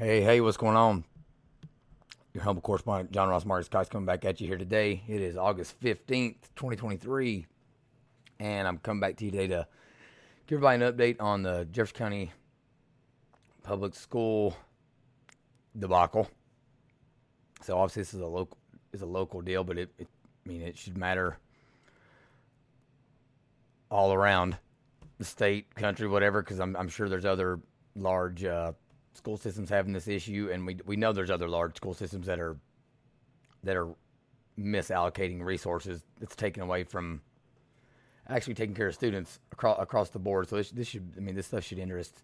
Hey, 0.00 0.22
hey, 0.22 0.40
what's 0.40 0.56
going 0.56 0.78
on? 0.78 1.04
Your 2.32 2.42
humble 2.42 2.62
correspondent, 2.62 3.12
John 3.12 3.28
Ross 3.28 3.44
Marcus 3.44 3.68
Cox, 3.68 3.90
coming 3.90 4.06
back 4.06 4.24
at 4.24 4.40
you 4.40 4.46
here 4.46 4.56
today. 4.56 5.02
It 5.06 5.20
is 5.20 5.36
August 5.36 5.78
15th, 5.78 6.36
2023, 6.56 7.44
and 8.38 8.66
I'm 8.66 8.78
coming 8.78 8.98
back 8.98 9.18
to 9.18 9.26
you 9.26 9.30
today 9.30 9.48
to 9.48 9.66
give 10.46 10.64
everybody 10.64 10.82
an 10.82 10.90
update 10.90 11.20
on 11.20 11.42
the 11.42 11.68
Jefferson 11.70 11.98
County 11.98 12.32
Public 13.62 13.94
School 13.94 14.56
debacle. 15.78 16.30
So 17.60 17.76
obviously 17.76 18.00
this 18.00 18.14
is 18.14 18.20
a 18.20 18.26
local 18.26 18.56
is 18.94 19.02
a 19.02 19.06
local 19.06 19.42
deal, 19.42 19.64
but 19.64 19.76
it, 19.76 19.92
it 19.98 20.08
I 20.46 20.48
mean 20.48 20.62
it 20.62 20.78
should 20.78 20.96
matter 20.96 21.36
all 23.90 24.14
around 24.14 24.56
the 25.18 25.26
state, 25.26 25.74
country, 25.74 26.08
whatever, 26.08 26.40
because 26.40 26.58
I'm 26.58 26.74
I'm 26.74 26.88
sure 26.88 27.06
there's 27.06 27.26
other 27.26 27.60
large 27.94 28.44
uh, 28.44 28.72
school 29.20 29.36
systems 29.36 29.68
having 29.68 29.92
this 29.92 30.08
issue, 30.08 30.48
and 30.52 30.66
we 30.66 30.78
we 30.86 30.96
know 30.96 31.12
there's 31.12 31.30
other 31.30 31.48
large 31.48 31.76
school 31.76 31.94
systems 31.94 32.26
that 32.26 32.40
are 32.40 32.56
that 33.62 33.76
are 33.76 33.88
misallocating 34.58 35.42
resources. 35.42 36.02
It's 36.20 36.34
taken 36.34 36.62
away 36.62 36.84
from 36.84 37.20
actually 38.28 38.54
taking 38.54 38.74
care 38.74 38.88
of 38.88 38.94
students 38.94 39.38
across 39.52 39.80
across 39.80 40.10
the 40.10 40.18
board. 40.18 40.48
So 40.48 40.56
this, 40.56 40.70
this 40.70 40.88
should 40.88 41.12
I 41.16 41.20
mean 41.20 41.34
this 41.34 41.46
stuff 41.46 41.64
should 41.64 41.78
interest 41.78 42.22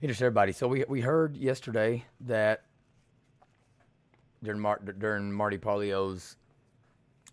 interest 0.00 0.22
everybody. 0.22 0.52
So 0.52 0.66
we 0.66 0.84
we 0.88 1.00
heard 1.02 1.36
yesterday 1.36 2.04
that 2.20 2.64
during 4.42 4.60
Mar- 4.60 4.80
during 4.98 5.32
Marty 5.32 5.58
Pollio's 5.58 6.36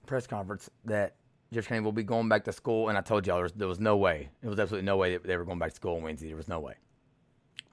press 0.05 0.27
conference 0.27 0.69
that 0.83 1.15
Jefferson 1.53 1.75
County 1.75 1.85
will 1.85 1.91
be 1.91 2.03
going 2.03 2.27
back 2.27 2.43
to 2.45 2.51
school, 2.51 2.89
and 2.89 2.97
I 2.97 3.01
told 3.01 3.25
y'all 3.25 3.37
there 3.37 3.43
was, 3.43 3.53
there 3.53 3.67
was 3.67 3.79
no 3.79 3.95
way. 3.95 4.29
There 4.41 4.49
was 4.49 4.59
absolutely 4.59 4.85
no 4.85 4.97
way 4.97 5.13
that 5.13 5.23
they 5.23 5.37
were 5.37 5.45
going 5.45 5.59
back 5.59 5.69
to 5.69 5.75
school 5.75 5.95
on 5.95 6.03
Wednesday. 6.03 6.27
There 6.27 6.35
was 6.35 6.49
no 6.49 6.59
way. 6.59 6.75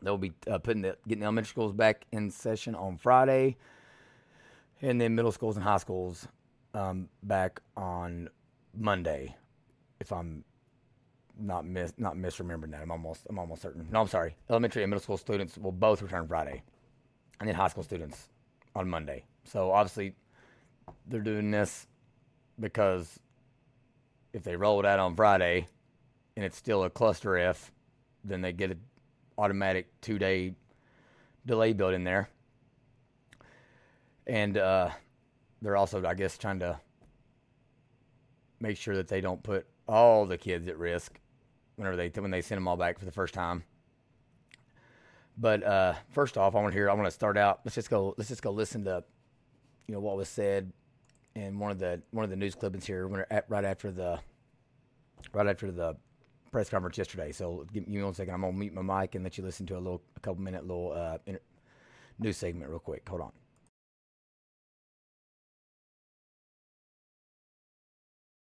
They'll 0.02 0.18
be 0.18 0.32
uh, 0.50 0.58
putting 0.58 0.82
the 0.82 0.96
getting 1.06 1.22
elementary 1.22 1.50
schools 1.50 1.72
back 1.72 2.06
in 2.12 2.30
session 2.30 2.74
on 2.74 2.98
Friday, 2.98 3.56
and 4.80 5.00
then 5.00 5.14
middle 5.14 5.32
schools 5.32 5.56
and 5.56 5.64
high 5.64 5.78
schools 5.78 6.26
um, 6.74 7.08
back 7.22 7.60
on 7.76 8.28
Monday. 8.76 9.36
If 10.00 10.12
I'm 10.12 10.44
not 11.38 11.64
mis 11.64 11.92
not 11.98 12.16
misremembering 12.16 12.72
that, 12.72 12.82
I'm 12.82 12.90
almost 12.90 13.26
I'm 13.28 13.38
almost 13.38 13.62
certain. 13.62 13.86
No, 13.90 14.00
I'm 14.00 14.08
sorry. 14.08 14.36
Elementary 14.50 14.82
and 14.82 14.90
middle 14.90 15.02
school 15.02 15.16
students 15.16 15.56
will 15.56 15.72
both 15.72 16.02
return 16.02 16.26
Friday, 16.26 16.62
and 17.40 17.48
then 17.48 17.54
high 17.54 17.68
school 17.68 17.84
students 17.84 18.28
on 18.74 18.88
Monday. 18.88 19.24
So 19.44 19.70
obviously, 19.70 20.14
they're 21.06 21.20
doing 21.20 21.50
this 21.50 21.86
because 22.58 23.20
if 24.32 24.42
they 24.42 24.56
roll 24.56 24.80
it 24.80 24.86
out 24.86 24.98
on 24.98 25.14
Friday 25.14 25.66
and 26.36 26.44
it's 26.44 26.56
still 26.56 26.84
a 26.84 26.90
cluster 26.90 27.36
F, 27.36 27.70
then 28.24 28.40
they 28.40 28.52
get 28.52 28.70
a 28.70 28.76
automatic 29.42 29.88
two 30.00 30.18
day 30.18 30.54
delay 31.44 31.72
built 31.72 31.94
in 31.94 32.04
there. 32.04 32.28
And 34.26 34.56
uh, 34.56 34.90
they're 35.60 35.76
also, 35.76 36.04
I 36.06 36.14
guess, 36.14 36.38
trying 36.38 36.60
to 36.60 36.78
make 38.60 38.76
sure 38.76 38.94
that 38.96 39.08
they 39.08 39.20
don't 39.20 39.42
put 39.42 39.66
all 39.88 40.26
the 40.26 40.38
kids 40.38 40.68
at 40.68 40.78
risk 40.78 41.18
whenever 41.74 41.96
they 41.96 42.08
when 42.20 42.30
they 42.30 42.40
send 42.40 42.58
them 42.58 42.68
all 42.68 42.76
back 42.76 42.98
for 42.98 43.04
the 43.04 43.10
first 43.10 43.34
time. 43.34 43.64
But 45.36 45.64
uh, 45.64 45.94
first 46.10 46.38
off, 46.38 46.54
I 46.54 46.60
want 46.60 46.72
to 46.72 46.78
hear. 46.78 46.88
I 46.88 46.94
want 46.94 47.06
to 47.06 47.10
start 47.10 47.36
out. 47.36 47.60
Let's 47.64 47.74
just 47.74 47.90
go. 47.90 48.14
Let's 48.16 48.28
just 48.28 48.42
go 48.42 48.52
listen 48.52 48.84
to, 48.84 49.02
you 49.88 49.94
know, 49.94 50.00
what 50.00 50.16
was 50.16 50.28
said 50.28 50.72
in 51.34 51.58
one 51.58 51.72
of 51.72 51.78
the 51.80 52.00
one 52.12 52.22
of 52.22 52.30
the 52.30 52.36
news 52.36 52.54
clippings 52.54 52.86
here 52.86 53.06
right 53.06 53.64
after 53.64 53.90
the 53.90 54.20
right 55.32 55.46
after 55.48 55.72
the 55.72 55.96
press 56.52 56.68
conference 56.68 56.98
yesterday. 56.98 57.32
So 57.32 57.66
give 57.72 57.88
me 57.88 58.02
one 58.02 58.14
second. 58.14 58.34
I'm 58.34 58.42
gonna 58.42 58.52
mute 58.52 58.74
my 58.74 59.00
mic 59.00 59.14
and 59.14 59.24
let 59.24 59.36
you 59.38 59.42
listen 59.42 59.66
to 59.66 59.74
a 59.74 59.80
little, 59.80 60.02
a 60.16 60.20
couple 60.20 60.40
minute 60.40 60.62
little 60.62 60.92
uh, 60.92 61.18
inter- 61.26 61.40
news 62.18 62.36
segment 62.36 62.70
real 62.70 62.78
quick. 62.78 63.08
Hold 63.08 63.22
on. 63.22 63.32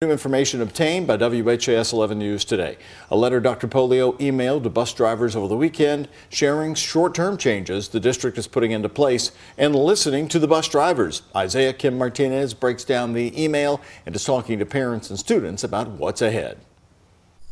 New 0.01 0.11
information 0.11 0.61
obtained 0.61 1.05
by 1.07 1.17
WHAS 1.17 1.91
11 1.91 2.17
News 2.17 2.45
today. 2.45 2.77
A 3.11 3.17
letter 3.17 3.41
Dr. 3.41 3.67
Pollio 3.67 4.17
emailed 4.19 4.63
to 4.63 4.69
bus 4.69 4.93
drivers 4.93 5.35
over 5.35 5.49
the 5.49 5.57
weekend 5.57 6.07
sharing 6.29 6.73
short 6.73 7.13
term 7.13 7.37
changes 7.37 7.89
the 7.89 7.99
district 7.99 8.37
is 8.37 8.47
putting 8.47 8.71
into 8.71 8.87
place 8.87 9.33
and 9.57 9.75
listening 9.75 10.29
to 10.29 10.39
the 10.39 10.47
bus 10.47 10.69
drivers. 10.69 11.23
Isaiah 11.35 11.73
Kim 11.73 11.97
Martinez 11.97 12.53
breaks 12.53 12.85
down 12.85 13.11
the 13.11 13.43
email 13.43 13.81
and 14.05 14.15
is 14.15 14.23
talking 14.23 14.57
to 14.57 14.65
parents 14.65 15.09
and 15.09 15.19
students 15.19 15.65
about 15.65 15.89
what's 15.89 16.21
ahead. 16.21 16.59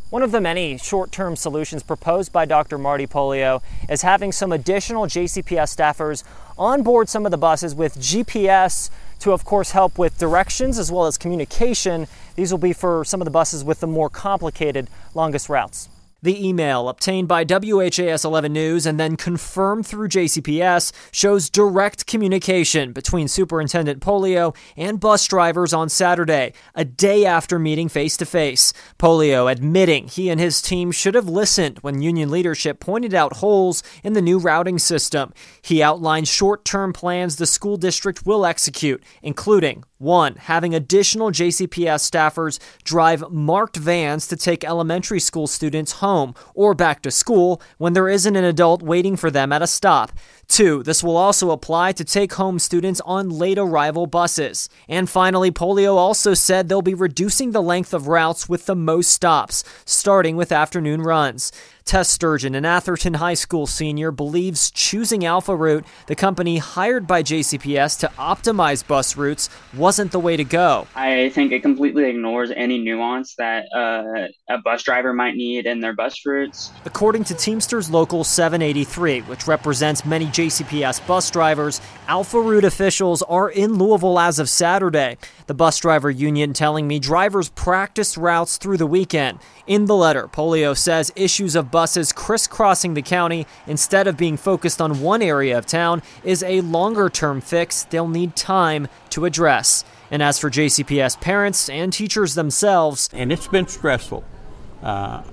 One 0.09 0.23
of 0.23 0.31
the 0.31 0.39
many 0.39 0.77
short 0.77 1.11
term 1.11 1.35
solutions 1.35 1.83
proposed 1.83 2.31
by 2.31 2.45
Dr. 2.45 2.77
Marty 2.77 3.05
Pollio 3.05 3.61
is 3.89 4.03
having 4.03 4.31
some 4.31 4.53
additional 4.53 5.05
JCPS 5.05 5.75
staffers 5.75 6.23
on 6.57 6.81
board 6.81 7.09
some 7.09 7.25
of 7.25 7.31
the 7.31 7.37
buses 7.37 7.75
with 7.75 7.97
GPS 7.97 8.89
to, 9.19 9.33
of 9.33 9.43
course, 9.43 9.71
help 9.71 9.97
with 9.97 10.17
directions 10.17 10.79
as 10.79 10.89
well 10.93 11.07
as 11.07 11.17
communication. 11.17 12.07
These 12.35 12.53
will 12.53 12.57
be 12.57 12.71
for 12.71 13.03
some 13.03 13.19
of 13.19 13.25
the 13.25 13.31
buses 13.31 13.65
with 13.65 13.81
the 13.81 13.87
more 13.87 14.09
complicated, 14.09 14.89
longest 15.13 15.49
routes. 15.49 15.89
The 16.23 16.47
email, 16.47 16.89
obtained 16.89 17.27
by 17.27 17.43
WHAS 17.43 18.25
11 18.25 18.51
News 18.51 18.87
and 18.87 18.99
then 18.99 19.17
confirmed 19.17 19.85
through 19.85 20.07
JCPS, 20.07 20.91
shows 21.11 21.47
direct 21.47 22.07
communication 22.07 22.91
between 22.91 23.27
Superintendent 23.27 24.01
Pollio 24.01 24.55
and 24.75 24.99
bus 24.99 25.27
drivers 25.27 25.73
on 25.73 25.89
Saturday, 25.89 26.53
a 26.73 26.83
day 26.83 27.23
after 27.23 27.59
meeting 27.59 27.87
face 27.87 28.17
to 28.17 28.25
face. 28.25 28.73
Pollio 28.97 29.45
admitting 29.45 30.07
he 30.07 30.29
and 30.29 30.39
his 30.39 30.59
team 30.59 30.91
should 30.91 31.13
have 31.13 31.29
listened 31.29 31.77
when 31.79 32.01
union 32.01 32.31
leadership 32.31 32.79
pointed 32.79 33.13
out 33.13 33.37
holes 33.37 33.83
in 34.03 34.13
the 34.13 34.21
new 34.21 34.39
routing 34.39 34.79
system. 34.79 35.31
He 35.61 35.83
outlined 35.83 36.27
short 36.27 36.65
term 36.65 36.93
plans 36.93 37.35
the 37.35 37.45
school 37.45 37.77
district 37.77 38.25
will 38.25 38.43
execute, 38.43 39.03
including 39.21 39.83
one, 39.97 40.35
having 40.35 40.75
additional 40.75 41.31
JCPS 41.31 42.09
staffers 42.09 42.59
drive 42.83 43.29
marked 43.31 43.77
vans 43.77 44.27
to 44.27 44.35
take 44.35 44.63
elementary 44.63 45.19
school 45.19 45.47
students 45.47 45.93
home 45.93 46.35
or 46.53 46.73
back 46.73 47.01
to 47.01 47.11
school 47.11 47.61
when 47.77 47.93
there 47.93 48.09
isn't 48.09 48.35
an 48.35 48.43
adult 48.43 48.81
waiting 48.81 49.15
for 49.15 49.31
them 49.31 49.51
at 49.51 49.61
a 49.61 49.67
stop. 49.67 50.11
Two, 50.47 50.81
this 50.83 51.03
will 51.03 51.17
also 51.17 51.51
apply 51.51 51.91
to 51.91 52.05
take 52.05 52.33
home 52.33 52.57
students 52.57 53.01
on 53.01 53.29
late 53.29 53.57
arrival 53.57 54.07
buses. 54.07 54.69
And 54.87 55.09
finally, 55.09 55.51
Pollio 55.51 55.95
also 55.95 56.33
said 56.33 56.69
they'll 56.69 56.81
be 56.81 56.93
reducing 56.93 57.51
the 57.51 57.61
length 57.61 57.93
of 57.93 58.07
routes 58.07 58.47
with 58.47 58.65
the 58.65 58.75
most 58.75 59.11
stops, 59.11 59.63
starting 59.85 60.37
with 60.37 60.51
afternoon 60.53 61.01
runs. 61.01 61.51
Tess 61.87 62.09
Sturgeon, 62.09 62.53
an 62.53 62.65
Atherton 62.65 63.13
High 63.13 63.33
School 63.33 63.65
senior, 63.65 64.11
believes 64.11 64.69
choosing 64.71 65.23
Alpha 65.23 65.55
Route, 65.55 65.85
the 66.07 66.15
company 66.15 66.57
hired 66.57 67.07
by 67.07 67.23
JCPS 67.23 67.97
to 67.99 68.11
optimize 68.19 68.85
bus 68.85 69.15
routes, 69.15 69.49
wasn't 69.73 70.11
the 70.11 70.19
way 70.19 70.35
to 70.35 70.43
go. 70.43 70.85
I 70.95 71.29
think 71.29 71.53
it 71.53 71.61
completely 71.61 72.09
ignores 72.09 72.51
any 72.51 72.77
nuance 72.77 73.35
that 73.35 73.63
uh, 73.73 74.27
a 74.53 74.57
bus 74.57 74.83
driver 74.83 75.13
might 75.13 75.35
need 75.35 75.65
in 75.65 75.79
their 75.79 75.93
bus 75.93 76.25
routes. 76.25 76.71
According 76.83 77.23
to 77.23 77.33
Teamsters 77.33 77.89
Local 77.89 78.25
783, 78.25 79.21
which 79.21 79.47
represents 79.47 80.05
many 80.05 80.25
JCPS 80.25 81.07
bus 81.07 81.31
drivers, 81.31 81.79
Alpha 82.09 82.41
Route 82.41 82.65
officials 82.65 83.21
are 83.21 83.49
in 83.49 83.75
Louisville 83.75 84.19
as 84.19 84.39
of 84.39 84.49
Saturday. 84.49 85.17
The 85.45 85.53
bus 85.53 85.79
driver 85.79 86.11
union 86.11 86.51
telling 86.51 86.85
me 86.85 86.99
drivers 86.99 87.47
practice 87.47 88.17
routes 88.17 88.57
through 88.57 88.75
the 88.75 88.85
weekend. 88.85 89.39
In 89.67 89.85
the 89.85 89.95
letter, 89.95 90.29
Pollio 90.29 90.73
says 90.73 91.11
issues 91.17 91.53
of 91.53 91.69
buses 91.69 92.13
crisscrossing 92.13 92.93
the 92.93 93.01
county 93.01 93.45
instead 93.67 94.07
of 94.07 94.15
being 94.15 94.37
focused 94.37 94.81
on 94.81 95.01
one 95.01 95.21
area 95.21 95.57
of 95.57 95.65
town 95.65 96.01
is 96.23 96.41
a 96.41 96.61
longer 96.61 97.09
term 97.09 97.41
fix 97.41 97.83
they'll 97.83 98.07
need 98.07 98.33
time 98.37 98.87
to 99.09 99.25
address. 99.25 99.83
And 100.09 100.23
as 100.23 100.39
for 100.39 100.49
JCPS 100.49 101.19
parents 101.19 101.67
and 101.67 101.91
teachers 101.91 102.33
themselves, 102.33 103.09
and 103.11 103.29
it's 103.29 103.49
been 103.49 103.67
stressful. 103.67 104.23
Uh, 104.81 105.23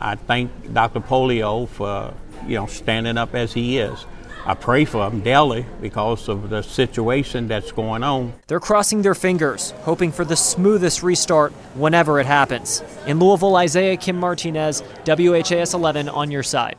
I 0.00 0.14
thank 0.14 0.72
Dr. 0.72 1.00
Pollio 1.00 1.66
for 1.68 2.14
you 2.46 2.54
know 2.54 2.66
standing 2.66 3.18
up 3.18 3.34
as 3.34 3.54
he 3.54 3.78
is. 3.78 4.06
I 4.46 4.54
pray 4.54 4.86
for 4.86 5.08
them 5.08 5.20
daily 5.20 5.66
because 5.80 6.28
of 6.28 6.48
the 6.48 6.62
situation 6.62 7.46
that's 7.46 7.72
going 7.72 8.02
on. 8.02 8.32
They're 8.46 8.58
crossing 8.58 9.02
their 9.02 9.14
fingers, 9.14 9.72
hoping 9.82 10.10
for 10.12 10.24
the 10.24 10.36
smoothest 10.36 11.02
restart 11.02 11.52
whenever 11.74 12.18
it 12.20 12.26
happens. 12.26 12.82
In 13.06 13.18
Louisville, 13.18 13.56
Isaiah 13.56 13.96
Kim 13.96 14.16
Martinez, 14.16 14.82
WHAS 15.06 15.74
11 15.74 16.08
on 16.08 16.30
your 16.30 16.42
side. 16.42 16.76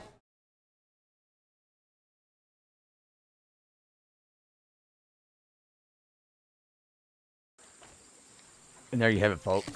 And 8.91 8.99
there 8.99 9.09
you 9.09 9.19
have 9.19 9.31
it, 9.31 9.39
folks. 9.39 9.71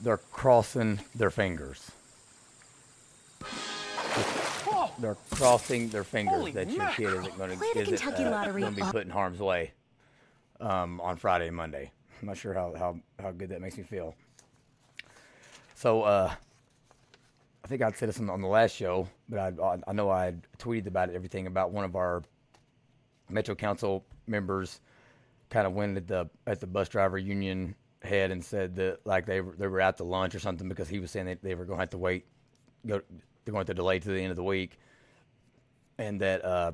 They're 0.00 0.18
crossing 0.18 1.00
their 1.14 1.30
fingers 1.30 1.90
they're 4.98 5.16
crossing 5.30 5.88
their 5.88 6.04
fingers 6.04 6.36
Holy 6.36 6.52
that 6.52 6.70
your 6.70 6.86
kid 6.88 7.06
isn't 7.06 7.38
going 7.38 7.58
to 7.58 7.78
isn't, 7.78 8.06
uh, 8.06 8.44
going 8.52 8.64
to 8.64 8.70
be 8.70 8.82
put 8.82 9.04
in 9.04 9.10
harm's 9.10 9.40
way 9.40 9.72
um, 10.60 11.00
on 11.00 11.16
Friday 11.16 11.48
and 11.48 11.56
Monday. 11.56 11.90
I'm 12.20 12.28
not 12.28 12.36
sure 12.36 12.54
how, 12.54 12.74
how, 12.76 12.98
how 13.20 13.32
good 13.32 13.48
that 13.50 13.60
makes 13.60 13.76
me 13.76 13.82
feel. 13.82 14.14
So 15.74 16.02
uh, 16.02 16.32
I 17.64 17.68
think 17.68 17.82
I'd 17.82 17.96
said 17.96 18.08
this 18.08 18.20
on, 18.20 18.30
on 18.30 18.40
the 18.40 18.48
last 18.48 18.74
show, 18.76 19.08
but 19.28 19.38
I, 19.60 19.78
I 19.86 19.92
know 19.92 20.10
I 20.10 20.34
tweeted 20.58 20.86
about 20.86 21.08
it, 21.08 21.16
everything 21.16 21.46
about 21.46 21.72
one 21.72 21.84
of 21.84 21.96
our 21.96 22.22
Metro 23.28 23.54
Council 23.54 24.04
members 24.26 24.80
kind 25.50 25.66
of 25.66 25.72
went 25.74 25.96
at 25.96 26.06
the 26.06 26.28
at 26.46 26.60
the 26.60 26.66
bus 26.66 26.88
driver 26.88 27.18
union 27.18 27.74
head 28.02 28.30
and 28.30 28.44
said 28.44 28.74
that 28.76 28.98
like 29.04 29.26
they 29.26 29.40
were, 29.40 29.54
they 29.56 29.66
were 29.66 29.80
out 29.80 29.96
to 29.96 30.04
lunch 30.04 30.34
or 30.34 30.38
something 30.38 30.68
because 30.68 30.88
he 30.88 30.98
was 30.98 31.10
saying 31.10 31.26
that 31.26 31.42
they 31.42 31.54
were 31.54 31.64
going 31.64 31.78
to 31.78 31.82
have 31.82 31.90
to 31.90 31.98
wait, 31.98 32.26
go 32.86 33.00
they're 33.44 33.52
going 33.52 33.66
to 33.66 33.74
delay 33.74 33.98
to 33.98 34.08
the 34.08 34.20
end 34.20 34.30
of 34.30 34.36
the 34.36 34.44
week, 34.44 34.78
and 35.98 36.20
that 36.20 36.44
uh, 36.44 36.72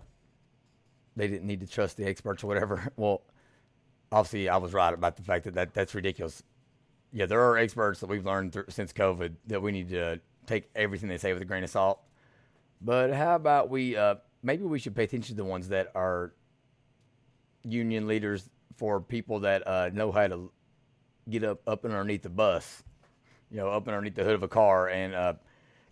they 1.16 1.28
didn't 1.28 1.46
need 1.46 1.60
to 1.60 1.66
trust 1.66 1.96
the 1.96 2.06
experts 2.06 2.44
or 2.44 2.46
whatever. 2.46 2.92
Well, 2.96 3.22
obviously 4.10 4.48
I 4.48 4.56
was 4.56 4.72
right 4.72 4.92
about 4.92 5.16
the 5.16 5.22
fact 5.22 5.44
that, 5.44 5.54
that 5.54 5.74
that's 5.74 5.94
ridiculous. 5.94 6.42
Yeah, 7.12 7.26
there 7.26 7.40
are 7.40 7.56
experts 7.56 8.00
that 8.00 8.08
we've 8.08 8.24
learned 8.24 8.52
th- 8.52 8.66
since 8.68 8.92
COVID 8.92 9.34
that 9.46 9.62
we 9.62 9.72
need 9.72 9.90
to 9.90 10.20
take 10.46 10.70
everything 10.74 11.08
they 11.08 11.18
say 11.18 11.32
with 11.32 11.42
a 11.42 11.44
grain 11.44 11.64
of 11.64 11.70
salt. 11.70 12.00
But 12.80 13.12
how 13.12 13.34
about 13.34 13.70
we 13.70 13.96
uh, 13.96 14.16
maybe 14.42 14.64
we 14.64 14.78
should 14.78 14.94
pay 14.94 15.04
attention 15.04 15.36
to 15.36 15.42
the 15.42 15.48
ones 15.48 15.68
that 15.68 15.90
are 15.94 16.32
union 17.64 18.06
leaders 18.06 18.48
for 18.76 19.00
people 19.00 19.40
that 19.40 19.66
uh, 19.66 19.90
know 19.92 20.12
how 20.12 20.26
to 20.28 20.50
get 21.28 21.44
up 21.44 21.60
up 21.66 21.84
underneath 21.84 22.22
the 22.22 22.30
bus, 22.30 22.82
you 23.50 23.56
know, 23.56 23.68
up 23.68 23.88
underneath 23.88 24.14
the 24.14 24.24
hood 24.24 24.34
of 24.34 24.42
a 24.42 24.48
car 24.48 24.88
and 24.88 25.14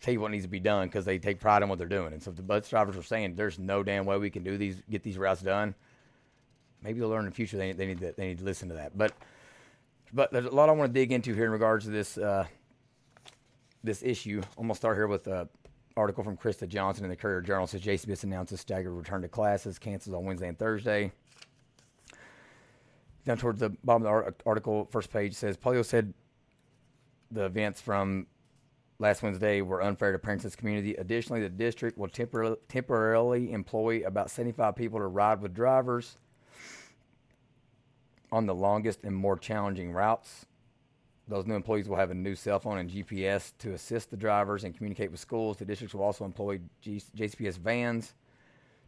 tell 0.01 0.13
you 0.13 0.21
what 0.21 0.31
needs 0.31 0.45
to 0.45 0.51
be 0.51 0.61
done 0.61 0.89
because 0.89 1.05
they 1.05 1.19
take 1.19 1.41
pride 1.41 1.63
in 1.63 1.69
what 1.69 1.79
they're 1.79 1.87
doing. 1.87 2.13
And 2.13 2.23
so 2.23 2.31
if 2.31 2.37
the 2.37 2.43
bus 2.43 2.69
drivers 2.69 2.97
are 2.97 3.03
saying 3.03 3.35
there's 3.35 3.59
no 3.59 3.83
damn 3.83 4.05
way 4.05 4.19
we 4.19 4.31
can 4.31 4.43
do 4.43 4.57
these, 4.59 4.83
get 4.91 5.03
these 5.03 5.19
routes 5.19 5.43
done, 5.43 5.75
maybe 6.83 7.01
they'll 7.01 7.09
learn 7.09 7.25
in 7.25 7.31
the 7.31 7.35
future. 7.35 7.57
They, 7.57 7.73
they 7.73 7.87
need 7.87 8.01
to 8.01 8.15
they 8.17 8.29
need 8.29 8.39
to 8.39 8.45
listen 8.45 8.69
to 8.69 8.75
that. 8.75 8.97
But 8.97 9.13
but 10.13 10.33
there's 10.33 10.47
a 10.47 10.51
lot 10.51 10.69
I 10.69 10.73
want 10.73 10.93
to 10.93 11.01
dig 11.01 11.13
into 11.13 11.35
here 11.35 11.47
in 11.47 11.51
regards 11.51 11.85
to 11.85 11.91
this 11.91 12.19
uh, 12.19 12.47
this 13.83 14.03
issue. 14.03 14.43
I'm 14.57 14.65
gonna 14.65 14.75
start 14.75 14.97
here 14.97 15.07
with 15.07 15.27
an 15.27 15.49
article 15.97 16.23
from 16.23 16.37
Krista 16.37 16.69
Johnson 16.69 17.05
in 17.05 17.11
the 17.11 17.17
Courier 17.17 17.41
Journal. 17.41 17.67
Says 17.67 17.81
JCPS 17.81 18.25
announces 18.25 18.61
staggered 18.61 18.93
return 18.93 19.23
to 19.23 19.29
classes, 19.29 19.79
cancels 19.79 20.15
on 20.15 20.25
Wednesday 20.25 20.49
and 20.49 20.59
Thursday. 20.59 21.13
Down 23.25 23.39
towards 23.39 23.59
the 23.59 23.71
bottom 23.83 24.07
of 24.07 24.25
the 24.25 24.35
article, 24.47 24.89
first 24.93 25.13
page 25.13 25.35
says 25.35 25.57
Pollio 25.57 25.85
said 25.85 26.15
the 27.33 27.45
events 27.45 27.81
from 27.81 28.29
last 28.99 29.23
Wednesday 29.23 29.61
were 29.61 29.83
unfair 29.83 30.13
to 30.13 30.19
parents 30.19 30.45
this 30.45 30.57
community. 30.57 30.95
Additionally, 30.95 31.41
the 31.41 31.49
district 31.49 31.99
will 31.99 32.09
tempor- 32.09 32.57
temporarily 32.69 33.53
employ 33.53 34.03
about 34.07 34.31
75 34.31 34.75
people 34.77 34.99
to 34.99 35.07
ride 35.07 35.41
with 35.41 35.55
drivers 35.55 36.19
on 38.33 38.47
the 38.47 38.55
longest 38.55 39.01
and 39.05 39.15
more 39.15 39.39
challenging 39.39 39.93
routes. 39.93 40.47
Those 41.29 41.47
new 41.47 41.55
employees 41.55 41.89
will 41.89 41.97
have 41.97 42.11
a 42.11 42.15
new 42.15 42.35
cell 42.35 42.59
phone 42.59 42.79
and 42.79 42.91
GPS 42.91 43.53
to 43.59 43.73
assist 43.73 44.11
the 44.11 44.17
drivers 44.17 44.65
and 44.65 44.77
communicate 44.77 45.11
with 45.11 45.21
schools. 45.21 45.57
The 45.57 45.65
districts 45.65 45.95
will 45.95 46.05
also 46.05 46.25
employ 46.25 46.61
G- 46.81 47.03
JCPS 47.17 47.59
vans 47.59 48.15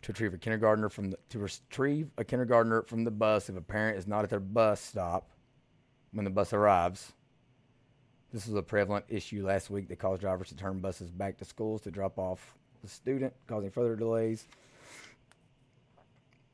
to 0.02 0.12
retrieve 0.12 0.34
a 0.34 0.38
kindergartner 0.38 0.88
from 0.88 1.10
the, 1.10 1.18
to 1.30 1.40
retrieve 1.40 2.10
a 2.16 2.24
kindergartner 2.24 2.82
from 2.82 3.02
the 3.04 3.10
bus 3.10 3.48
if 3.48 3.56
a 3.56 3.60
parent 3.60 3.98
is 3.98 4.06
not 4.06 4.22
at 4.22 4.30
their 4.30 4.40
bus 4.40 4.80
stop 4.80 5.30
when 6.12 6.24
the 6.24 6.30
bus 6.30 6.52
arrives. 6.52 7.12
This 8.32 8.46
was 8.46 8.56
a 8.56 8.62
prevalent 8.62 9.06
issue 9.08 9.46
last 9.46 9.70
week 9.70 9.88
that 9.88 9.98
caused 9.98 10.20
drivers 10.20 10.48
to 10.48 10.56
turn 10.56 10.80
buses 10.80 11.10
back 11.10 11.38
to 11.38 11.44
schools 11.44 11.80
to 11.82 11.90
drop 11.90 12.18
off 12.18 12.54
the 12.82 12.88
student, 12.88 13.32
causing 13.46 13.70
further 13.70 13.96
delays. 13.96 14.46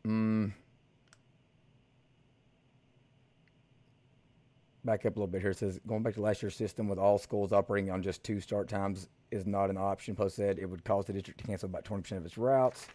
Mm. 0.07 0.53
Back 4.85 5.05
up 5.07 5.17
a 5.17 5.19
little 5.19 5.27
bit 5.27 5.41
here. 5.41 5.51
It 5.51 5.59
says 5.59 5.81
going 5.87 6.03
back 6.03 6.15
to 6.15 6.21
last 6.21 6.43
year's 6.43 6.55
system 6.55 6.89
with 6.89 6.99
all 6.99 7.19
schools 7.19 7.53
operating 7.53 7.91
on 7.91 8.03
just 8.03 8.23
two 8.23 8.41
start 8.41 8.69
times 8.69 9.09
is 9.31 9.47
not 9.47 9.71
an 9.71 9.77
option. 9.77 10.15
Post 10.15 10.37
said 10.37 10.59
it 10.59 10.67
would 10.67 10.85
cause 10.85 11.07
the 11.07 11.13
district 11.13 11.41
to 11.41 11.47
cancel 11.47 11.69
about 11.69 11.85
20% 11.85 12.19
of 12.19 12.25
its 12.25 12.39
routes. 12.39 12.87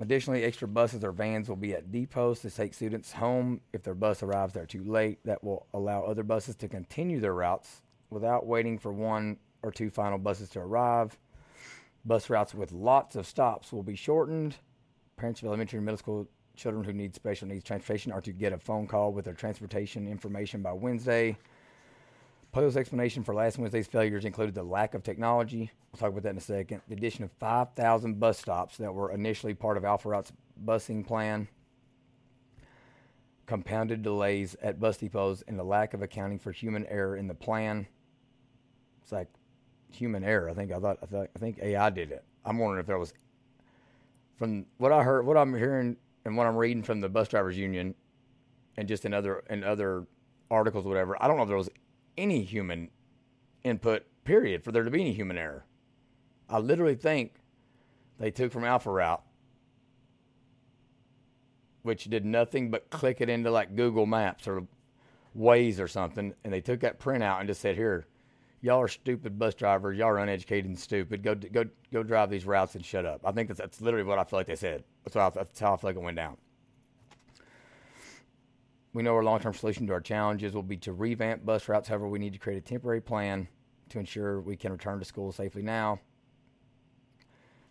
Additionally, 0.00 0.44
extra 0.44 0.66
buses 0.66 1.04
or 1.04 1.12
vans 1.12 1.48
will 1.48 1.56
be 1.56 1.74
at 1.74 1.90
depots 1.92 2.40
to 2.42 2.50
take 2.50 2.74
students 2.74 3.12
home 3.12 3.60
if 3.72 3.82
their 3.82 3.94
bus 3.94 4.22
arrives 4.22 4.54
there 4.54 4.66
too 4.66 4.84
late. 4.84 5.18
That 5.24 5.42
will 5.44 5.66
allow 5.74 6.02
other 6.02 6.22
buses 6.22 6.56
to 6.56 6.68
continue 6.68 7.20
their 7.20 7.34
routes 7.34 7.82
without 8.10 8.46
waiting 8.46 8.78
for 8.78 8.92
one 8.92 9.38
or 9.62 9.70
two 9.70 9.90
final 9.90 10.18
buses 10.18 10.48
to 10.50 10.60
arrive. 10.60 11.16
Bus 12.04 12.28
routes 12.28 12.54
with 12.54 12.72
lots 12.72 13.16
of 13.16 13.26
stops 13.26 13.72
will 13.72 13.82
be 13.82 13.94
shortened. 13.94 14.56
Parents 15.16 15.40
of 15.40 15.46
elementary 15.46 15.78
and 15.78 15.84
middle 15.84 15.98
school 15.98 16.28
children 16.56 16.84
who 16.84 16.92
need 16.92 17.14
special 17.14 17.48
needs 17.48 17.64
transportation 17.64 18.12
are 18.12 18.20
to 18.20 18.32
get 18.32 18.52
a 18.52 18.58
phone 18.58 18.86
call 18.86 19.12
with 19.12 19.24
their 19.24 19.34
transportation 19.34 20.08
information 20.08 20.62
by 20.62 20.72
Wednesday. 20.72 21.36
Pollio's 22.52 22.76
explanation 22.76 23.24
for 23.24 23.34
last 23.34 23.56
Wednesday's 23.58 23.86
failures 23.86 24.26
included 24.26 24.54
the 24.54 24.62
lack 24.62 24.92
of 24.92 25.02
technology. 25.02 25.70
We'll 25.90 25.98
talk 25.98 26.10
about 26.10 26.22
that 26.24 26.30
in 26.30 26.36
a 26.36 26.40
second. 26.40 26.82
The 26.86 26.94
addition 26.94 27.24
of 27.24 27.32
5,000 27.32 28.20
bus 28.20 28.38
stops 28.38 28.76
that 28.76 28.92
were 28.92 29.10
initially 29.10 29.54
part 29.54 29.78
of 29.78 29.86
Alpha 29.86 30.10
Route's 30.10 30.32
busing 30.62 31.06
plan, 31.06 31.48
compounded 33.46 34.02
delays 34.02 34.54
at 34.62 34.78
bus 34.78 34.98
depots, 34.98 35.42
and 35.48 35.58
the 35.58 35.64
lack 35.64 35.94
of 35.94 36.02
accounting 36.02 36.38
for 36.38 36.52
human 36.52 36.84
error 36.88 37.16
in 37.16 37.26
the 37.26 37.34
plan. 37.34 37.86
It's 39.00 39.12
like 39.12 39.28
human 39.90 40.22
error. 40.22 40.50
I 40.50 40.54
think 40.54 40.72
I 40.72 40.78
thought 40.78 40.98
I, 41.02 41.06
thought, 41.06 41.30
I 41.34 41.38
think 41.38 41.58
AI 41.62 41.88
did 41.88 42.12
it. 42.12 42.22
I'm 42.44 42.58
wondering 42.58 42.80
if 42.80 42.86
there 42.86 42.98
was 42.98 43.14
from 44.36 44.66
what 44.76 44.92
I 44.92 45.02
heard, 45.02 45.24
what 45.24 45.38
I'm 45.38 45.54
hearing, 45.54 45.96
and 46.26 46.36
what 46.36 46.46
I'm 46.46 46.56
reading 46.56 46.82
from 46.82 47.00
the 47.00 47.08
bus 47.08 47.28
drivers 47.28 47.56
union, 47.56 47.94
and 48.76 48.86
just 48.86 49.06
in 49.06 49.14
other 49.14 49.42
in 49.48 49.64
other 49.64 50.06
articles, 50.50 50.84
whatever. 50.84 51.20
I 51.22 51.26
don't 51.26 51.38
know 51.38 51.44
if 51.44 51.48
there 51.48 51.56
was 51.56 51.70
any 52.16 52.42
human 52.42 52.90
input, 53.64 54.04
period, 54.24 54.62
for 54.62 54.72
there 54.72 54.84
to 54.84 54.90
be 54.90 55.00
any 55.00 55.12
human 55.12 55.38
error. 55.38 55.64
I 56.48 56.58
literally 56.58 56.94
think 56.94 57.34
they 58.18 58.30
took 58.30 58.52
from 58.52 58.64
Alpha 58.64 58.90
Route, 58.90 59.22
which 61.82 62.04
did 62.04 62.24
nothing 62.24 62.70
but 62.70 62.90
click 62.90 63.20
it 63.20 63.28
into 63.28 63.50
like 63.50 63.74
Google 63.74 64.06
Maps 64.06 64.46
or 64.46 64.66
Waze 65.36 65.80
or 65.80 65.88
something, 65.88 66.34
and 66.44 66.52
they 66.52 66.60
took 66.60 66.80
that 66.80 67.00
printout 67.00 67.40
and 67.40 67.48
just 67.48 67.60
said, 67.60 67.74
"Here, 67.76 68.06
y'all 68.60 68.80
are 68.82 68.88
stupid 68.88 69.38
bus 69.38 69.54
drivers. 69.54 69.96
Y'all 69.96 70.08
are 70.08 70.18
uneducated 70.18 70.66
and 70.66 70.78
stupid. 70.78 71.22
Go 71.22 71.34
go 71.34 71.64
go 71.92 72.02
drive 72.02 72.30
these 72.30 72.46
routes 72.46 72.74
and 72.74 72.84
shut 72.84 73.06
up." 73.06 73.22
I 73.24 73.32
think 73.32 73.48
that's, 73.48 73.60
that's 73.60 73.80
literally 73.80 74.04
what 74.04 74.18
I 74.18 74.24
feel 74.24 74.38
like 74.38 74.46
they 74.46 74.56
said. 74.56 74.84
That's, 75.04 75.16
how 75.16 75.30
that's 75.30 75.58
how 75.58 75.72
I 75.72 75.76
feel 75.78 75.90
like 75.90 75.96
it 75.96 76.02
went 76.02 76.16
down. 76.16 76.36
We 78.94 79.02
know 79.02 79.14
our 79.14 79.24
long 79.24 79.40
term 79.40 79.54
solution 79.54 79.86
to 79.86 79.92
our 79.94 80.00
challenges 80.00 80.54
will 80.54 80.62
be 80.62 80.76
to 80.78 80.92
revamp 80.92 81.44
bus 81.44 81.68
routes. 81.68 81.88
However, 81.88 82.08
we 82.08 82.18
need 82.18 82.34
to 82.34 82.38
create 82.38 82.58
a 82.58 82.60
temporary 82.60 83.00
plan 83.00 83.48
to 83.88 83.98
ensure 83.98 84.40
we 84.40 84.56
can 84.56 84.72
return 84.72 84.98
to 84.98 85.04
school 85.04 85.32
safely 85.32 85.62
now. 85.62 86.00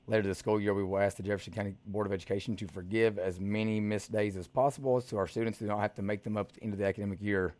Later 0.08 0.24
this 0.24 0.40
school 0.40 0.60
year, 0.60 0.74
we 0.74 0.84
will 0.84 0.98
ask 0.98 1.18
the 1.18 1.24
Jefferson 1.24 1.54
County 1.54 1.76
Board 1.86 2.08
of 2.08 2.14
Education 2.14 2.56
to 2.58 2.68
forgive 2.68 3.20
as 3.20 3.40
many 3.40 3.80
missed 3.80 4.12
days 4.12 4.36
as 4.36 4.48
possible 4.48 5.00
so 5.00 5.18
our 5.18 5.28
students 5.28 5.60
do 5.60 5.68
not 5.68 5.80
have 5.80 5.94
to 5.96 6.02
make 6.02 6.24
them 6.24 6.38
up 6.38 6.50
at 6.50 6.54
the 6.56 6.64
end 6.64 6.74
of 6.74 6.80
the 6.80 6.86
academic 6.86 7.22
year, 7.22 7.54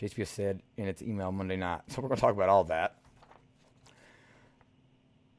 JCPS 0.00 0.28
said 0.28 0.62
in 0.78 0.88
its 0.88 1.02
email 1.02 1.30
Monday 1.30 1.56
night. 1.56 1.82
So 1.88 2.00
we're 2.00 2.08
going 2.08 2.16
to 2.16 2.20
talk 2.20 2.34
about 2.34 2.48
all 2.48 2.64
that. 2.64 2.99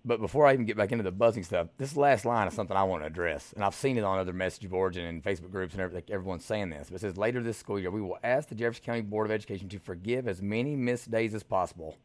But 0.04 0.20
before 0.20 0.48
I 0.48 0.54
even 0.54 0.66
get 0.66 0.78
back 0.78 0.92
into 0.92 1.04
the 1.04 1.12
busing 1.12 1.46
stuff, 1.46 1.68
this 1.78 1.96
last 1.96 2.26
line 2.26 2.48
is 2.48 2.56
something 2.56 2.76
I 2.76 2.84
want 2.84 3.04
to 3.04 3.08
address. 3.08 3.54
And 3.54 3.64
I've 3.64 3.76
seen 3.76 3.98
it 3.98 4.04
on 4.04 4.18
other 4.18 4.34
message 4.34 4.68
boards 4.68 4.98
and 4.98 5.06
in 5.06 5.22
Facebook 5.22 5.52
groups 5.52 5.74
and 5.74 5.82
everything. 5.82 6.12
Everyone's 6.12 6.44
saying 6.44 6.72
this. 6.72 6.88
But 6.90 6.96
it 6.96 7.02
says 7.02 7.18
later 7.18 7.44
this 7.44 7.58
school 7.58 7.80
year, 7.80 7.92
we 7.92 8.02
will 8.02 8.18
ask 8.24 8.50
the 8.50 8.56
Jefferson 8.56 8.84
County 8.84 9.02
Board 9.02 9.28
of 9.28 9.32
Education 9.32 9.70
to 9.70 9.80
forgive 9.80 10.28
as 10.28 10.42
many 10.42 10.76
missed 10.76 11.12
days 11.12 11.36
as 11.36 11.44
possible 11.44 11.98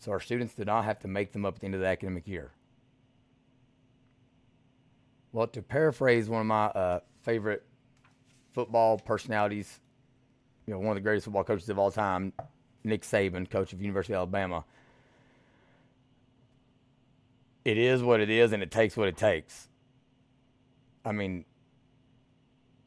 so 0.00 0.10
our 0.10 0.18
students 0.18 0.54
do 0.54 0.64
not 0.64 0.84
have 0.84 0.98
to 0.98 1.08
make 1.08 1.30
them 1.30 1.44
up 1.44 1.54
at 1.54 1.60
the 1.60 1.66
end 1.66 1.76
of 1.76 1.80
the 1.80 1.86
academic 1.86 2.26
year. 2.26 2.50
Well, 5.30 5.46
to 5.46 5.62
paraphrase 5.62 6.28
one 6.28 6.40
of 6.40 6.46
my 6.48 6.66
uh, 6.66 7.00
favorite 7.22 7.64
football 8.50 8.98
personalities, 8.98 9.78
you 10.66 10.74
know, 10.74 10.80
one 10.80 10.88
of 10.88 10.94
the 10.96 11.00
greatest 11.02 11.26
football 11.26 11.44
coaches 11.44 11.68
of 11.68 11.78
all 11.78 11.92
time, 11.92 12.32
Nick 12.82 13.02
Saban, 13.02 13.48
coach 13.48 13.72
of 13.72 13.80
University 13.80 14.12
of 14.12 14.18
Alabama 14.18 14.64
it 17.64 17.78
is 17.78 18.02
what 18.02 18.20
it 18.20 18.30
is 18.30 18.52
and 18.52 18.62
it 18.62 18.70
takes 18.70 18.96
what 18.96 19.08
it 19.08 19.16
takes. 19.16 19.68
I 21.04 21.12
mean, 21.12 21.44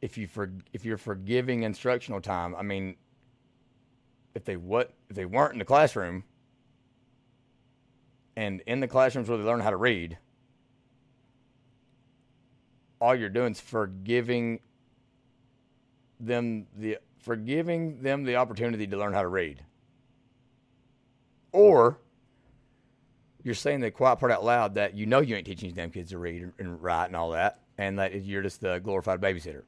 if 0.01 0.17
you 0.17 0.27
for, 0.27 0.51
if 0.73 0.85
you're 0.85 0.97
forgiving 0.97 1.63
instructional 1.63 2.21
time, 2.21 2.55
I 2.55 2.61
mean, 2.61 2.95
if 4.33 4.45
they 4.45 4.57
what 4.57 4.93
if 5.09 5.15
they 5.15 5.25
weren't 5.25 5.53
in 5.53 5.59
the 5.59 5.65
classroom 5.65 6.23
and 8.35 8.61
in 8.67 8.81
the 8.81 8.87
classrooms 8.87 9.29
where 9.29 9.37
they 9.37 9.43
learn 9.43 9.61
how 9.61 9.69
to 9.69 9.77
read, 9.77 10.17
all 12.99 13.15
you're 13.15 13.29
doing 13.29 13.53
is 13.53 13.61
forgiving 13.61 14.59
them 16.19 16.67
the 16.77 16.97
forgiving 17.17 18.01
them 18.01 18.23
the 18.23 18.35
opportunity 18.35 18.85
to 18.87 18.97
learn 18.97 19.13
how 19.13 19.21
to 19.21 19.27
read. 19.27 19.63
Or 21.51 21.97
you're 23.45 23.53
saying 23.53 23.79
the 23.79 23.91
quiet 23.91 24.17
part 24.17 24.31
out 24.31 24.43
loud 24.43 24.73
that 24.73 24.95
you 24.95 25.05
know 25.05 25.19
you 25.19 25.35
ain't 25.35 25.45
teaching 25.45 25.69
these 25.69 25.75
damn 25.75 25.91
kids 25.91 26.09
to 26.09 26.17
read 26.17 26.51
and 26.57 26.81
write 26.81 27.05
and 27.05 27.15
all 27.15 27.29
that, 27.29 27.59
and 27.77 27.99
that 27.99 28.25
you're 28.25 28.41
just 28.41 28.59
the 28.59 28.79
glorified 28.79 29.21
babysitter. 29.21 29.61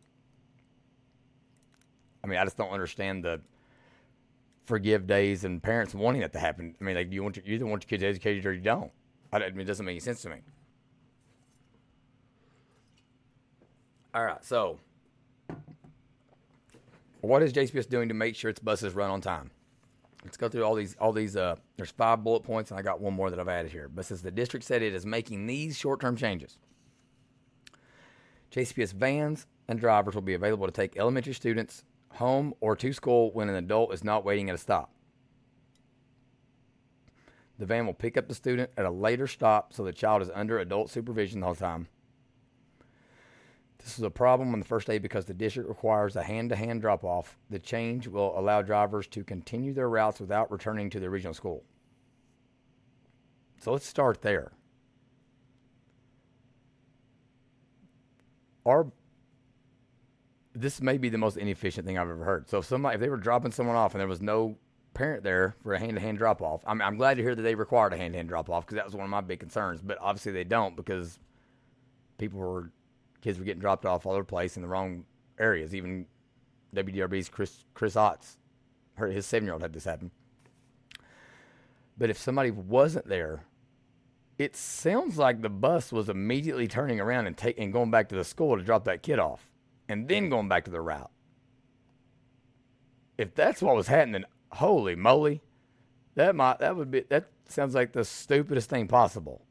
I 2.24 2.28
mean, 2.28 2.40
I 2.40 2.44
just 2.44 2.58
don't 2.58 2.72
understand 2.72 3.24
the 3.24 3.40
forgive 4.64 5.06
days 5.06 5.44
and 5.44 5.62
parents 5.62 5.94
wanting 5.94 6.22
that 6.22 6.34
to 6.34 6.40
happen. 6.40 6.74
I 6.82 6.84
mean, 6.84 6.96
like 6.96 7.14
you 7.14 7.22
want 7.22 7.38
your, 7.38 7.46
you 7.46 7.54
either 7.54 7.68
want 7.68 7.84
your 7.84 7.88
kids 7.88 8.04
educated 8.04 8.48
or 8.48 8.52
you 8.52 8.62
don't. 8.62 8.92
I, 9.32 9.38
I 9.38 9.52
mean, 9.52 9.62
it 9.62 9.66
doesn't 9.66 9.86
make 9.86 9.94
any 9.94 10.00
sense 10.00 10.24
to 10.24 10.30
me. 10.30 10.38
All 14.16 14.26
right, 14.26 14.44
so 14.44 14.80
what 17.22 17.44
is 17.44 17.54
JCPS 17.54 17.88
doing 17.88 18.08
to 18.08 18.16
make 18.16 18.36
sure 18.36 18.50
its 18.50 18.60
buses 18.60 18.96
run 18.96 19.12
on 19.12 19.22
time? 19.22 19.52
Let's 20.28 20.36
go 20.36 20.50
through 20.50 20.64
all 20.64 20.76
these. 20.76 20.94
All 21.00 21.14
these. 21.14 21.38
Uh, 21.38 21.56
there's 21.78 21.90
five 21.90 22.22
bullet 22.22 22.42
points, 22.44 22.70
and 22.70 22.78
I 22.78 22.84
got 22.84 23.00
one 23.00 23.14
more 23.14 23.30
that 23.30 23.40
I've 23.40 23.48
added 23.48 23.72
here. 23.72 23.88
But 23.88 24.06
since 24.06 24.20
the 24.20 24.30
district 24.30 24.66
said 24.66 24.82
it 24.82 24.94
is 24.94 25.06
making 25.06 25.48
these 25.48 25.78
short-term 25.78 26.18
changes, 26.18 26.60
JCPS 28.52 28.92
vans 28.92 29.48
and 29.70 29.80
drivers 29.80 30.16
will 30.16 30.22
be 30.22 30.34
available 30.34 30.66
to 30.66 30.74
take 30.74 30.98
elementary 30.98 31.34
students 31.34 31.86
home 32.16 32.54
or 32.60 32.76
to 32.76 32.92
school 32.92 33.32
when 33.32 33.48
an 33.48 33.56
adult 33.56 33.94
is 33.94 34.04
not 34.04 34.26
waiting 34.26 34.50
at 34.50 34.56
a 34.56 34.58
stop. 34.58 34.92
The 37.58 37.66
van 37.66 37.86
will 37.86 37.94
pick 37.94 38.18
up 38.18 38.28
the 38.28 38.36
student 38.36 38.70
at 38.76 38.86
a 38.86 38.92
later 38.92 39.28
stop 39.28 39.72
so 39.72 39.86
the 39.86 39.94
child 39.94 40.22
is 40.22 40.30
under 40.36 40.60
adult 40.60 40.90
supervision 40.90 41.40
the 41.40 41.46
whole 41.46 41.56
time. 41.56 41.88
This 43.80 43.98
is 43.98 44.04
a 44.04 44.10
problem 44.10 44.54
on 44.54 44.60
the 44.60 44.66
first 44.66 44.88
day 44.88 44.98
because 44.98 45.26
the 45.26 45.34
district 45.34 45.70
requires 45.70 46.16
a 46.16 46.24
hand 46.24 46.50
to 46.50 46.56
hand 46.56 46.82
drop 46.82 47.04
off. 47.04 47.38
The 47.50 47.60
change 47.60 48.08
will 48.08 48.38
allow 48.38 48.62
drivers 48.62 49.08
to 49.08 49.24
continue 49.24 49.74
their 49.74 49.90
routes 49.90 50.20
without 50.20 50.52
returning 50.52 50.90
to 50.92 51.00
the 51.00 51.06
original 51.08 51.34
school. 51.34 51.64
So 53.60 53.72
let's 53.72 53.88
start 53.88 54.22
there. 54.22 54.52
Our 58.66 58.92
this 60.54 60.82
may 60.82 60.98
be 60.98 61.10
the 61.10 61.20
most 61.20 61.38
inefficient 61.38 61.86
thing 61.86 62.00
I've 62.00 62.10
ever 62.10 62.24
heard. 62.24 62.50
So 62.50 62.58
if 62.58 62.66
somebody 62.66 62.96
if 62.96 63.02
they 63.02 63.10
were 63.10 63.18
dropping 63.18 63.52
someone 63.52 63.76
off 63.76 63.94
and 63.94 64.00
there 64.02 64.08
was 64.08 64.22
no 64.22 64.58
parent 64.94 65.24
there 65.24 65.56
for 65.62 65.74
a 65.74 65.80
hand 65.80 65.96
to 65.96 66.02
hand 66.02 66.18
drop 66.18 66.42
off, 66.42 66.64
I'm, 66.66 66.82
I'm 66.82 66.98
glad 66.98 67.18
to 67.18 67.24
hear 67.24 67.36
that 67.36 67.42
they 67.42 67.56
required 67.56 67.94
a 67.94 67.98
hand 67.98 68.14
to 68.14 68.18
hand 68.18 68.30
drop 68.30 68.50
off 68.50 68.66
because 68.66 68.76
that 68.76 68.86
was 68.86 68.96
one 68.96 69.06
of 69.06 69.10
my 69.10 69.22
big 69.22 69.40
concerns. 69.40 69.82
But 69.82 70.00
obviously 70.02 70.32
they 70.32 70.44
don't 70.44 70.76
because 70.76 71.20
people 72.18 72.40
were 72.40 72.72
kids 73.28 73.40
were 73.40 73.44
getting 73.44 73.60
dropped 73.60 73.86
off 73.86 74.06
all 74.06 74.14
over 74.14 74.22
the 74.22 74.26
place 74.26 74.56
in 74.56 74.62
the 74.62 74.70
wrong 74.70 75.04
areas. 75.38 75.76
Even 75.76 76.06
WDRB's 76.74 77.28
Chris 77.28 77.66
Chris 77.74 77.96
Otts, 77.96 78.38
her 78.94 79.08
his 79.08 79.26
seven 79.26 79.46
year 79.46 79.52
old 79.52 79.62
had 79.62 79.74
this 79.74 79.84
happen. 79.84 80.12
But 81.98 82.10
if 82.10 82.18
somebody 82.18 82.52
wasn't 82.52 83.10
there, 83.10 83.44
it 84.38 84.56
sounds 84.56 85.18
like 85.18 85.42
the 85.42 85.50
bus 85.50 85.92
was 85.92 86.08
immediately 86.08 86.70
turning 86.70 87.02
around 87.02 87.28
and 87.28 87.36
taking 87.36 87.66
and 87.66 87.74
going 87.74 87.92
back 87.92 88.08
to 88.10 88.16
the 88.16 88.24
school 88.24 88.56
to 88.56 88.64
drop 88.64 88.86
that 88.86 89.04
kid 89.04 89.20
off, 89.20 89.52
and 89.90 90.08
then 90.08 90.30
going 90.30 90.48
back 90.48 90.64
to 90.64 90.72
the 90.72 90.80
route. 90.80 91.12
If 93.18 93.36
that's 93.36 93.62
what 93.62 93.76
was 93.76 93.88
happening, 93.88 94.24
holy 94.54 94.96
moly, 94.96 95.42
that 96.16 96.34
might 96.34 96.60
that 96.60 96.78
would 96.78 96.92
be 96.92 97.02
that 97.10 97.26
sounds 97.50 97.76
like 97.76 97.92
the 97.92 98.06
stupidest 98.06 98.70
thing 98.70 98.88
possible. 98.88 99.42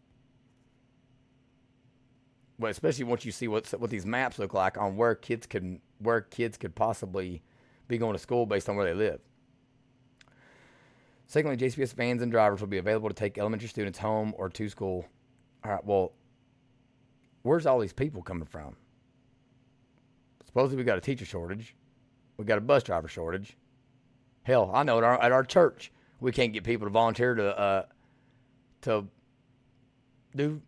But 2.58 2.70
especially 2.70 3.04
once 3.04 3.25
you 3.25 3.32
see 3.32 3.48
what 3.48 3.66
what 3.78 3.90
these 3.90 4.06
maps 4.06 4.38
look 4.38 4.54
like 4.54 4.78
on 4.78 4.96
where 4.96 5.14
kids 5.14 5.46
can 5.46 5.80
where 5.98 6.22
kids 6.22 6.56
could 6.56 6.75
possibly 6.75 7.42
be 7.88 7.98
going 7.98 8.14
to 8.14 8.18
school 8.18 8.46
based 8.46 8.68
on 8.68 8.76
where 8.76 8.86
they 8.86 8.94
live. 8.94 9.20
Secondly, 11.26 11.56
JCPS 11.56 11.92
vans 11.94 12.22
and 12.22 12.30
drivers 12.30 12.60
will 12.60 12.68
be 12.68 12.78
available 12.78 13.08
to 13.08 13.14
take 13.14 13.36
elementary 13.36 13.68
students 13.68 13.98
home 13.98 14.32
or 14.38 14.48
to 14.48 14.68
school. 14.68 15.06
All 15.64 15.72
right, 15.72 15.84
well, 15.84 16.12
where's 17.42 17.66
all 17.66 17.80
these 17.80 17.92
people 17.92 18.22
coming 18.22 18.46
from? 18.46 18.76
Supposedly 20.46 20.76
we 20.76 20.84
got 20.84 20.98
a 20.98 21.00
teacher 21.00 21.25
shortage, 21.25 21.75
we 22.36 22.44
got 22.44 22.58
a 22.58 22.62
bus 22.62 22.82
driver 22.82 23.08
shortage. 23.08 23.56
Hell, 24.44 24.70
I 24.72 24.84
know 24.84 24.98
at 24.98 25.04
our, 25.04 25.20
at 25.20 25.32
our 25.32 25.44
church 25.44 25.90
we 26.20 26.32
can't 26.32 26.52
get 26.52 26.64
people 26.64 26.86
to 26.86 26.90
volunteer 26.90 27.34
to 27.34 27.58
uh, 27.58 27.84
to 28.82 29.08
do 30.34 30.62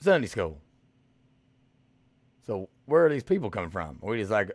Sunday 0.00 0.28
school. 0.28 0.60
So 2.46 2.68
where 2.86 3.06
are 3.06 3.10
these 3.10 3.22
people 3.22 3.50
coming 3.50 3.70
from? 3.70 3.98
Are 4.02 4.10
we 4.10 4.18
just 4.18 4.30
like 4.30 4.50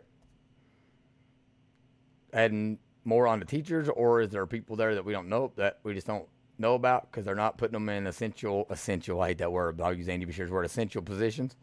adding 2.32 2.78
more 3.04 3.26
on 3.26 3.40
the 3.40 3.44
teachers, 3.44 3.88
or 3.88 4.20
is 4.20 4.30
there 4.30 4.46
people 4.46 4.76
there 4.76 4.94
that 4.94 5.04
we 5.04 5.12
don't 5.12 5.28
know 5.28 5.52
that 5.56 5.80
we 5.82 5.94
just 5.94 6.06
don't 6.06 6.26
know 6.58 6.74
about 6.74 7.10
because 7.10 7.24
they're 7.24 7.34
not 7.34 7.58
putting 7.58 7.72
them 7.72 7.88
in 7.88 8.06
essential 8.06 8.66
essential? 8.70 9.20
I 9.20 9.28
hate 9.28 9.38
that 9.38 9.52
word, 9.52 9.76
but 9.76 9.84
I'll 9.84 9.94
use 9.94 10.08
Andy 10.08 10.26
Beshear's 10.26 10.50
word 10.50 10.64
essential 10.64 11.02
positions. 11.02 11.56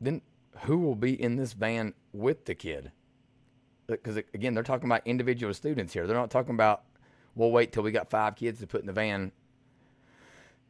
Then 0.00 0.22
who 0.60 0.78
will 0.78 0.96
be 0.96 1.20
in 1.20 1.36
this 1.36 1.52
van 1.54 1.94
with 2.12 2.44
the 2.44 2.54
kid? 2.54 2.92
Uh, 3.88 3.92
because 3.92 4.16
again, 4.16 4.54
they're 4.54 4.62
talking 4.62 4.88
about 4.88 5.06
individual 5.06 5.54
students 5.54 5.92
here. 5.92 6.06
They're 6.06 6.16
not 6.16 6.30
talking 6.30 6.54
about 6.54 6.84
we'll 7.34 7.50
wait 7.50 7.72
till 7.72 7.82
we 7.82 7.90
got 7.90 8.10
five 8.10 8.36
kids 8.36 8.60
to 8.60 8.66
put 8.66 8.80
in 8.80 8.86
the 8.86 8.92
van 8.92 9.32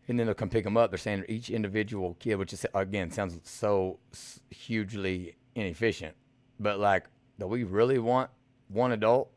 and 0.08 0.18
then 0.18 0.26
they'll 0.26 0.34
come 0.34 0.48
pick 0.48 0.64
them 0.64 0.76
up. 0.76 0.90
They're 0.90 0.98
saying 0.98 1.24
each 1.28 1.50
individual 1.50 2.16
kid, 2.18 2.36
which 2.36 2.52
is 2.52 2.66
again 2.74 3.10
sounds 3.10 3.38
so 3.44 3.98
hugely 4.50 5.36
inefficient, 5.54 6.16
but 6.58 6.78
like, 6.78 7.06
do 7.38 7.46
we 7.46 7.64
really 7.64 7.98
want 7.98 8.30
one 8.68 8.92
adult 8.92 9.30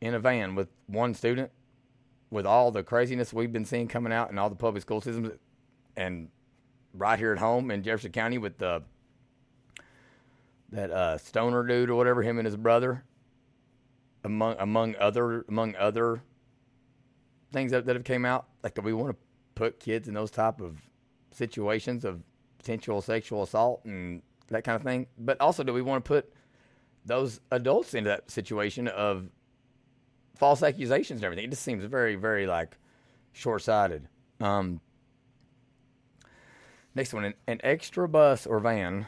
in 0.00 0.14
a 0.14 0.18
van 0.18 0.54
with 0.54 0.68
one 0.86 1.14
student 1.14 1.50
with 2.30 2.46
all 2.46 2.70
the 2.70 2.82
craziness 2.82 3.32
we've 3.32 3.52
been 3.52 3.64
seeing 3.64 3.88
coming 3.88 4.12
out 4.12 4.30
in 4.30 4.38
all 4.38 4.48
the 4.48 4.56
public 4.56 4.82
school 4.82 5.00
systems 5.00 5.30
and 5.96 6.28
right 6.94 7.18
here 7.18 7.32
at 7.32 7.38
home 7.38 7.70
in 7.70 7.82
Jefferson 7.82 8.12
County 8.12 8.38
with 8.38 8.58
the 8.58 8.82
that 10.72 10.90
uh, 10.90 11.18
stoner 11.18 11.64
dude 11.64 11.90
or 11.90 11.96
whatever, 11.96 12.22
him 12.22 12.38
and 12.38 12.46
his 12.46 12.56
brother, 12.56 13.04
among 14.22 14.56
among 14.58 14.94
other 14.96 15.44
among 15.48 15.74
other 15.76 16.22
things 17.52 17.72
that, 17.72 17.86
that 17.86 17.96
have 17.96 18.04
came 18.04 18.24
out, 18.24 18.46
like 18.62 18.74
do 18.74 18.82
we 18.82 18.92
want 18.92 19.10
to 19.10 19.16
put 19.54 19.80
kids 19.80 20.08
in 20.08 20.14
those 20.14 20.30
type 20.30 20.60
of 20.60 20.78
situations 21.32 22.04
of 22.04 22.22
potential 22.58 23.00
sexual 23.00 23.42
assault 23.42 23.84
and 23.84 24.22
that 24.48 24.64
kind 24.64 24.76
of 24.76 24.82
thing. 24.82 25.06
But 25.18 25.40
also, 25.40 25.62
do 25.62 25.72
we 25.72 25.82
want 25.82 26.04
to 26.04 26.08
put 26.08 26.32
those 27.04 27.40
adults 27.50 27.94
into 27.94 28.10
that 28.10 28.30
situation 28.30 28.88
of 28.88 29.28
false 30.36 30.62
accusations 30.62 31.18
and 31.18 31.24
everything? 31.24 31.44
It 31.44 31.50
just 31.50 31.62
seems 31.62 31.84
very, 31.84 32.16
very 32.16 32.46
like 32.46 32.76
short 33.32 33.62
sighted. 33.62 34.08
Um, 34.40 34.80
next 36.94 37.14
one, 37.14 37.24
an, 37.24 37.34
an 37.46 37.60
extra 37.62 38.08
bus 38.08 38.46
or 38.46 38.60
van 38.60 39.06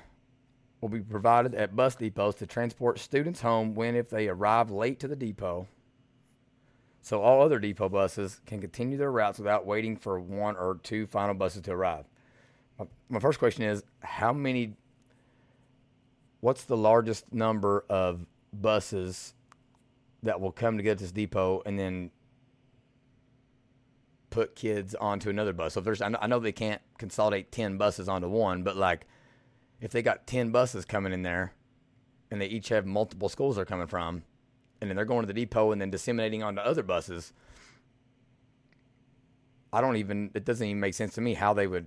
will 0.81 0.89
be 0.89 1.01
provided 1.01 1.55
at 1.55 1.77
bus 1.77 1.95
depots 1.95 2.39
to 2.39 2.47
transport 2.47 2.99
students 2.99 3.41
home 3.41 3.75
when 3.75 3.95
if 3.95 4.09
they 4.09 4.29
arrive 4.29 4.71
late 4.71 4.99
to 5.01 5.09
the 5.09 5.17
depot 5.17 5.67
so 7.03 7.21
all 7.21 7.43
other 7.43 7.59
depot 7.59 7.89
buses 7.89 8.41
can 8.47 8.61
continue 8.61 8.97
their 8.97 9.11
routes 9.11 9.39
without 9.39 9.67
waiting 9.67 9.97
for 9.97 10.21
one 10.21 10.57
or 10.57 10.79
two 10.83 11.07
final 11.07 11.35
buses 11.35 11.63
to 11.63 11.73
arrive. 11.73 12.05
My, 12.79 12.87
my 13.09 13.19
first 13.19 13.41
question 13.41 13.65
is 13.65 13.83
how 14.01 14.33
many 14.33 14.75
what's 16.41 16.65
the 16.65 16.77
largest 16.77 17.33
number 17.33 17.85
of 17.89 18.25
buses 18.53 19.35
that 20.23 20.41
will 20.41 20.53
come 20.53 20.77
to 20.77 20.83
get 20.83 20.99
this 20.99 21.11
depot 21.11 21.63
and 21.67 21.79
then 21.79 22.11
put 24.31 24.55
kids 24.55 24.95
onto 24.95 25.29
another 25.29 25.53
bus. 25.53 25.75
So 25.75 25.81
if 25.81 25.85
there's, 25.85 26.01
I 26.01 26.09
know, 26.09 26.19
I 26.21 26.27
know 26.27 26.39
they 26.39 26.53
can't 26.53 26.81
consolidate 26.99 27.53
10 27.53 27.79
buses 27.79 28.09
onto 28.09 28.29
one, 28.29 28.63
but 28.63 28.77
like 28.77 29.07
if 29.81 29.91
they 29.91 30.03
got 30.03 30.27
10 30.27 30.51
buses 30.51 30.85
coming 30.85 31.13
in 31.13 31.23
there 31.23 31.53
and 32.31 32.41
they 32.41 32.47
each 32.47 32.69
have 32.71 32.87
multiple 32.87 33.29
schools 33.29 33.57
they're 33.57 33.65
coming 33.65 33.87
from, 33.89 34.23
and 34.83 34.91
then 34.91 34.97
they're 34.97 35.05
going 35.05 35.23
to 35.23 35.29
the 35.29 35.33
depot 35.33 35.71
and 35.71 35.81
then 35.81 35.91
disseminating 35.91 36.43
onto 36.43 36.61
other 36.61 36.83
buses. 36.83 37.33
I 39.73 39.81
don't 39.81 39.97
even, 39.97 40.33
it 40.35 40.45
doesn't 40.45 40.67
even 40.67 40.81
make 40.81 40.95
sense 40.95 41.15
to 41.15 41.21
me 41.21 41.35
how 41.35 41.55
they 41.55 41.69
would 41.69 41.87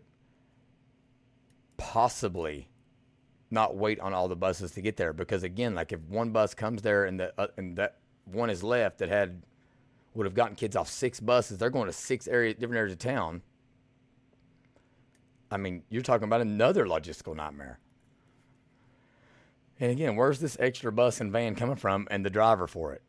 possibly 1.76 2.70
not 3.52 3.76
wait 3.76 4.00
on 4.00 4.14
all 4.14 4.30
the 4.30 4.36
buses 4.38 4.72
to 4.72 4.82
get 4.82 4.96
there. 4.96 5.12
Because 5.12 5.44
again, 5.44 5.76
like 5.76 5.92
if 5.92 6.00
one 6.08 6.30
bus 6.32 6.54
comes 6.54 6.82
there 6.82 7.04
and, 7.04 7.20
the, 7.20 7.34
uh, 7.38 7.48
and 7.58 7.76
that 7.76 7.98
one 8.24 8.50
is 8.50 8.64
left 8.64 9.00
that 9.00 9.10
had, 9.10 9.44
would 10.14 10.26
have 10.26 10.34
gotten 10.34 10.56
kids 10.56 10.78
off 10.78 10.88
six 10.88 11.20
buses, 11.20 11.58
they're 11.58 11.70
going 11.70 11.88
to 11.88 11.94
six 11.94 12.30
area, 12.30 12.54
different 12.54 12.78
areas 12.78 12.94
of 12.94 13.00
town. 13.00 13.42
I 15.52 15.58
mean, 15.58 15.84
you're 15.90 16.02
talking 16.02 16.24
about 16.24 16.40
another 16.40 16.86
logistical 16.86 17.36
nightmare. 17.36 17.78
And 19.80 19.92
again, 19.92 20.16
where's 20.16 20.40
this 20.40 20.58
extra 20.60 20.92
bus 20.92 21.20
and 21.20 21.32
van 21.32 21.56
coming 21.56 21.76
from 21.76 22.08
and 22.10 22.26
the 22.26 22.30
driver 22.30 22.68
for 22.68 22.94
it? 22.94 23.02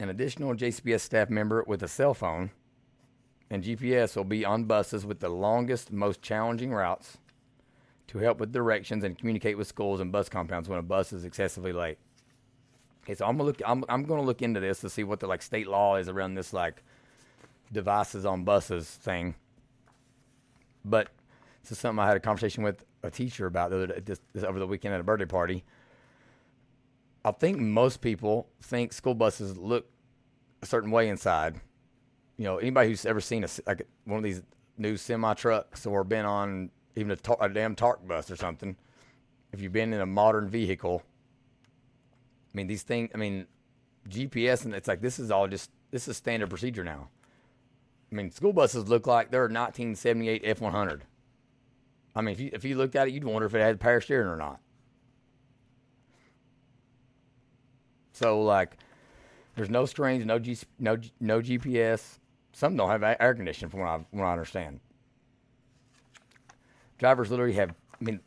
An 0.00 0.08
additional 0.08 0.54
JCPS 0.54 1.00
staff 1.00 1.30
member 1.30 1.64
with 1.66 1.82
a 1.82 1.88
cell 1.88 2.14
phone 2.14 2.50
and 3.50 3.64
GPS 3.64 4.16
will 4.16 4.24
be 4.24 4.44
on 4.44 4.64
buses 4.64 5.06
with 5.06 5.20
the 5.20 5.28
longest, 5.28 5.92
most 5.92 6.22
challenging 6.22 6.72
routes 6.72 7.18
to 8.08 8.18
help 8.18 8.40
with 8.40 8.52
directions 8.52 9.04
and 9.04 9.18
communicate 9.18 9.56
with 9.56 9.66
schools 9.66 10.00
and 10.00 10.12
bus 10.12 10.28
compounds 10.28 10.68
when 10.68 10.78
a 10.78 10.82
bus 10.82 11.12
is 11.12 11.24
excessively 11.24 11.72
late. 11.72 11.98
Okay, 13.04 13.14
so 13.14 13.26
I'm 13.26 13.36
gonna 13.36 13.44
look. 13.44 13.62
I'm, 13.64 13.84
I'm 13.88 14.04
gonna 14.04 14.22
look 14.22 14.42
into 14.42 14.60
this 14.60 14.80
to 14.80 14.90
see 14.90 15.04
what 15.04 15.20
the 15.20 15.26
like 15.26 15.40
state 15.40 15.66
law 15.66 15.96
is 15.96 16.08
around 16.08 16.34
this 16.34 16.52
like 16.52 16.82
devices 17.72 18.26
on 18.26 18.44
buses 18.44 18.86
thing. 18.86 19.34
But 20.84 21.08
this 21.62 21.72
is 21.72 21.78
something 21.78 21.98
I 21.98 22.06
had 22.06 22.16
a 22.16 22.20
conversation 22.20 22.62
with 22.62 22.84
a 23.02 23.10
teacher 23.10 23.46
about 23.46 23.70
the 23.70 23.82
other, 23.82 24.00
this, 24.00 24.20
this, 24.32 24.44
over 24.44 24.58
the 24.58 24.66
weekend 24.66 24.94
at 24.94 25.00
a 25.00 25.04
birthday 25.04 25.26
party. 25.26 25.64
I 27.24 27.32
think 27.32 27.58
most 27.58 28.00
people 28.00 28.48
think 28.62 28.92
school 28.92 29.14
buses 29.14 29.58
look 29.58 29.86
a 30.62 30.66
certain 30.66 30.90
way 30.90 31.08
inside, 31.08 31.56
you 32.36 32.44
know, 32.44 32.58
anybody 32.58 32.88
who's 32.88 33.04
ever 33.04 33.20
seen 33.20 33.44
a 33.44 33.48
like 33.66 33.86
one 34.04 34.18
of 34.18 34.24
these 34.24 34.42
new 34.76 34.96
semi 34.96 35.34
trucks 35.34 35.86
or 35.86 36.04
been 36.04 36.24
on 36.24 36.70
even 36.96 37.10
a, 37.12 37.16
tar- 37.16 37.38
a 37.40 37.52
damn 37.52 37.74
TARC 37.74 38.06
bus 38.06 38.30
or 38.30 38.36
something, 38.36 38.76
if 39.52 39.60
you've 39.60 39.72
been 39.72 39.92
in 39.92 40.00
a 40.00 40.06
modern 40.06 40.48
vehicle, 40.48 41.02
I 42.52 42.56
mean, 42.56 42.66
these 42.66 42.82
things, 42.82 43.10
I 43.14 43.18
mean, 43.18 43.46
GPS, 44.08 44.64
and 44.64 44.74
it's 44.74 44.88
like 44.88 45.00
this 45.00 45.18
is 45.18 45.30
all 45.30 45.46
just, 45.48 45.70
this 45.90 46.08
is 46.08 46.16
standard 46.16 46.50
procedure 46.50 46.84
now. 46.84 47.08
I 48.10 48.14
mean, 48.14 48.30
school 48.30 48.52
buses 48.52 48.88
look 48.88 49.06
like 49.06 49.30
they're 49.30 49.42
a 49.42 49.52
1978 49.52 50.42
F 50.44 50.60
100. 50.60 51.04
I 52.14 52.20
mean, 52.20 52.32
if 52.32 52.40
you, 52.40 52.50
if 52.52 52.64
you 52.64 52.76
looked 52.76 52.96
at 52.96 53.08
it, 53.08 53.14
you'd 53.14 53.24
wonder 53.24 53.46
if 53.46 53.54
it 53.54 53.60
had 53.60 53.78
power 53.80 54.00
steering 54.00 54.28
or 54.28 54.36
not. 54.36 54.60
So, 58.12 58.42
like, 58.42 58.76
there's 59.54 59.70
no 59.70 59.86
screens, 59.86 60.24
no 60.24 60.38
G, 60.38 60.58
no 60.78 60.96
no 61.20 61.40
GPS. 61.40 62.18
Some 62.52 62.76
don't 62.76 62.90
have 62.90 63.02
air 63.20 63.34
conditioning, 63.34 63.70
from 63.70 63.80
what 63.80 63.88
I, 63.88 64.04
what 64.10 64.24
I 64.24 64.32
understand. 64.32 64.80
Drivers 66.98 67.30
literally 67.30 67.52
have, 67.52 67.70
I 67.70 68.04
mean, 68.04 68.20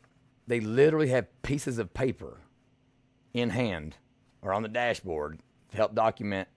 they 0.46 0.60
literally 0.60 1.08
have 1.08 1.26
pieces 1.42 1.78
of 1.78 1.92
paper 1.92 2.40
in 3.34 3.50
hand 3.50 3.96
or 4.40 4.52
on 4.52 4.62
the 4.62 4.68
dashboard 4.68 5.40
to 5.70 5.76
help 5.76 5.94
document 5.94 6.48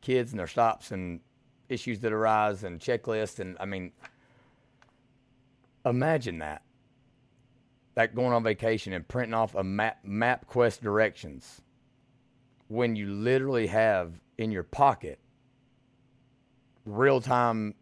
kids 0.00 0.32
and 0.32 0.38
their 0.38 0.46
stops 0.46 0.90
and 0.90 1.20
issues 1.68 2.00
that 2.00 2.12
arise 2.12 2.64
and 2.64 2.80
checklists. 2.80 3.38
And 3.38 3.56
I 3.60 3.66
mean, 3.66 3.92
imagine 5.84 6.38
that. 6.38 6.62
That 7.94 8.14
going 8.14 8.32
on 8.32 8.42
vacation 8.42 8.92
and 8.94 9.06
printing 9.06 9.34
off 9.34 9.54
a 9.54 9.62
map, 9.62 9.98
map 10.02 10.46
quest 10.46 10.82
directions 10.82 11.60
when 12.68 12.96
you 12.96 13.06
literally 13.06 13.66
have 13.66 14.14
in 14.38 14.50
your 14.50 14.62
pocket 14.62 15.18
real 16.86 17.20
time 17.20 17.74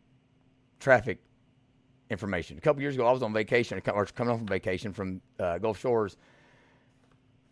traffic 0.81 1.21
information. 2.11 2.59
A 2.59 2.61
couple 2.61 2.83
years 2.83 2.97
ago, 2.97 3.07
I 3.07 3.13
was 3.13 3.23
on 3.23 3.33
vacation, 3.33 3.81
or 3.93 4.05
coming 4.07 4.33
off 4.33 4.39
from 4.39 4.49
vacation 4.49 4.93
from 4.93 5.21
uh, 5.39 5.59
Gulf 5.59 5.79
Shores, 5.79 6.17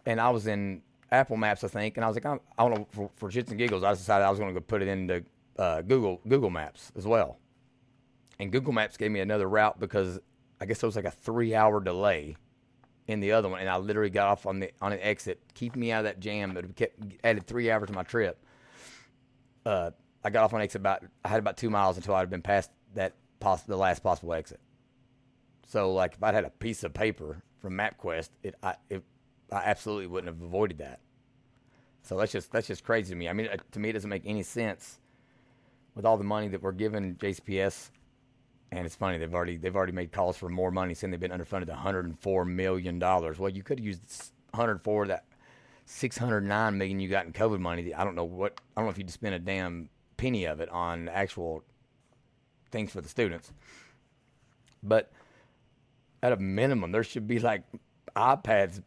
and 0.04 0.20
I 0.20 0.30
was 0.30 0.46
in 0.46 0.82
Apple 1.10 1.36
Maps, 1.36 1.64
I 1.64 1.68
think, 1.68 1.96
and 1.96 2.04
I 2.04 2.08
was 2.08 2.16
like, 2.16 2.26
I, 2.26 2.38
I 2.58 2.68
don't 2.68 2.78
know, 2.78 2.86
for, 2.90 3.10
for 3.16 3.30
shits 3.30 3.50
and 3.50 3.58
giggles, 3.58 3.84
I 3.84 3.92
decided 3.92 4.24
I 4.24 4.30
was 4.30 4.38
going 4.38 4.52
to 4.52 4.60
go 4.60 4.64
put 4.64 4.82
it 4.82 4.88
into 4.88 5.24
uh, 5.58 5.82
Google 5.82 6.20
Google 6.26 6.50
Maps 6.50 6.92
as 6.96 7.06
well. 7.06 7.38
And 8.40 8.52
Google 8.52 8.72
Maps 8.72 8.96
gave 8.96 9.10
me 9.10 9.20
another 9.20 9.48
route 9.48 9.80
because 9.80 10.20
I 10.60 10.66
guess 10.66 10.80
there 10.80 10.88
was 10.88 10.96
like 10.96 11.04
a 11.04 11.10
three 11.10 11.54
hour 11.54 11.80
delay 11.80 12.36
in 13.06 13.20
the 13.20 13.32
other 13.32 13.48
one, 13.48 13.60
and 13.60 13.68
I 13.68 13.76
literally 13.78 14.10
got 14.10 14.28
off 14.28 14.46
on 14.46 14.60
the 14.60 14.70
on 14.80 14.92
an 14.92 15.00
exit, 15.00 15.40
keeping 15.54 15.80
me 15.80 15.92
out 15.92 16.00
of 16.00 16.04
that 16.04 16.20
jam 16.20 16.54
that 16.54 16.76
kept 16.76 17.00
added 17.24 17.46
three 17.46 17.70
hours 17.70 17.88
to 17.88 17.94
my 17.94 18.02
trip. 18.02 18.44
Uh, 19.64 19.90
I 20.24 20.30
got 20.30 20.44
off 20.44 20.54
on 20.54 20.60
exit 20.60 20.80
about 20.80 21.04
I 21.24 21.28
had 21.28 21.38
about 21.38 21.56
two 21.56 21.70
miles 21.70 21.96
until 21.96 22.14
I'd 22.14 22.30
been 22.30 22.42
past 22.42 22.70
that 22.94 23.14
poss- 23.40 23.62
the 23.62 23.76
last 23.76 24.02
possible 24.02 24.34
exit. 24.34 24.60
So 25.66 25.92
like 25.92 26.14
if 26.14 26.22
I'd 26.22 26.34
had 26.34 26.44
a 26.44 26.50
piece 26.50 26.84
of 26.84 26.94
paper 26.94 27.42
from 27.58 27.74
MapQuest, 27.74 28.30
it 28.42 28.54
I 28.62 28.74
it, 28.90 29.02
I 29.52 29.62
absolutely 29.64 30.06
wouldn't 30.06 30.32
have 30.32 30.42
avoided 30.42 30.78
that. 30.78 31.00
So 32.02 32.16
that's 32.16 32.32
just 32.32 32.50
that's 32.52 32.66
just 32.66 32.84
crazy 32.84 33.10
to 33.10 33.16
me. 33.16 33.28
I 33.28 33.32
mean, 33.32 33.48
to 33.72 33.78
me, 33.78 33.90
it 33.90 33.92
doesn't 33.92 34.10
make 34.10 34.22
any 34.24 34.42
sense 34.42 34.98
with 35.94 36.06
all 36.06 36.16
the 36.16 36.24
money 36.24 36.48
that 36.48 36.62
we're 36.62 36.72
giving 36.72 37.16
JCPS. 37.16 37.90
And 38.70 38.84
it's 38.84 38.94
funny 38.94 39.18
they've 39.18 39.34
already 39.34 39.56
they've 39.56 39.74
already 39.74 39.92
made 39.92 40.12
calls 40.12 40.36
for 40.36 40.48
more 40.48 40.70
money, 40.70 40.94
saying 40.94 41.10
they've 41.10 41.20
been 41.20 41.30
underfunded 41.30 41.68
104 41.68 42.44
million 42.44 42.98
dollars. 42.98 43.38
Well, 43.38 43.50
you 43.50 43.62
could 43.62 43.78
have 43.78 43.86
used 43.86 44.32
104 44.50 45.06
that 45.06 45.24
609 45.86 46.76
million 46.76 47.00
you 47.00 47.08
got 47.08 47.24
in 47.24 47.32
COVID 47.32 47.60
money. 47.60 47.94
I 47.94 48.04
don't 48.04 48.14
know 48.14 48.24
what 48.24 48.60
I 48.76 48.80
don't 48.80 48.86
know 48.86 48.90
if 48.90 48.98
you'd 48.98 49.10
spend 49.10 49.34
a 49.34 49.38
damn 49.38 49.88
penny 50.18 50.44
of 50.44 50.60
it 50.60 50.68
on 50.68 51.08
actual 51.08 51.64
things 52.70 52.90
for 52.92 53.00
the 53.00 53.08
students. 53.08 53.50
But 54.82 55.10
at 56.22 56.32
a 56.32 56.36
minimum, 56.36 56.92
there 56.92 57.02
should 57.02 57.26
be 57.26 57.38
like 57.38 57.62
iPads 58.14 58.82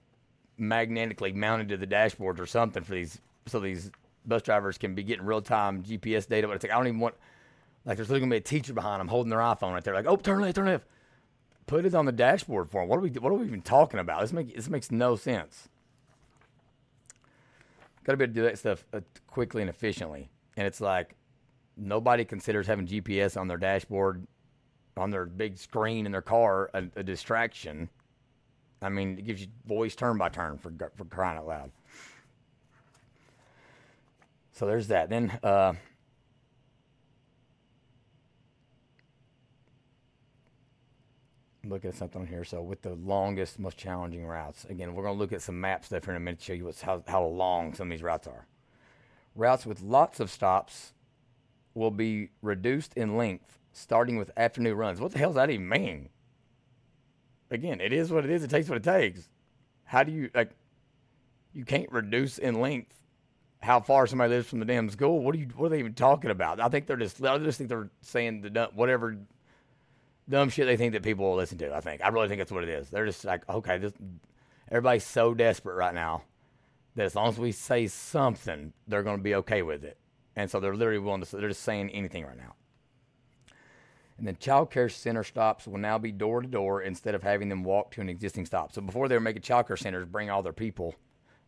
magnetically 0.58 1.32
mounted 1.32 1.70
to 1.70 1.78
the 1.78 1.88
dashboards 1.88 2.40
or 2.40 2.46
something 2.46 2.84
for 2.84 2.94
these, 2.94 3.20
so 3.48 3.60
these 3.60 3.92
bus 4.26 4.44
drivers 4.44 4.78
can 4.78 4.94
be 4.94 5.04
getting 5.04 5.26
real 5.26 5.42
time 5.42 5.84
GPS 5.84 6.28
data. 6.28 6.48
But 6.48 6.56
it's 6.56 6.64
like 6.64 6.72
I 6.72 6.78
don't 6.78 6.88
even 6.88 7.00
want, 7.00 7.16
like, 7.86 7.98
there's 7.98 8.10
literally 8.10 8.22
gonna 8.22 8.32
be 8.32 8.38
a 8.38 8.42
teacher 8.42 8.74
behind 8.74 9.00
them 9.00 9.08
holding 9.08 9.30
their 9.30 9.40
iPhone 9.40 9.74
right 9.74 9.84
there, 9.84 9.94
like, 9.94 10.06
oh, 10.08 10.16
turn 10.16 10.42
left, 10.42 10.56
turn 10.56 10.68
left. 10.68 10.86
Put 11.68 11.86
it 11.86 11.96
on 11.96 12.06
the 12.06 12.12
dashboard 12.12 12.70
for 12.70 12.82
them. 12.82 12.90
What 12.90 12.98
are 12.98 13.02
we? 13.02 13.10
What 13.12 13.32
are 13.32 13.36
we 13.36 13.46
even 13.46 13.62
talking 13.62 14.00
about? 14.00 14.22
This 14.22 14.34
makes 14.34 14.54
this 14.54 14.70
makes 14.70 14.92
no 14.92 15.16
sense. 15.16 15.70
Got 18.04 18.14
to 18.14 18.18
be 18.18 18.24
able 18.26 18.34
to 18.34 18.40
do 18.40 18.44
that 18.44 18.58
stuff 18.58 18.84
uh, 18.94 19.02
quickly 19.28 19.62
and 19.62 19.70
efficiently, 19.70 20.30
and 20.58 20.68
it's 20.68 20.82
like 20.82 21.16
nobody 21.78 22.26
considers 22.26 22.68
having 22.68 22.88
GPS 22.88 23.40
on 23.40 23.48
their 23.48 23.58
dashboard, 23.58 24.26
on 24.98 25.12
their 25.12 25.26
big 25.26 25.58
screen 25.58 26.06
in 26.06 26.12
their 26.12 26.22
car, 26.22 26.70
a, 26.74 26.84
a 26.96 27.04
distraction. 27.04 27.90
I 28.82 28.90
mean, 28.90 29.20
it 29.20 29.26
gives 29.26 29.42
you 29.42 29.48
voice 29.66 29.96
turn 29.96 30.18
by 30.18 30.30
turn 30.30 30.58
for 30.58 30.74
for 30.96 31.06
crying 31.06 31.38
out 31.38 31.48
loud. 31.48 31.72
So 34.52 34.66
there's 34.66 34.88
that. 34.88 35.10
Then 35.10 35.40
uh, 35.44 35.74
look 41.82 41.94
at 41.94 41.98
something 41.98 42.28
here. 42.28 42.44
So 42.44 42.62
with 42.62 42.82
the 42.82 42.94
longest, 42.96 43.60
most 43.60 43.78
challenging 43.78 44.26
routes. 44.26 44.66
Again, 44.70 44.94
we're 44.94 45.04
going 45.04 45.16
to 45.16 45.20
look 45.20 45.34
at 45.34 45.42
some 45.42 45.60
map 45.60 45.86
stuff 45.86 46.06
here 46.06 46.14
in 46.14 46.18
a 46.18 46.20
minute 46.20 46.40
to 46.40 46.46
show 46.46 46.54
you 46.54 46.66
what's, 46.66 46.82
how, 46.82 47.04
how 47.08 47.24
long 47.24 47.74
some 47.74 47.88
of 47.88 47.92
these 47.92 48.04
routes 48.04 48.28
are. 48.28 48.46
Routes 49.36 49.66
with 49.66 49.82
lots 49.82 50.20
of 50.20 50.30
stops 50.30 50.94
will 51.74 51.92
be 51.92 52.30
reduced 52.42 52.94
in 52.96 53.18
length 53.18 53.58
starting 53.72 54.18
with 54.18 54.32
afternoon 54.38 54.76
runs. 54.76 55.00
What 55.00 55.14
the 55.14 55.20
hell 55.20 55.30
does 55.30 55.36
that 55.36 55.50
even 55.50 55.70
mean? 55.70 56.10
Again, 57.50 57.82
it 57.82 57.94
is 57.94 58.12
what 58.12 58.26
it 58.26 58.32
is. 58.32 58.44
It 58.44 58.50
takes 58.50 58.70
what 58.70 58.78
it 58.78 58.84
takes. 58.84 59.30
How 59.86 60.04
do 60.04 60.12
you 60.12 60.30
like? 60.36 60.52
You 61.54 61.66
can't 61.66 61.92
reduce 61.92 62.38
in 62.38 62.62
length 62.62 62.94
how 63.62 63.80
far 63.80 64.08
somebody 64.08 64.34
lives 64.34 64.48
from 64.48 64.60
the 64.60 64.66
damn 64.66 64.90
school. 64.90 65.22
What 65.22 65.36
are 65.36 65.38
you? 65.38 65.48
What 65.56 65.68
are 65.68 65.70
they 65.70 65.80
even 65.80 65.94
talking 65.94 66.32
about? 66.32 66.60
I 66.62 66.70
think 66.70 66.86
they're 66.86 66.98
just. 66.98 67.22
I 67.24 67.38
just 67.40 67.58
think 67.58 67.70
they're 67.70 67.90
saying 68.02 68.42
the 68.42 68.70
whatever 68.74 69.18
dumb 70.30 70.50
shit 70.50 70.66
they 70.66 70.78
think 70.78 70.94
that 70.94 71.04
people 71.04 71.30
will 71.30 71.38
listen 71.38 71.58
to. 71.60 71.74
I 71.74 71.82
think. 71.82 72.02
I 72.04 72.10
really 72.10 72.28
think 72.28 72.40
that's 72.40 72.52
what 72.52 72.64
it 72.64 72.70
is. 72.70 72.90
They're 72.90 73.06
just 73.06 73.26
like, 73.26 73.48
okay, 73.50 73.78
this. 73.78 73.94
Everybody's 74.70 75.04
so 75.04 75.34
desperate 75.34 75.76
right 75.76 75.94
now 75.94 76.24
that 76.96 77.04
as 77.04 77.16
long 77.16 77.28
as 77.28 77.38
we 77.38 77.52
say 77.52 77.88
something, 77.88 78.72
they're 78.88 79.04
going 79.04 79.18
to 79.18 79.24
be 79.24 79.36
okay 79.36 79.62
with 79.62 79.84
it. 79.84 79.98
And 80.36 80.50
so 80.50 80.62
they're 80.62 80.76
literally 80.76 81.00
willing 81.00 81.22
to, 81.22 81.36
they're 81.36 81.50
just 81.50 81.64
saying 81.64 81.90
anything 81.90 82.26
right 82.26 82.38
now. 82.38 82.56
And 84.18 84.28
then 84.28 84.38
child 84.40 84.72
care 84.72 84.88
center 84.88 85.24
stops 85.24 85.68
will 85.68 85.78
now 85.78 85.98
be 85.98 86.12
door 86.12 86.42
to 86.42 86.48
door 86.48 86.82
instead 86.82 87.16
of 87.16 87.24
having 87.24 87.50
them 87.50 87.64
walk 87.64 87.92
to 87.92 88.02
an 88.02 88.08
existing 88.08 88.46
stop. 88.46 88.72
So 88.72 88.82
before 88.82 89.08
they 89.08 89.16
were 89.16 89.22
making 89.22 89.42
child 89.42 89.68
care 89.68 89.76
centers 89.76 90.06
bring 90.06 90.30
all 90.30 90.44
their 90.44 90.54
people, 90.54 90.96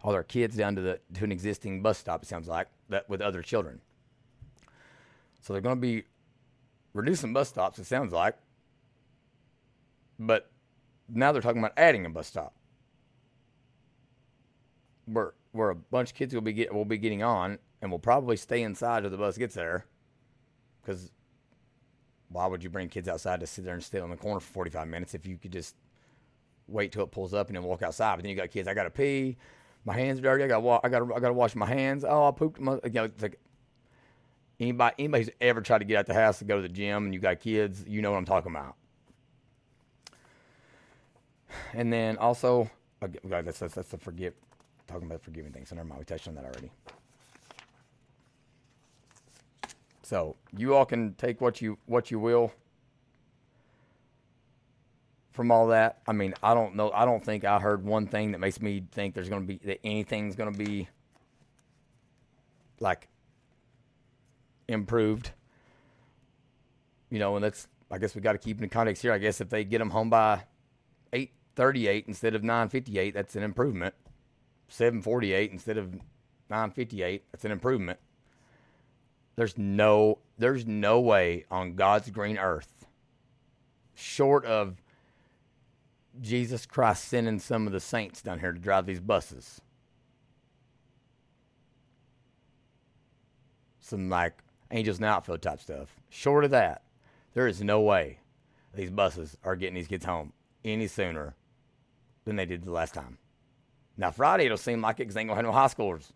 all 0.04 0.12
their 0.12 0.24
kids 0.24 0.58
down 0.58 0.76
to 0.76 0.82
the 0.82 1.00
to 1.14 1.24
an 1.24 1.32
existing 1.32 1.82
bus 1.82 1.98
stop, 1.98 2.24
it 2.24 2.28
sounds 2.28 2.48
like, 2.48 2.68
that 2.90 3.08
with 3.08 3.22
other 3.22 3.42
children. 3.42 3.80
So 5.42 5.54
they're 5.54 5.62
going 5.62 5.78
to 5.78 5.82
be 5.82 6.04
reducing 6.94 7.32
bus 7.32 7.50
stops, 7.50 7.80
it 7.80 7.86
sounds 7.86 8.12
like. 8.12 8.36
But 10.20 10.50
now 11.10 11.32
they're 11.32 11.42
talking 11.42 11.60
about 11.60 11.74
adding 11.78 12.06
a 12.06 12.10
bus 12.10 12.28
stop. 12.28 12.54
Where 15.06 15.34
where 15.52 15.70
a 15.70 15.76
bunch 15.76 16.12
of 16.12 16.16
kids 16.16 16.34
will 16.34 16.42
be 16.42 16.54
get, 16.54 16.74
will 16.74 16.86
be 16.86 16.98
getting 16.98 17.22
on 17.24 17.60
and 17.82 17.92
will 17.92 18.00
probably 18.00 18.38
stay 18.38 18.64
inside 18.64 19.02
till 19.02 19.10
the 19.10 19.18
bus 19.18 19.38
gets 19.38 19.56
there. 19.56 19.86
Because 20.82 21.12
why 22.30 22.48
would 22.48 22.64
you 22.64 22.70
bring 22.70 22.90
kids 22.90 23.08
outside 23.08 23.40
to 23.42 23.48
sit 23.48 23.64
there 23.64 23.76
and 23.76 23.84
stay 23.84 24.00
on 24.00 24.10
the 24.10 24.16
corner 24.16 24.40
for 24.40 24.52
45 24.52 24.88
minutes 24.88 25.14
if 25.14 25.26
you 25.26 25.38
could 25.38 25.52
just 25.52 25.76
wait 26.68 26.92
till 26.92 27.04
it 27.04 27.12
pulls 27.12 27.34
up 27.34 27.48
and 27.48 27.56
then 27.56 27.64
walk 27.64 27.84
outside? 27.84 28.16
But 28.16 28.24
then 28.24 28.32
you 28.32 28.36
got 28.36 28.50
kids, 28.50 28.68
I 28.68 28.74
got 28.74 28.84
to 28.84 28.90
pee, 28.90 29.38
my 29.86 29.94
hands 29.94 30.20
are 30.20 30.24
dirty, 30.24 30.46
I 30.46 30.48
got 30.48 30.82
I 30.84 30.90
got 30.90 31.04
I 31.04 31.20
got 31.20 31.28
to 31.28 31.34
wash 31.34 31.56
my 31.56 31.68
hands. 31.68 32.04
Oh, 32.08 32.28
I 32.28 32.32
pooped. 32.32 32.60
My, 32.60 32.74
you 32.84 32.92
know, 32.92 33.10
like 33.22 33.40
anybody 34.60 34.96
anybody 34.98 35.26
who's 35.26 35.34
ever 35.42 35.62
tried 35.62 35.80
to 35.80 35.86
get 35.86 35.98
out 35.98 36.06
the 36.06 36.14
house 36.14 36.40
to 36.40 36.46
go 36.46 36.56
to 36.56 36.62
the 36.62 36.70
gym 36.70 37.06
and 37.06 37.14
you 37.14 37.20
got 37.20 37.40
kids, 37.40 37.84
you 37.88 38.02
know 38.02 38.12
what 38.12 38.18
I'm 38.18 38.26
talking 38.26 38.52
about. 38.52 38.76
And 41.74 41.92
then 41.92 42.18
also, 42.18 42.70
that's 43.02 43.60
that's, 43.60 43.76
that's 43.76 43.90
the 43.90 43.98
forgive 43.98 44.34
talking 44.88 45.08
about 45.08 45.22
forgiving 45.22 45.52
things. 45.52 45.70
So 45.70 45.76
never 45.76 45.88
mind, 45.88 46.00
we 46.00 46.06
touched 46.06 46.28
on 46.28 46.36
that 46.36 46.44
already. 46.44 46.72
So 50.04 50.36
you 50.56 50.76
all 50.76 50.86
can 50.86 51.14
take 51.16 51.42
what 51.42 51.62
you 51.62 51.78
what 51.86 52.12
you 52.12 52.20
will 52.20 52.52
from 55.32 55.52
all 55.52 55.68
that. 55.68 56.02
I 56.08 56.12
mean, 56.12 56.36
I 56.44 56.54
don't 56.54 56.76
know. 56.76 56.92
I 56.92 57.06
don't 57.06 57.24
think 57.24 57.44
I 57.46 57.60
heard 57.60 57.84
one 57.84 58.06
thing 58.06 58.34
that 58.34 58.40
makes 58.40 58.62
me 58.62 58.84
think 58.92 59.16
there's 59.16 59.30
going 59.30 59.42
to 59.42 59.48
be 59.48 59.60
that 59.66 59.80
anything's 59.84 60.36
going 60.36 60.52
to 60.52 60.58
be 60.58 60.88
like 62.80 63.08
improved. 64.68 65.32
You 67.10 67.20
know, 67.20 67.36
and 67.36 67.44
that's 67.44 67.68
I 67.90 67.98
guess 67.98 68.14
we 68.14 68.22
got 68.22 68.34
to 68.34 68.38
keep 68.38 68.62
in 68.62 68.70
context 68.70 69.02
here. 69.02 69.14
I 69.14 69.18
guess 69.18 69.42
if 69.42 69.50
they 69.50 69.64
get 69.64 69.80
them 69.80 69.90
home 69.90 70.10
by 70.10 70.44
eight 71.54 71.58
thirty 71.58 71.88
eight 71.88 72.06
instead 72.08 72.36
of 72.36 72.44
nine 72.44 72.70
fifty 72.70 73.00
eight, 73.00 73.14
that's 73.14 73.36
an 73.36 73.44
improvement. 73.44 73.96
Seven 74.68 75.02
forty 75.02 75.34
eight 75.34 75.52
instead 75.52 75.78
of 75.78 76.00
nine 76.50 76.72
fifty 76.72 77.04
eight, 77.04 77.24
that's 77.32 77.46
an 77.46 77.52
improvement 77.52 78.00
there's 79.36 79.58
no 79.58 80.20
there's 80.38 80.66
no 80.66 81.00
way 81.00 81.46
on 81.50 81.76
God's 81.76 82.10
green 82.10 82.38
earth, 82.38 82.86
short 83.94 84.46
of 84.46 84.82
Jesus 86.22 86.66
Christ 86.66 87.06
sending 87.06 87.40
some 87.40 87.66
of 87.66 87.74
the 87.74 87.80
saints 87.80 88.22
down 88.22 88.40
here 88.40 88.52
to 88.52 88.60
drive 88.60 88.86
these 88.86 89.00
buses. 89.00 89.62
Some 93.80 94.10
like 94.10 94.44
angels 94.72 94.98
in 94.98 95.04
the 95.04 95.08
outfield 95.08 95.42
type 95.42 95.60
stuff. 95.60 96.00
Short 96.10 96.46
of 96.46 96.52
that, 96.52 96.84
there 97.34 97.48
is 97.48 97.62
no 97.62 97.82
way 97.82 98.20
these 98.74 98.92
buses 98.92 99.38
are 99.44 99.56
getting 99.56 99.76
these 99.76 99.88
kids 99.88 100.06
home 100.06 100.34
any 100.64 100.88
sooner 100.88 101.36
than 102.26 102.36
they 102.36 102.46
did 102.46 102.64
the 102.64 102.72
last 102.72 102.94
time. 102.94 103.18
Now 103.98 104.12
Friday 104.12 104.46
it'll 104.46 104.58
seem 104.58 104.82
like 104.82 104.96
it 104.96 105.04
because 105.04 105.16
they 105.16 105.22
ain't 105.22 105.30
gonna 105.30 105.38
have 105.38 105.46
no 105.46 105.52
high 105.52 105.68
schoolers. 105.68 106.12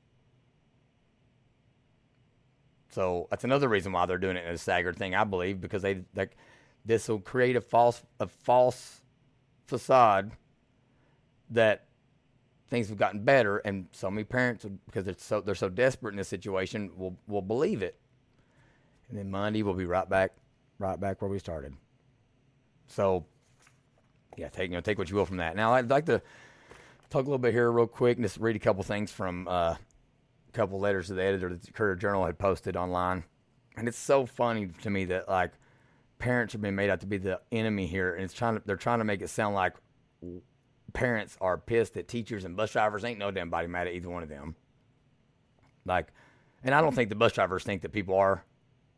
So 2.89 3.27
that's 3.29 3.43
another 3.43 3.67
reason 3.67 3.91
why 3.91 4.05
they're 4.05 4.17
doing 4.17 4.37
it 4.37 4.45
in 4.45 4.53
a 4.53 4.57
staggered 4.57 4.95
thing, 4.95 5.13
I 5.13 5.23
believe, 5.23 5.61
because 5.61 5.81
they 5.81 6.03
this 6.85 7.07
will 7.09 7.19
create 7.19 7.55
a 7.55 7.61
false 7.61 8.01
a 8.19 8.27
false 8.27 9.01
facade 9.65 10.31
that 11.49 11.85
things 12.69 12.89
have 12.89 12.97
gotten 12.97 13.23
better, 13.23 13.57
and 13.59 13.87
so 13.91 14.09
many 14.09 14.23
parents, 14.23 14.65
because 14.85 15.05
they're 15.05 15.15
so 15.17 15.41
they're 15.41 15.55
so 15.55 15.69
desperate 15.69 16.11
in 16.13 16.17
this 16.17 16.27
situation, 16.27 16.91
will 16.97 17.17
will 17.27 17.41
believe 17.41 17.81
it, 17.81 17.99
and 19.09 19.17
then 19.17 19.29
Monday 19.29 19.63
we'll 19.63 19.73
be 19.73 19.85
right 19.85 20.09
back, 20.09 20.31
right 20.79 20.99
back 20.99 21.21
where 21.21 21.29
we 21.29 21.39
started. 21.39 21.73
So, 22.87 23.25
yeah, 24.37 24.49
take 24.49 24.69
you 24.69 24.75
know 24.75 24.81
take 24.81 24.97
what 24.97 25.09
you 25.09 25.15
will 25.15 25.25
from 25.25 25.37
that. 25.37 25.55
Now 25.55 25.73
I'd 25.73 25.89
like 25.89 26.05
to 26.05 26.21
talk 27.09 27.21
a 27.21 27.25
little 27.25 27.37
bit 27.37 27.53
here 27.53 27.71
real 27.71 27.87
quick 27.87 28.17
and 28.17 28.25
just 28.25 28.37
read 28.37 28.55
a 28.55 28.59
couple 28.59 28.83
things 28.83 29.11
from 29.11 29.47
uh, 29.47 29.75
a 29.75 29.79
couple 30.53 30.79
letters 30.79 31.07
to 31.07 31.15
the 31.15 31.23
editor 31.23 31.49
that 31.49 31.63
the 31.63 31.71
Courier 31.71 31.95
Journal 31.95 32.25
had 32.25 32.37
posted 32.37 32.77
online, 32.77 33.23
and 33.75 33.87
it's 33.87 33.97
so 33.97 34.25
funny 34.25 34.69
to 34.83 34.89
me 34.89 35.05
that 35.05 35.27
like 35.27 35.51
parents 36.19 36.55
are 36.55 36.59
being 36.59 36.75
made 36.75 36.89
out 36.89 37.01
to 37.01 37.07
be 37.07 37.17
the 37.17 37.41
enemy 37.51 37.87
here, 37.87 38.13
and 38.13 38.23
it's 38.23 38.33
trying 38.33 38.55
to 38.55 38.61
they're 38.65 38.77
trying 38.77 38.99
to 38.99 39.05
make 39.05 39.21
it 39.21 39.29
sound 39.29 39.55
like 39.55 39.73
parents 40.93 41.37
are 41.41 41.57
pissed 41.57 41.95
that 41.95 42.07
teachers 42.07 42.45
and 42.45 42.55
bus 42.55 42.71
drivers 42.71 43.03
ain't 43.03 43.19
no 43.19 43.31
damn 43.31 43.49
body 43.49 43.67
mad 43.67 43.87
at 43.87 43.93
either 43.93 44.09
one 44.09 44.23
of 44.23 44.29
them. 44.29 44.55
Like, 45.85 46.07
and 46.63 46.75
I 46.75 46.81
don't 46.81 46.93
think 46.93 47.09
the 47.09 47.15
bus 47.15 47.33
drivers 47.33 47.63
think 47.63 47.81
that 47.81 47.91
people 47.91 48.15
are 48.15 48.43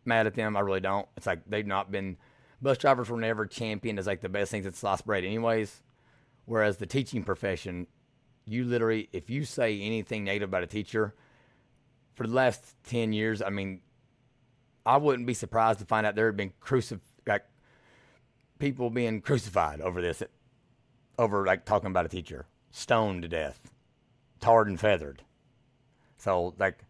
mad 0.06 0.28
at 0.28 0.34
them. 0.34 0.56
I 0.58 0.62
really 0.62 0.80
don't. 0.80 1.08
It's 1.17 1.28
like 1.28 1.41
they've 1.47 1.65
not 1.65 1.91
been 1.91 2.17
bus 2.62 2.78
drivers 2.78 3.10
were 3.10 3.19
never 3.19 3.45
championed 3.45 4.00
as 4.00 4.08
like 4.08 4.22
the 4.22 4.30
best 4.30 4.52
things 4.52 4.65
at 4.65 4.76
sliced 4.76 5.06
bread, 5.06 5.24
anyways. 5.24 5.82
Whereas 6.45 6.78
the 6.78 6.86
teaching 6.86 7.24
profession, 7.24 7.88
you 8.45 8.63
literally, 8.63 9.10
if 9.13 9.30
you 9.30 9.45
say 9.45 9.80
anything 9.80 10.24
negative 10.24 10.50
about 10.50 10.63
a 10.63 10.67
teacher, 10.67 11.13
for 12.13 12.28
the 12.28 12.34
last 12.34 12.76
ten 12.84 13.13
years, 13.13 13.41
I 13.41 13.50
mean, 13.50 13.82
I 14.86 14.98
wouldn't 14.98 15.28
be 15.28 15.34
surprised 15.34 15.80
to 15.80 15.86
find 15.86 16.06
out 16.06 16.15
there 16.15 16.26
had 16.26 16.38
been 16.38 16.54
crucif 16.62 17.00
like 17.28 17.45
people 18.58 18.89
being 18.89 19.22
crucified 19.22 19.80
over 19.82 20.02
this, 20.02 20.24
over 21.17 21.45
like 21.45 21.65
talking 21.65 21.91
about 21.91 22.06
a 22.06 22.10
teacher, 22.10 22.45
stoned 22.72 23.22
to 23.22 23.28
death, 23.28 23.72
tarred 24.39 24.67
and 24.67 24.80
feathered. 24.80 25.22
So 26.17 26.56
like 26.58 26.84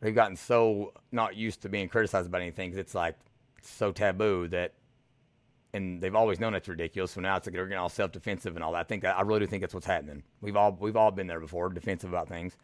they've 0.00 0.14
gotten 0.14 0.36
so 0.36 0.92
not 1.12 1.36
used 1.36 1.62
to 1.62 1.68
being 1.68 1.88
criticized 1.88 2.26
about 2.26 2.42
anything. 2.42 2.76
It's 2.76 2.94
like 2.94 3.16
so 3.62 3.92
taboo 3.92 4.48
that, 4.48 4.74
and 5.76 6.00
they've 6.00 6.14
always 6.14 6.40
known 6.40 6.54
it's 6.54 6.68
ridiculous. 6.68 7.12
So 7.12 7.20
now 7.20 7.36
it's 7.36 7.46
like 7.46 7.54
they're 7.54 7.66
getting 7.66 7.78
all 7.78 7.90
self 7.90 8.10
defensive 8.10 8.56
and 8.56 8.64
all 8.64 8.72
that. 8.72 8.80
I 8.80 8.84
think 8.84 9.04
I 9.04 9.20
really 9.20 9.40
do 9.40 9.46
think 9.46 9.60
that's 9.60 9.74
what's 9.74 9.86
happening. 9.86 10.22
We've 10.40 10.56
all 10.56 10.76
we've 10.80 10.96
all 10.96 11.10
been 11.10 11.26
there 11.26 11.38
before, 11.38 11.68
defensive 11.68 12.10
about 12.10 12.28
things. 12.28 12.56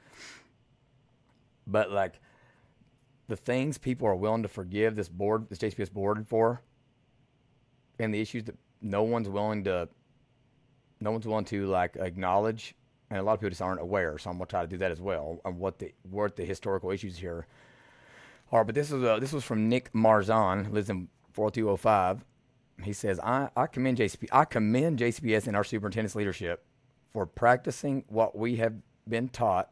But 1.67 1.93
like 1.93 2.21
the 3.29 3.37
things 3.37 3.79
people 3.79 4.09
are 4.09 4.17
willing 4.17 4.43
to 4.43 4.49
forgive 4.49 4.97
this 4.97 5.09
board, 5.09 5.49
this 5.51 5.59
JCPS 5.59 5.93
board 5.93 6.27
for, 6.27 6.63
and 7.99 8.13
the 8.13 8.21
issues 8.21 8.45
that 8.45 8.57
no 8.81 9.03
one's 9.03 9.29
willing 9.29 9.65
to, 9.65 9.89
no 11.01 11.13
one's 11.13 11.27
willing 11.27 11.45
to 11.47 11.67
like 11.67 11.97
acknowledge, 11.97 12.75
and 13.11 13.21
a 13.21 13.23
lot 13.23 13.35
of 13.35 13.41
people 13.41 13.51
just 13.51 13.63
aren't 13.63 13.81
aware. 13.81 14.17
So 14.19 14.31
I'm 14.31 14.39
gonna 14.39 14.47
try 14.47 14.63
to 14.63 14.69
do 14.69 14.79
that 14.79 14.91
as 14.91 15.01
well 15.01 15.39
on 15.45 15.59
what 15.59 15.79
the 15.79 15.93
what 16.11 16.37
the 16.37 16.47
historical 16.47 16.91
issues 16.91 17.19
here 17.19 17.47
are. 18.51 18.65
But 18.65 18.75
this 18.75 18.91
is 18.91 19.03
a, 19.03 19.19
this 19.21 19.35
was 19.35 19.45
from 19.45 19.69
Nick 19.69 19.93
Marzon, 19.93 20.73
lives 20.73 20.89
in 20.89 21.09
4205. 21.35 22.25
He 22.83 22.93
says, 22.93 23.21
I, 23.21 23.49
I 23.57 23.67
commend 23.67 23.99
JCP, 23.99 24.29
I 24.33 24.45
commend 24.45 24.99
JCPS 24.99 25.47
and 25.47 25.57
our 25.57 25.65
superintendent's 25.65 26.15
leadership 26.15 26.65
for 27.13 27.27
practicing 27.27 28.05
what 28.09 28.37
we 28.37 28.57
have 28.57 28.75
been 29.09 29.29
taught 29.29 29.71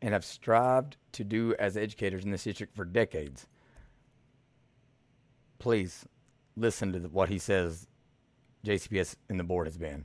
and 0.00 0.12
have 0.12 0.24
strived 0.24 0.96
to 1.12 1.24
do 1.24 1.54
as 1.58 1.76
educators 1.76 2.24
in 2.24 2.32
this 2.32 2.44
district 2.44 2.74
for 2.74 2.84
decades. 2.84 3.46
Please 5.58 6.04
listen 6.56 6.92
to 6.92 6.98
the, 6.98 7.08
what 7.08 7.28
he 7.28 7.38
says 7.38 7.86
JCPS 8.66 9.16
and 9.28 9.38
the 9.38 9.44
board 9.44 9.66
has 9.66 9.78
been. 9.78 10.04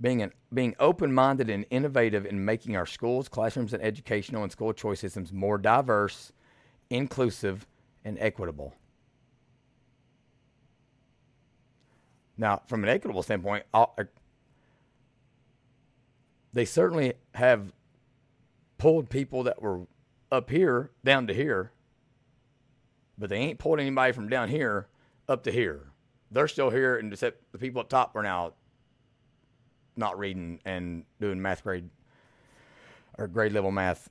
Being, 0.00 0.22
an, 0.22 0.32
being 0.52 0.74
open 0.78 1.14
minded 1.14 1.48
and 1.48 1.64
innovative 1.70 2.26
in 2.26 2.44
making 2.44 2.76
our 2.76 2.84
schools, 2.84 3.28
classrooms, 3.28 3.72
and 3.72 3.82
educational 3.82 4.42
and 4.42 4.52
school 4.52 4.72
choice 4.72 5.00
systems 5.00 5.32
more 5.32 5.56
diverse, 5.56 6.32
inclusive, 6.90 7.66
and 8.04 8.18
equitable. 8.20 8.74
Now, 12.36 12.62
from 12.66 12.82
an 12.82 12.90
equitable 12.90 13.22
standpoint, 13.22 13.64
I'll, 13.72 13.94
er, 13.98 14.10
they 16.52 16.64
certainly 16.64 17.14
have 17.34 17.72
pulled 18.78 19.10
people 19.10 19.44
that 19.44 19.62
were 19.62 19.86
up 20.30 20.50
here 20.50 20.90
down 21.04 21.26
to 21.28 21.34
here, 21.34 21.72
but 23.16 23.30
they 23.30 23.36
ain't 23.36 23.58
pulled 23.58 23.80
anybody 23.80 24.12
from 24.12 24.28
down 24.28 24.48
here 24.48 24.88
up 25.28 25.44
to 25.44 25.52
here. 25.52 25.92
They're 26.30 26.48
still 26.48 26.70
here, 26.70 26.96
and 26.96 27.12
except 27.12 27.52
the 27.52 27.58
people 27.58 27.80
up 27.80 27.88
top 27.88 28.16
are 28.16 28.22
now 28.22 28.54
not 29.96 30.18
reading 30.18 30.60
and 30.64 31.04
doing 31.20 31.40
math 31.40 31.62
grade 31.62 31.88
or 33.16 33.28
grade 33.28 33.52
level 33.52 33.70
math 33.70 34.10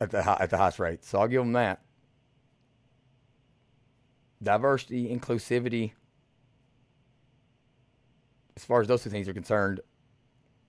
at 0.00 0.10
the 0.10 0.22
high, 0.22 0.36
at 0.40 0.50
the 0.50 0.58
highest 0.58 0.78
rate. 0.78 1.04
So 1.04 1.18
I'll 1.18 1.28
give 1.28 1.40
them 1.40 1.52
that. 1.52 1.80
Diversity, 4.42 5.14
inclusivity. 5.14 5.92
As 8.56 8.64
far 8.64 8.80
as 8.80 8.88
those 8.88 9.02
two 9.02 9.10
things 9.10 9.28
are 9.28 9.34
concerned, 9.34 9.80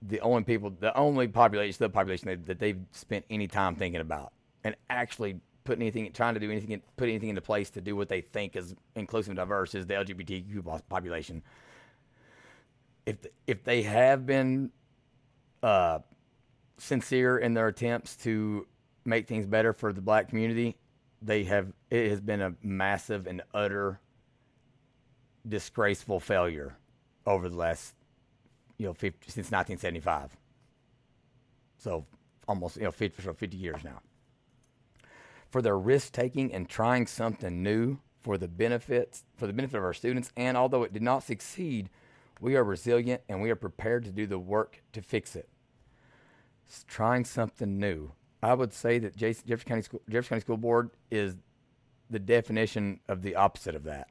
the 0.06 0.20
only 0.20 0.42
people, 0.42 0.70
the 0.70 0.96
only 0.96 1.28
population, 1.28 1.76
the 1.80 1.88
population 1.88 2.28
that, 2.28 2.46
that 2.46 2.58
they've 2.58 2.80
spent 2.92 3.24
any 3.30 3.46
time 3.46 3.74
thinking 3.74 4.00
about 4.00 4.32
and 4.62 4.76
actually 4.90 5.40
putting 5.64 5.82
anything, 5.82 6.12
trying 6.12 6.34
to 6.34 6.40
do 6.40 6.50
anything, 6.50 6.80
put 6.96 7.08
anything 7.08 7.30
into 7.30 7.40
place 7.40 7.70
to 7.70 7.80
do 7.80 7.96
what 7.96 8.08
they 8.08 8.20
think 8.20 8.54
is 8.54 8.74
inclusive 8.94 9.30
and 9.30 9.38
diverse 9.38 9.74
is 9.74 9.86
the 9.86 9.94
LGBTQ 9.94 10.82
population. 10.88 11.42
If 13.06 13.16
if 13.46 13.64
they 13.64 13.82
have 13.82 14.26
been 14.26 14.70
uh, 15.62 16.00
sincere 16.78 17.38
in 17.38 17.54
their 17.54 17.68
attempts 17.68 18.16
to 18.16 18.66
make 19.04 19.26
things 19.26 19.46
better 19.46 19.72
for 19.72 19.92
the 19.92 20.00
black 20.00 20.28
community, 20.28 20.76
they 21.20 21.44
have. 21.44 21.72
It 21.90 22.10
has 22.10 22.20
been 22.20 22.40
a 22.40 22.54
massive 22.62 23.26
and 23.26 23.42
utter 23.52 24.00
disgraceful 25.46 26.20
failure 26.20 26.76
over 27.26 27.48
the 27.48 27.56
last 27.56 27.94
you 28.78 28.86
know 28.86 28.94
50, 28.94 29.30
since 29.30 29.50
1975. 29.50 30.36
So 31.78 32.06
almost 32.46 32.76
you 32.76 32.84
know 32.84 32.90
50, 32.90 33.22
50 33.22 33.56
years 33.56 33.82
now 33.84 34.00
for 35.54 35.62
their 35.62 35.78
risk 35.78 36.12
taking 36.12 36.52
and 36.52 36.68
trying 36.68 37.06
something 37.06 37.62
new 37.62 37.96
for 38.18 38.36
the 38.36 38.48
benefits 38.48 39.22
for 39.36 39.46
the 39.46 39.52
benefit 39.52 39.78
of 39.78 39.84
our 39.84 39.94
students. 39.94 40.32
And 40.36 40.56
although 40.56 40.82
it 40.82 40.92
did 40.92 41.00
not 41.00 41.22
succeed, 41.22 41.90
we 42.40 42.56
are 42.56 42.64
resilient 42.64 43.22
and 43.28 43.40
we 43.40 43.50
are 43.50 43.54
prepared 43.54 44.04
to 44.06 44.10
do 44.10 44.26
the 44.26 44.38
work 44.38 44.82
to 44.94 45.00
fix 45.00 45.36
it. 45.36 45.48
It's 46.66 46.84
trying 46.88 47.24
something 47.24 47.78
new. 47.78 48.10
I 48.42 48.54
would 48.54 48.72
say 48.72 48.98
that 48.98 49.16
Jefferson 49.16 49.58
County 49.64 49.82
School, 49.82 50.02
Jefferson 50.08 50.30
County 50.30 50.40
School 50.40 50.56
Board 50.56 50.90
is 51.10 51.36
the 52.10 52.18
definition 52.18 52.98
of 53.08 53.22
the 53.22 53.36
opposite 53.36 53.76
of 53.76 53.84
that. 53.84 54.08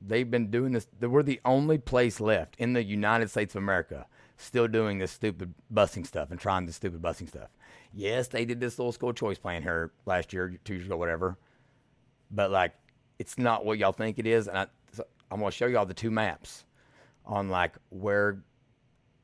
They've 0.00 0.30
been 0.30 0.50
doing 0.50 0.72
this. 0.72 0.86
We're 1.00 1.22
the 1.22 1.40
only 1.44 1.78
place 1.78 2.20
left 2.20 2.56
in 2.58 2.74
the 2.74 2.82
United 2.82 3.30
States 3.30 3.54
of 3.54 3.62
America 3.62 4.06
still 4.36 4.68
doing 4.68 4.98
this 4.98 5.12
stupid 5.12 5.54
busing 5.72 6.06
stuff 6.06 6.30
and 6.30 6.38
trying 6.38 6.66
this 6.66 6.76
stupid 6.76 7.00
busing 7.00 7.28
stuff. 7.28 7.48
Yes, 7.92 8.28
they 8.28 8.44
did 8.44 8.60
this 8.60 8.78
little 8.78 8.92
school 8.92 9.12
choice 9.12 9.38
plan 9.38 9.62
here 9.62 9.92
last 10.04 10.32
year, 10.32 10.58
two 10.64 10.74
years 10.74 10.86
ago, 10.86 10.96
whatever. 10.96 11.38
But 12.30 12.50
like, 12.50 12.74
it's 13.18 13.38
not 13.38 13.64
what 13.64 13.78
y'all 13.78 13.92
think 13.92 14.18
it 14.18 14.26
is. 14.26 14.48
And 14.48 14.58
I, 14.58 14.66
so 14.92 15.04
I'm 15.30 15.40
going 15.40 15.50
to 15.50 15.56
show 15.56 15.66
y'all 15.66 15.86
the 15.86 15.94
two 15.94 16.10
maps 16.10 16.64
on 17.24 17.48
like 17.48 17.76
where 17.88 18.42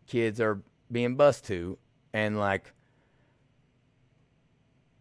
kids 0.07 0.41
are 0.41 0.63
being 0.91 1.17
bused 1.17 1.45
to, 1.47 1.77
and 2.15 2.39
like, 2.39 2.73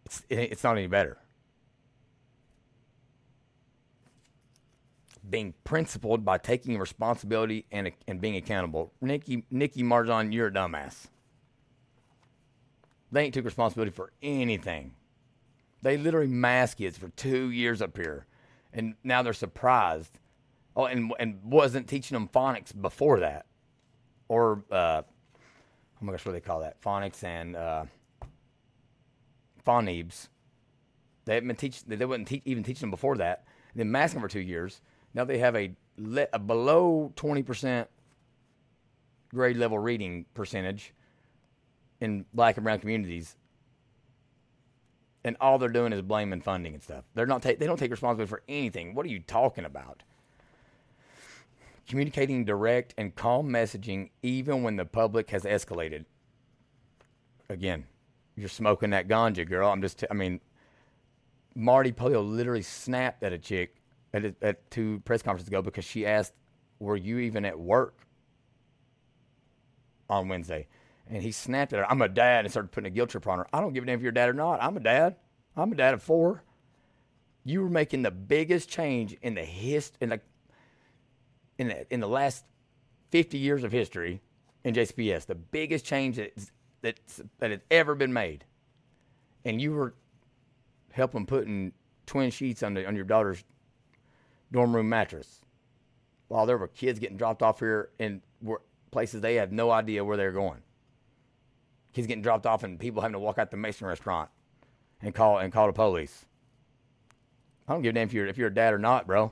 it's 0.05 0.23
it's 0.29 0.63
not 0.63 0.77
any 0.77 0.87
better. 0.87 1.17
Being 5.29 5.53
principled 5.63 6.25
by 6.25 6.37
taking 6.37 6.77
responsibility 6.77 7.65
and 7.71 7.91
and 8.07 8.19
being 8.19 8.35
accountable. 8.35 8.91
Nikki 9.01 9.45
Nikki 9.51 9.83
Marzon, 9.83 10.33
you're 10.33 10.47
a 10.47 10.51
dumbass. 10.51 11.07
They 13.11 13.23
ain't 13.25 13.33
took 13.33 13.45
responsibility 13.45 13.91
for 13.91 14.11
anything. 14.21 14.93
They 15.81 15.97
literally 15.97 16.27
masked 16.27 16.79
kids 16.79 16.97
for 16.97 17.09
two 17.09 17.51
years 17.51 17.81
up 17.81 17.97
here 17.97 18.25
and 18.73 18.95
now 19.03 19.21
they're 19.21 19.33
surprised. 19.33 20.19
Oh, 20.75 20.85
and 20.85 21.13
and 21.19 21.39
wasn't 21.43 21.87
teaching 21.87 22.15
them 22.15 22.29
phonics 22.29 22.79
before 22.79 23.19
that, 23.19 23.45
or 24.29 24.63
uh, 24.71 25.01
oh 25.03 25.99
my 25.99 26.13
gosh, 26.13 26.25
what 26.25 26.31
do 26.31 26.37
they 26.37 26.39
call 26.39 26.61
that? 26.61 26.81
Phonics 26.81 27.23
and 27.23 27.55
uh. 27.55 27.85
They 31.25 31.35
haven't 31.35 31.47
been 31.47 31.55
teach. 31.55 31.83
They 31.83 32.03
wouldn't 32.03 32.27
te- 32.27 32.41
even 32.45 32.63
teach 32.63 32.79
them 32.79 32.89
before 32.89 33.17
that. 33.17 33.45
And 33.73 33.79
then 33.79 33.91
masking 33.91 34.21
for 34.21 34.27
two 34.27 34.39
years. 34.39 34.81
Now 35.13 35.25
they 35.25 35.37
have 35.39 35.55
a, 35.55 35.73
le- 35.97 36.27
a 36.33 36.39
below 36.39 37.11
twenty 37.15 37.43
percent 37.43 37.89
grade 39.29 39.57
level 39.57 39.79
reading 39.79 40.25
percentage 40.33 40.93
in 41.99 42.25
black 42.33 42.57
and 42.57 42.63
brown 42.63 42.79
communities 42.79 43.35
and 45.23 45.37
all 45.39 45.57
they're 45.57 45.69
doing 45.69 45.93
is 45.93 46.01
blaming 46.01 46.41
funding 46.41 46.73
and 46.73 46.83
stuff. 46.83 47.05
They're 47.13 47.25
not 47.25 47.41
ta- 47.41 47.53
they 47.57 47.67
don't 47.67 47.77
take 47.77 47.91
responsibility 47.91 48.29
for 48.29 48.41
anything. 48.47 48.95
What 48.95 49.05
are 49.05 49.09
you 49.09 49.19
talking 49.19 49.65
about? 49.65 50.03
Communicating 51.87 52.45
direct 52.45 52.93
and 52.97 53.15
calm 53.15 53.49
messaging 53.49 54.09
even 54.23 54.63
when 54.63 54.77
the 54.77 54.85
public 54.85 55.29
has 55.31 55.43
escalated. 55.43 56.05
Again, 57.49 57.85
you're 58.35 58.49
smoking 58.49 58.91
that 58.91 59.07
ganja, 59.07 59.47
girl. 59.47 59.69
I'm 59.69 59.81
just 59.81 59.99
t- 59.99 60.07
I 60.09 60.13
mean 60.13 60.39
Marty 61.53 61.91
Pollio 61.91 62.21
literally 62.21 62.61
snapped 62.61 63.23
at 63.23 63.33
a 63.33 63.37
chick 63.37 63.75
at, 64.13 64.35
at 64.41 64.71
two 64.71 65.01
press 65.05 65.21
conferences 65.21 65.47
ago 65.47 65.61
because 65.61 65.85
she 65.85 66.05
asked, 66.05 66.33
"Were 66.79 66.95
you 66.95 67.19
even 67.19 67.45
at 67.45 67.59
work 67.59 68.05
on 70.09 70.27
Wednesday?" 70.27 70.67
And 71.07 71.21
he 71.21 71.31
snapped 71.31 71.73
at 71.73 71.79
her. 71.79 71.91
I'm 71.91 72.01
a 72.01 72.07
dad 72.07 72.45
and 72.45 72.51
started 72.51 72.71
putting 72.71 72.87
a 72.87 72.95
guilt 72.95 73.09
trip 73.09 73.27
on 73.27 73.39
her. 73.39 73.47
I 73.51 73.59
don't 73.59 73.73
give 73.73 73.83
a 73.83 73.87
damn 73.87 73.95
if 73.97 74.01
you're 74.01 74.11
a 74.11 74.13
dad 74.13 74.29
or 74.29 74.33
not. 74.33 74.63
I'm 74.63 74.77
a 74.77 74.81
dad. 74.81 75.17
I'm 75.55 75.71
a 75.71 75.75
dad 75.75 75.93
of 75.93 76.01
four. 76.01 76.43
You 77.43 77.61
were 77.63 77.69
making 77.69 78.03
the 78.03 78.11
biggest 78.11 78.69
change 78.69 79.17
in 79.21 79.33
the 79.33 79.43
hist 79.43 79.97
in 79.99 80.09
the 80.09 80.21
in 81.57 81.67
the, 81.67 81.93
in 81.93 81.99
the 81.99 82.07
last 82.07 82.45
50 83.11 83.37
years 83.37 83.63
of 83.63 83.71
history 83.71 84.21
in 84.63 84.73
JCPS. 84.73 85.25
The 85.25 85.35
biggest 85.35 85.85
change 85.85 86.17
that's, 86.17 86.51
that's 86.81 87.21
that 87.39 87.51
has 87.51 87.59
ever 87.69 87.95
been 87.95 88.13
made. 88.13 88.45
And 89.43 89.61
you 89.61 89.73
were 89.73 89.93
helping 90.91 91.25
putting 91.25 91.73
twin 92.05 92.31
sheets 92.31 92.63
on 92.63 92.73
the, 92.73 92.87
on 92.87 92.95
your 92.95 93.05
daughter's 93.05 93.43
dorm 94.51 94.75
room 94.75 94.89
mattress 94.89 95.41
while 96.27 96.45
there 96.45 96.57
were 96.57 96.67
kids 96.67 96.99
getting 96.99 97.17
dropped 97.17 97.41
off 97.41 97.59
here 97.59 97.89
in 97.99 98.21
places 98.91 99.21
they 99.21 99.35
had 99.35 99.51
no 99.51 99.71
idea 99.71 100.03
where 100.03 100.17
they 100.17 100.25
were 100.25 100.31
going 100.31 100.61
kids 101.93 102.07
getting 102.07 102.21
dropped 102.21 102.45
off 102.45 102.63
and 102.63 102.79
people 102.79 103.01
having 103.01 103.13
to 103.13 103.19
walk 103.19 103.37
out 103.37 103.51
the 103.51 103.57
Mason 103.57 103.87
restaurant 103.87 104.29
and 105.01 105.13
call 105.13 105.39
and 105.39 105.51
call 105.51 105.67
the 105.67 105.73
police. 105.73 106.25
I 107.67 107.73
don't 107.73 107.81
give 107.81 107.91
a 107.91 107.93
damn 107.93 108.07
if 108.07 108.13
you're 108.13 108.27
if 108.27 108.37
you're 108.37 108.47
a 108.47 108.53
dad 108.53 108.73
or 108.73 108.79
not, 108.79 109.07
bro. 109.07 109.31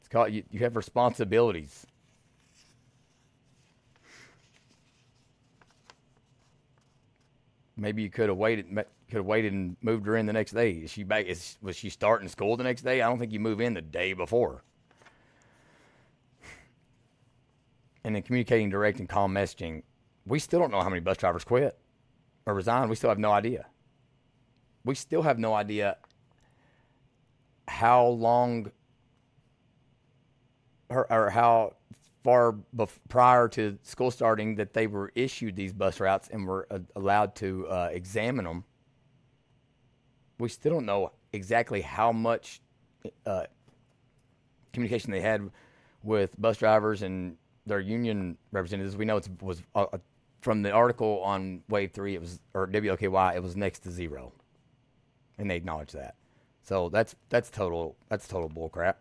It's 0.00 0.08
called 0.08 0.32
you, 0.32 0.44
you 0.50 0.60
have 0.60 0.76
responsibilities. 0.76 1.86
Maybe 7.76 8.02
you 8.02 8.10
could 8.10 8.28
have 8.28 8.38
waited 8.38 8.86
could 9.14 9.20
have 9.20 9.26
waited 9.26 9.52
and 9.52 9.76
moved 9.80 10.06
her 10.06 10.16
in 10.16 10.26
the 10.26 10.32
next 10.32 10.50
day. 10.50 10.72
Is 10.72 10.90
she 10.90 11.04
back 11.04 11.26
is 11.26 11.56
was 11.62 11.76
she 11.76 11.88
starting 11.88 12.26
school 12.26 12.56
the 12.56 12.64
next 12.64 12.82
day? 12.82 13.00
I 13.00 13.08
don't 13.08 13.20
think 13.20 13.30
you 13.30 13.38
move 13.38 13.60
in 13.60 13.74
the 13.74 13.80
day 13.80 14.12
before. 14.12 14.64
And 18.02 18.16
then 18.16 18.22
communicating 18.22 18.70
direct 18.70 18.98
and 18.98 19.08
calm 19.08 19.32
messaging 19.32 19.84
we 20.26 20.40
still 20.40 20.58
don't 20.58 20.72
know 20.72 20.80
how 20.80 20.88
many 20.88 21.00
bus 21.00 21.16
drivers 21.16 21.44
quit 21.44 21.78
or 22.44 22.54
resigned. 22.54 22.90
We 22.90 22.96
still 22.96 23.10
have 23.10 23.20
no 23.20 23.30
idea. 23.30 23.66
We 24.84 24.96
still 24.96 25.22
have 25.22 25.38
no 25.38 25.54
idea 25.54 25.98
how 27.68 28.06
long 28.06 28.72
or, 30.88 31.10
or 31.12 31.30
how 31.30 31.74
far 32.24 32.56
bef- 32.76 32.98
prior 33.08 33.46
to 33.50 33.78
school 33.82 34.10
starting 34.10 34.56
that 34.56 34.72
they 34.72 34.88
were 34.88 35.12
issued 35.14 35.54
these 35.54 35.72
bus 35.72 36.00
routes 36.00 36.28
and 36.32 36.48
were 36.48 36.66
uh, 36.68 36.80
allowed 36.96 37.36
to 37.36 37.68
uh, 37.68 37.90
examine 37.92 38.44
them. 38.44 38.64
We 40.38 40.48
still 40.48 40.72
don't 40.72 40.86
know 40.86 41.12
exactly 41.32 41.80
how 41.80 42.12
much 42.12 42.60
uh, 43.26 43.44
communication 44.72 45.12
they 45.12 45.20
had 45.20 45.50
with 46.02 46.40
bus 46.40 46.58
drivers 46.58 47.02
and 47.02 47.36
their 47.66 47.80
union 47.80 48.36
representatives. 48.52 48.96
We 48.96 49.04
know 49.04 49.16
it 49.16 49.28
was 49.40 49.62
uh, 49.74 49.86
from 50.40 50.62
the 50.62 50.70
article 50.70 51.22
on 51.24 51.62
Wave 51.68 51.92
Three, 51.92 52.14
it 52.14 52.20
was 52.20 52.40
or 52.52 52.66
WOKY, 52.66 53.36
it 53.36 53.42
was 53.42 53.56
next 53.56 53.80
to 53.80 53.90
zero, 53.90 54.32
and 55.38 55.50
they 55.50 55.56
acknowledge 55.56 55.92
that. 55.92 56.16
So 56.62 56.88
that's 56.88 57.14
that's 57.28 57.50
total 57.50 57.96
that's 58.08 58.28
total 58.28 58.50
bullcrap. 58.50 58.96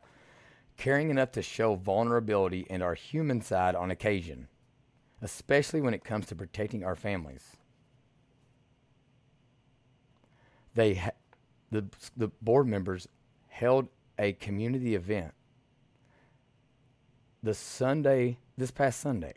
Caring 0.78 1.10
enough 1.10 1.32
to 1.34 1.41
show 1.41 1.76
vulnerability 1.76 2.65
and 2.69 2.82
our 2.82 2.96
human 2.96 3.41
side 3.41 3.76
on 3.76 3.91
occasion, 3.91 4.48
especially 5.22 5.82
when 5.82 5.93
it 5.93 6.04
comes 6.04 6.26
to 6.28 6.36
protecting 6.36 6.84
our 6.84 6.96
families. 6.96 7.58
They 10.74 10.96
ha- 10.96 11.12
the 11.73 11.83
the 12.15 12.27
board 12.41 12.67
members 12.67 13.07
held 13.47 13.88
a 14.19 14.33
community 14.33 14.93
event 14.95 15.33
the 17.41 17.53
Sunday 17.53 18.38
this 18.57 18.71
past 18.71 18.99
Sunday 18.99 19.33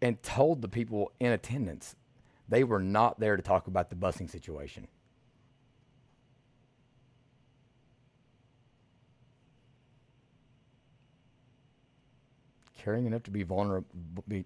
and 0.00 0.20
told 0.22 0.62
the 0.62 0.68
people 0.68 1.12
in 1.20 1.30
attendance 1.30 1.94
they 2.48 2.64
were 2.64 2.80
not 2.80 3.20
there 3.20 3.36
to 3.36 3.42
talk 3.42 3.66
about 3.66 3.90
the 3.90 3.96
busing 3.96 4.28
situation. 4.28 4.88
Caring 12.78 13.06
enough 13.06 13.22
to 13.24 13.30
be 13.30 13.44
vulnerable, 13.44 13.86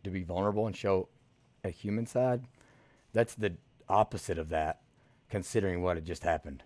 to 0.05 0.11
be 0.11 0.23
vulnerable 0.25 0.67
and 0.67 0.77
show 0.77 1.09
a 1.65 1.71
human 1.71 2.07
side, 2.07 2.43
that's 3.15 3.35
the 3.35 3.55
opposite 3.89 4.37
of 4.37 4.51
that, 4.51 4.81
considering 5.37 5.83
what 5.83 5.99
had 5.99 6.07
just 6.07 6.23
happened. 6.23 6.63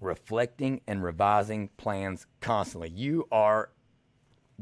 Reflecting 0.00 0.80
and 0.86 1.02
revising 1.02 1.70
plans 1.76 2.24
constantly. 2.40 2.88
You 2.88 3.26
are 3.32 3.70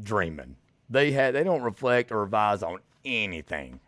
dreaming. 0.01 0.55
They 0.89 1.11
had 1.11 1.35
they 1.35 1.43
don't 1.43 1.61
reflect 1.61 2.11
or 2.11 2.21
revise 2.21 2.63
on 2.63 2.79
anything. 3.05 3.81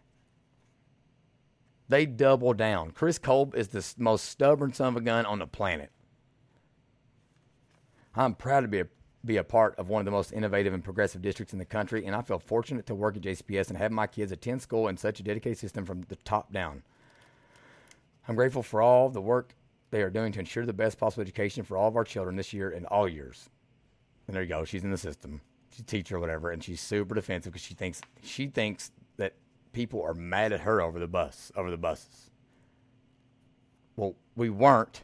They 1.87 2.05
double 2.05 2.53
down. 2.53 2.91
Chris 2.91 3.17
Kolb 3.17 3.55
is 3.55 3.69
the 3.69 3.83
most 3.97 4.25
stubborn 4.25 4.71
son 4.71 4.89
of 4.89 4.97
a 4.97 5.01
gun 5.01 5.25
on 5.25 5.39
the 5.39 5.47
planet. 5.47 5.89
I'm 8.13 8.35
proud 8.35 8.61
to 8.61 8.67
be 8.67 8.81
a 8.81 8.87
be 9.25 9.37
a 9.37 9.43
part 9.43 9.73
of 9.79 9.89
one 9.89 10.01
of 10.01 10.05
the 10.05 10.11
most 10.11 10.33
innovative 10.33 10.75
and 10.75 10.83
progressive 10.83 11.23
districts 11.23 11.51
in 11.51 11.57
the 11.57 11.65
country, 11.65 12.05
and 12.05 12.15
I 12.15 12.21
feel 12.21 12.37
fortunate 12.37 12.85
to 12.85 12.93
work 12.93 13.17
at 13.17 13.23
JCPS 13.23 13.69
and 13.69 13.77
have 13.79 13.91
my 13.91 14.05
kids 14.05 14.31
attend 14.31 14.61
school 14.61 14.87
in 14.87 14.97
such 14.97 15.19
a 15.19 15.23
dedicated 15.23 15.57
system 15.57 15.83
from 15.83 16.03
the 16.09 16.15
top 16.17 16.53
down. 16.53 16.83
I'm 18.29 18.35
grateful 18.35 18.63
for 18.63 18.81
all 18.81 19.09
the 19.09 19.19
work 19.19 19.55
they 19.91 20.01
are 20.03 20.09
doing 20.09 20.31
to 20.33 20.39
ensure 20.39 20.65
the 20.65 20.71
best 20.71 20.97
possible 20.97 21.21
education 21.21 21.63
for 21.63 21.75
all 21.75 21.89
of 21.89 21.97
our 21.97 22.05
children 22.05 22.37
this 22.37 22.53
year 22.53 22.69
and 22.69 22.85
all 22.85 23.09
years. 23.09 23.49
And 24.27 24.35
there 24.35 24.43
you 24.43 24.49
go. 24.49 24.63
She's 24.63 24.85
in 24.85 24.91
the 24.91 24.97
system 24.97 25.41
she's 25.69 25.81
a 25.81 25.83
teacher 25.83 26.17
or 26.17 26.19
whatever, 26.19 26.51
and 26.51 26.63
she's 26.63 26.81
super 26.81 27.15
defensive 27.15 27.53
because 27.53 27.65
she 27.65 27.73
thinks 27.73 28.01
she 28.23 28.47
thinks 28.47 28.91
that 29.17 29.33
people 29.73 30.01
are 30.01 30.13
mad 30.13 30.51
at 30.51 30.61
her 30.61 30.81
over 30.81 30.99
the 30.99 31.07
bus, 31.07 31.51
over 31.55 31.71
the 31.71 31.77
buses. 31.77 32.31
Well, 33.95 34.15
we 34.35 34.49
weren't, 34.49 35.03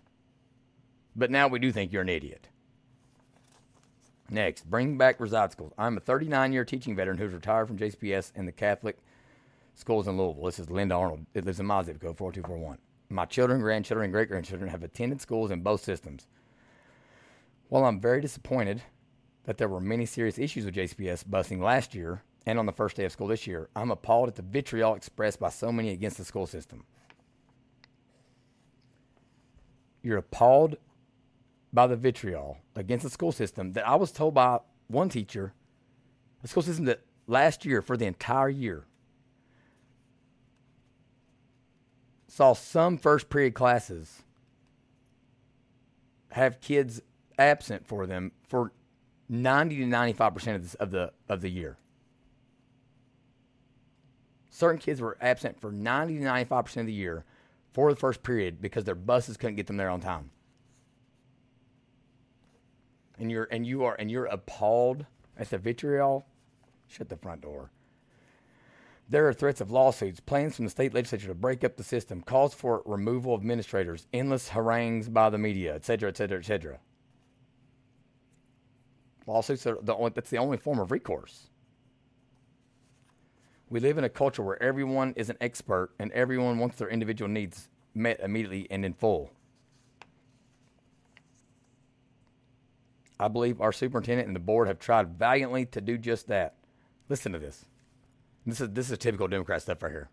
but 1.15 1.31
now 1.31 1.47
we 1.47 1.59
do 1.59 1.71
think 1.71 1.91
you're 1.91 2.01
an 2.01 2.09
idiot. 2.09 2.47
Next, 4.29 4.69
bring 4.69 4.97
back 4.97 5.19
reside 5.19 5.51
schools. 5.51 5.73
I'm 5.77 5.97
a 5.97 5.99
39 5.99 6.51
year 6.51 6.65
teaching 6.65 6.95
veteran 6.95 7.17
who's 7.17 7.33
retired 7.33 7.67
from 7.67 7.77
JCPS 7.77 8.31
and 8.35 8.47
the 8.47 8.51
Catholic 8.51 8.97
schools 9.75 10.07
in 10.07 10.17
Louisville. 10.17 10.45
This 10.45 10.59
is 10.59 10.69
Linda 10.69 10.95
Arnold. 10.95 11.25
It 11.33 11.45
lives 11.45 11.59
in 11.59 11.65
my 11.65 11.83
zip 11.83 12.01
code 12.01 12.17
42241. 12.17 12.77
My 13.09 13.25
children, 13.25 13.61
grandchildren, 13.61 14.05
and 14.05 14.13
great 14.13 14.29
grandchildren 14.29 14.69
have 14.69 14.83
attended 14.83 15.21
schools 15.21 15.51
in 15.51 15.61
both 15.61 15.83
systems. 15.83 16.27
While 17.69 17.85
I'm 17.85 17.99
very 17.99 18.21
disappointed 18.21 18.81
that 19.45 19.57
there 19.57 19.69
were 19.69 19.79
many 19.79 20.05
serious 20.05 20.39
issues 20.39 20.65
with 20.65 20.75
JCPS 20.75 21.23
busing 21.25 21.61
last 21.61 21.95
year 21.95 22.23
and 22.45 22.59
on 22.59 22.65
the 22.65 22.71
first 22.71 22.95
day 22.95 23.05
of 23.05 23.11
school 23.11 23.27
this 23.27 23.47
year. 23.47 23.69
I'm 23.75 23.91
appalled 23.91 24.27
at 24.27 24.35
the 24.35 24.41
vitriol 24.41 24.95
expressed 24.95 25.39
by 25.39 25.49
so 25.49 25.71
many 25.71 25.89
against 25.89 26.17
the 26.17 26.25
school 26.25 26.45
system. 26.45 26.85
You're 30.01 30.17
appalled 30.17 30.77
by 31.73 31.87
the 31.87 31.95
vitriol 31.95 32.57
against 32.75 33.03
the 33.03 33.09
school 33.09 33.31
system 33.31 33.73
that 33.73 33.87
I 33.87 33.95
was 33.95 34.11
told 34.11 34.33
by 34.33 34.59
one 34.87 35.09
teacher, 35.09 35.53
the 36.41 36.47
school 36.47 36.63
system 36.63 36.85
that 36.85 37.01
last 37.27 37.65
year, 37.65 37.81
for 37.81 37.97
the 37.97 38.05
entire 38.05 38.49
year, 38.49 38.85
saw 42.35 42.51
some 42.51 42.97
first 42.97 43.29
period 43.29 43.53
classes 43.53 44.23
have 46.31 46.59
kids 46.59 47.01
absent 47.39 47.87
for 47.87 48.05
them 48.05 48.33
for 48.45 48.73
90 49.29 49.77
to 49.77 49.83
95% 49.85 50.55
of, 50.55 50.75
of 50.75 50.91
the 50.91 51.13
of 51.29 51.39
the 51.39 51.49
year. 51.49 51.77
Certain 54.49 54.77
kids 54.77 54.99
were 54.99 55.17
absent 55.21 55.61
for 55.61 55.71
90 55.71 56.19
to 56.19 56.25
95% 56.25 56.81
of 56.81 56.85
the 56.87 56.91
year 56.91 57.23
for 57.71 57.89
the 57.89 57.95
first 57.95 58.21
period 58.21 58.61
because 58.61 58.83
their 58.83 58.95
buses 58.95 59.37
couldn't 59.37 59.55
get 59.55 59.67
them 59.67 59.77
there 59.77 59.89
on 59.89 60.01
time. 60.01 60.29
And 63.17 63.31
you're 63.31 63.47
and 63.49 63.65
you 63.65 63.85
are 63.85 63.95
and 63.97 64.11
you're 64.11 64.25
appalled 64.25 65.05
at 65.37 65.49
the 65.51 65.57
vitriol. 65.57 66.25
Shut 66.89 67.07
the 67.07 67.15
front 67.15 67.43
door. 67.43 67.71
There 69.07 69.27
are 69.27 69.33
threats 69.33 69.61
of 69.61 69.69
lawsuits, 69.69 70.19
plans 70.19 70.55
from 70.55 70.65
the 70.65 70.71
state 70.71 70.93
legislature 70.93 71.27
to 71.27 71.35
break 71.35 71.63
up 71.63 71.77
the 71.77 71.83
system, 71.83 72.21
calls 72.21 72.55
for 72.55 72.81
removal 72.85 73.35
of 73.35 73.41
administrators, 73.41 74.07
endless 74.11 74.49
harangues 74.49 75.09
by 75.09 75.29
the 75.29 75.37
media, 75.37 75.75
etc., 75.75 76.09
etc., 76.09 76.39
etc. 76.39 76.79
Lawsuits 79.27 79.67
are 79.67 79.77
the 79.81 79.95
only, 79.95 80.11
that's 80.13 80.29
the 80.29 80.37
only 80.39 80.57
form 80.57 80.79
of 80.79 80.91
recourse. 80.91 81.49
We 83.69 83.79
live 83.79 83.97
in 83.97 84.03
a 84.03 84.09
culture 84.09 84.43
where 84.43 84.61
everyone 84.61 85.13
is 85.15 85.29
an 85.29 85.37
expert 85.41 85.91
and 85.99 86.11
everyone 86.11 86.57
wants 86.57 86.77
their 86.77 86.89
individual 86.89 87.29
needs 87.29 87.69
met 87.93 88.19
immediately 88.19 88.67
and 88.69 88.85
in 88.85 88.93
full. 88.93 89.31
I 93.19 93.27
believe 93.27 93.61
our 93.61 93.71
superintendent 93.71 94.27
and 94.27 94.35
the 94.35 94.41
board 94.41 94.67
have 94.67 94.79
tried 94.79 95.17
valiantly 95.17 95.65
to 95.67 95.81
do 95.81 95.97
just 95.97 96.27
that. 96.27 96.55
Listen 97.07 97.31
to 97.31 97.39
this. 97.39 97.65
This 98.45 98.61
is 98.61 98.69
this 98.71 98.91
is 98.91 98.97
typical 98.97 99.27
Democrat 99.27 99.61
stuff 99.61 99.81
right 99.81 99.91
here. 99.91 100.09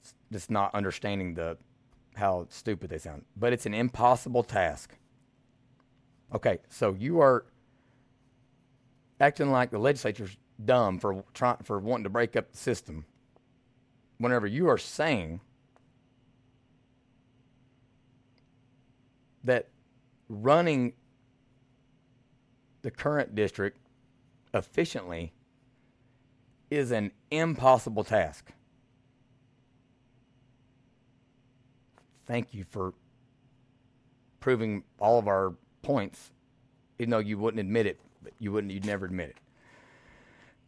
It's 0.00 0.14
just 0.32 0.50
not 0.50 0.74
understanding 0.74 1.34
the 1.34 1.58
how 2.14 2.46
stupid 2.50 2.90
they 2.90 2.98
sound. 2.98 3.24
But 3.36 3.52
it's 3.52 3.66
an 3.66 3.74
impossible 3.74 4.44
task. 4.44 4.96
Okay, 6.34 6.58
so 6.68 6.96
you 6.98 7.20
are 7.20 7.46
acting 9.20 9.50
like 9.50 9.70
the 9.70 9.78
legislature's 9.78 10.36
dumb 10.64 10.98
for 10.98 11.24
trying 11.34 11.58
for 11.62 11.78
wanting 11.78 12.04
to 12.04 12.10
break 12.10 12.36
up 12.36 12.52
the 12.52 12.58
system. 12.58 13.04
Whenever 14.18 14.46
you 14.46 14.68
are 14.68 14.78
saying 14.78 15.40
that 19.42 19.68
running 20.28 20.94
the 22.82 22.90
current 22.90 23.34
district 23.34 23.78
efficiently 24.54 25.33
is 26.74 26.90
an 26.90 27.12
impossible 27.30 28.04
task. 28.04 28.52
Thank 32.26 32.54
you 32.54 32.64
for 32.64 32.94
proving 34.40 34.84
all 34.98 35.18
of 35.18 35.28
our 35.28 35.54
points, 35.82 36.30
even 36.98 37.10
though 37.10 37.18
you 37.18 37.38
wouldn't 37.38 37.60
admit 37.60 37.86
it, 37.86 38.00
you 38.38 38.52
wouldn't, 38.52 38.72
you'd 38.72 38.86
never 38.86 39.06
admit 39.06 39.30
it. 39.30 39.36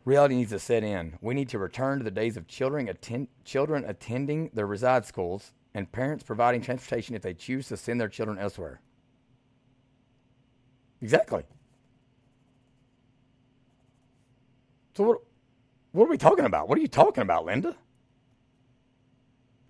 Reality 0.04 0.36
needs 0.36 0.50
to 0.50 0.58
set 0.58 0.84
in. 0.84 1.18
We 1.20 1.34
need 1.34 1.48
to 1.48 1.58
return 1.58 1.98
to 1.98 2.04
the 2.04 2.10
days 2.10 2.36
of 2.36 2.46
children, 2.46 2.88
attend, 2.88 3.28
children 3.44 3.84
attending 3.86 4.50
their 4.54 4.66
reside 4.66 5.04
schools 5.04 5.52
and 5.74 5.90
parents 5.90 6.22
providing 6.22 6.60
transportation 6.60 7.14
if 7.16 7.22
they 7.22 7.34
choose 7.34 7.68
to 7.68 7.76
send 7.76 8.00
their 8.00 8.08
children 8.08 8.38
elsewhere. 8.38 8.80
Exactly. 11.02 11.42
So 14.96 15.04
what? 15.04 15.18
What 15.96 16.08
are 16.08 16.10
we 16.10 16.18
talking 16.18 16.44
about? 16.44 16.68
What 16.68 16.76
are 16.76 16.82
you 16.82 16.88
talking 16.88 17.22
about, 17.22 17.46
Linda? 17.46 17.74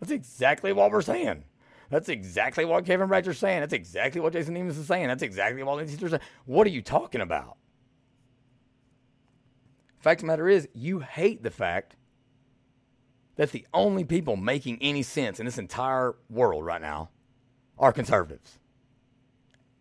That's 0.00 0.10
exactly 0.10 0.72
what 0.72 0.90
we're 0.90 1.00
saying. 1.00 1.44
That's 1.88 2.08
exactly 2.08 2.64
what 2.64 2.84
Kevin 2.84 3.08
Bratcher's 3.08 3.38
saying. 3.38 3.60
That's 3.60 3.72
exactly 3.72 4.20
what 4.20 4.32
Jason 4.32 4.56
Nemes 4.56 4.70
is 4.70 4.88
saying. 4.88 5.06
That's 5.06 5.22
exactly 5.22 5.62
what 5.62 5.86
teachers 5.86 6.02
are 6.02 6.08
saying. 6.08 6.22
What 6.44 6.66
are 6.66 6.70
you 6.70 6.82
talking 6.82 7.20
about? 7.20 7.58
Fact 10.00 10.20
of 10.20 10.22
the 10.22 10.26
matter 10.26 10.48
is, 10.48 10.68
you 10.74 10.98
hate 10.98 11.44
the 11.44 11.50
fact 11.52 11.94
that 13.36 13.52
the 13.52 13.64
only 13.72 14.02
people 14.02 14.34
making 14.34 14.78
any 14.80 15.04
sense 15.04 15.38
in 15.38 15.46
this 15.46 15.58
entire 15.58 16.16
world 16.28 16.64
right 16.64 16.82
now 16.82 17.10
are 17.78 17.92
conservatives. 17.92 18.58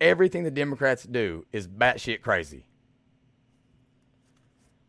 Everything 0.00 0.44
the 0.44 0.52
Democrats 0.52 1.02
do 1.02 1.44
is 1.52 1.66
batshit 1.66 2.22
crazy. 2.22 2.66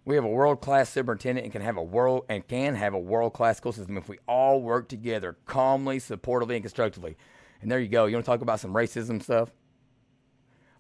We 0.07 0.15
have 0.15 0.23
a 0.23 0.29
world 0.29 0.61
class 0.61 0.89
superintendent 0.89 1.43
and 1.43 1.51
can 1.51 1.61
have 1.61 1.75
a 1.75 1.83
world 1.83 2.27
and 2.29 2.47
can 2.47 2.75
have 2.75 2.93
a 2.93 2.97
world 2.97 3.33
class 3.33 3.57
school 3.57 3.73
system 3.73 3.97
if 3.97 4.07
we 4.07 4.19
all 4.25 4.61
work 4.61 4.87
together 4.87 5.35
calmly, 5.45 5.99
supportively, 5.99 6.53
and 6.53 6.63
constructively. 6.63 7.17
And 7.61 7.69
there 7.69 7.81
you 7.81 7.89
go. 7.89 8.05
You 8.05 8.15
want 8.15 8.23
to 8.25 8.31
talk 8.31 8.39
about 8.39 8.61
some 8.61 8.71
racism 8.71 9.21
stuff? 9.21 9.51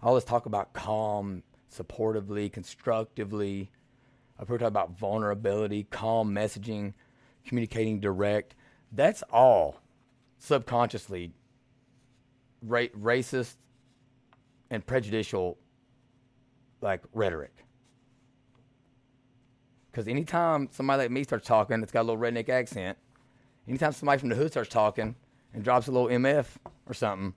All 0.01 0.15
this 0.15 0.23
talk 0.23 0.45
about 0.45 0.71
calm, 0.71 1.43
supportively, 1.69 2.49
constructively. 2.49 3.69
I've 4.39 4.47
heard 4.47 4.61
talk 4.61 4.69
about 4.69 4.97
vulnerability, 4.97 5.87
calm 5.91 6.33
messaging, 6.33 6.93
communicating 7.45 7.99
direct. 7.99 8.55
That's 8.93 9.23
all 9.29 9.81
subconsciously 10.37 11.33
ra- 12.61 12.93
racist 12.97 13.57
and 14.69 14.87
prejudicial 14.87 15.57
like 16.79 17.03
rhetoric. 17.11 17.66
Because 19.97 20.07
anytime 20.07 20.69
somebody 20.71 21.01
like 21.01 21.09
me 21.09 21.23
starts 21.23 21.47
talking 21.47 21.79
that's 21.79 21.91
got 21.91 22.01
a 22.01 22.03
little 22.03 22.21
redneck 22.21 22.49
accent, 22.49 22.99
anytime 23.67 23.91
somebody 23.93 24.19
from 24.19 24.29
the 24.29 24.35
hood 24.35 24.51
starts 24.51 24.69
talking 24.69 25.15
and 25.55 25.63
drops 25.63 25.87
a 25.87 25.91
little 25.91 26.07
MF 26.07 26.45
or 26.85 26.93
something, 26.93 27.33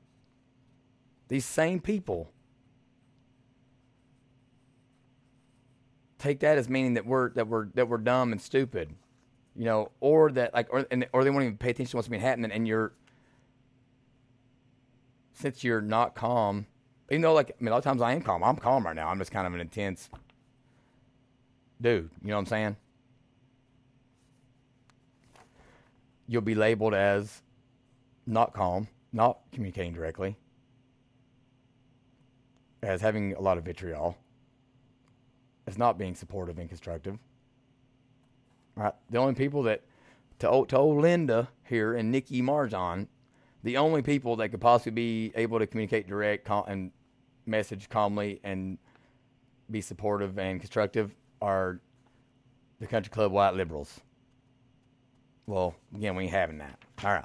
these 1.28 1.46
same 1.46 1.80
people 1.80 2.30
take 6.18 6.40
that 6.40 6.58
as 6.58 6.68
meaning 6.68 6.92
that 6.92 7.06
we're 7.06 7.30
that 7.30 7.48
we're 7.48 7.68
that 7.72 7.88
we're 7.88 7.96
dumb 7.96 8.30
and 8.30 8.42
stupid, 8.42 8.90
you 9.56 9.64
know, 9.64 9.90
or 10.00 10.30
that 10.30 10.52
like 10.52 10.66
or 10.70 10.86
and, 10.90 11.08
or 11.14 11.24
they 11.24 11.30
won't 11.30 11.44
even 11.44 11.56
pay 11.56 11.70
attention 11.70 11.92
to 11.92 11.96
what's 11.96 12.08
being 12.08 12.20
happening, 12.20 12.52
and 12.52 12.68
you're 12.68 12.92
since 15.32 15.64
you're 15.64 15.80
not 15.80 16.14
calm, 16.14 16.66
even 17.10 17.22
though 17.22 17.32
like 17.32 17.52
I 17.52 17.64
mean 17.64 17.68
a 17.68 17.70
lot 17.70 17.78
of 17.78 17.84
times 17.84 18.02
I 18.02 18.12
am 18.12 18.20
calm, 18.20 18.44
I'm 18.44 18.56
calm 18.56 18.84
right 18.84 18.94
now. 18.94 19.08
I'm 19.08 19.18
just 19.18 19.30
kind 19.30 19.46
of 19.46 19.54
an 19.54 19.62
intense 19.62 20.10
dude. 21.80 22.10
You 22.22 22.28
know 22.28 22.34
what 22.34 22.40
I'm 22.40 22.46
saying? 22.46 22.76
You'll 26.26 26.42
be 26.42 26.54
labeled 26.54 26.94
as 26.94 27.42
not 28.26 28.52
calm, 28.52 28.88
not 29.12 29.38
communicating 29.52 29.92
directly, 29.92 30.36
as 32.82 33.00
having 33.00 33.34
a 33.34 33.40
lot 33.40 33.58
of 33.58 33.64
vitriol, 33.64 34.16
as 35.66 35.76
not 35.76 35.98
being 35.98 36.14
supportive 36.14 36.58
and 36.58 36.68
constructive. 36.68 37.18
Right? 38.76 38.94
The 39.10 39.18
only 39.18 39.34
people 39.34 39.64
that, 39.64 39.82
to 40.38 40.48
old, 40.48 40.68
to 40.68 40.78
old 40.78 41.02
Linda 41.02 41.48
here 41.64 41.94
and 41.94 42.12
Nikki 42.12 42.40
Marjan, 42.40 43.08
the 43.64 43.76
only 43.76 44.00
people 44.00 44.36
that 44.36 44.50
could 44.50 44.60
possibly 44.60 44.92
be 44.92 45.32
able 45.34 45.58
to 45.58 45.66
communicate 45.66 46.06
direct 46.06 46.48
and 46.48 46.92
message 47.44 47.88
calmly 47.88 48.40
and 48.44 48.78
be 49.70 49.80
supportive 49.80 50.38
and 50.38 50.60
constructive 50.60 51.14
are 51.40 51.80
the 52.78 52.86
country 52.86 53.10
club 53.10 53.32
white 53.32 53.54
liberals. 53.54 54.00
Well, 55.46 55.74
again, 55.94 56.16
we 56.16 56.24
ain't 56.24 56.32
having 56.32 56.58
that. 56.58 56.78
All 57.04 57.12
right. 57.12 57.24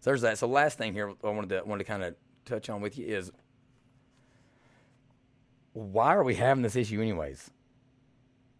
So 0.00 0.10
there's 0.10 0.22
that. 0.22 0.38
So 0.38 0.46
last 0.46 0.78
thing 0.78 0.92
here 0.92 1.12
I 1.24 1.30
wanted 1.30 1.50
to 1.50 1.62
wanted 1.64 1.84
to 1.84 1.88
kind 1.88 2.04
of 2.04 2.14
touch 2.44 2.70
on 2.70 2.80
with 2.80 2.96
you 2.96 3.06
is 3.06 3.32
why 5.72 6.14
are 6.14 6.22
we 6.22 6.34
having 6.34 6.62
this 6.62 6.76
issue 6.76 7.00
anyways? 7.00 7.50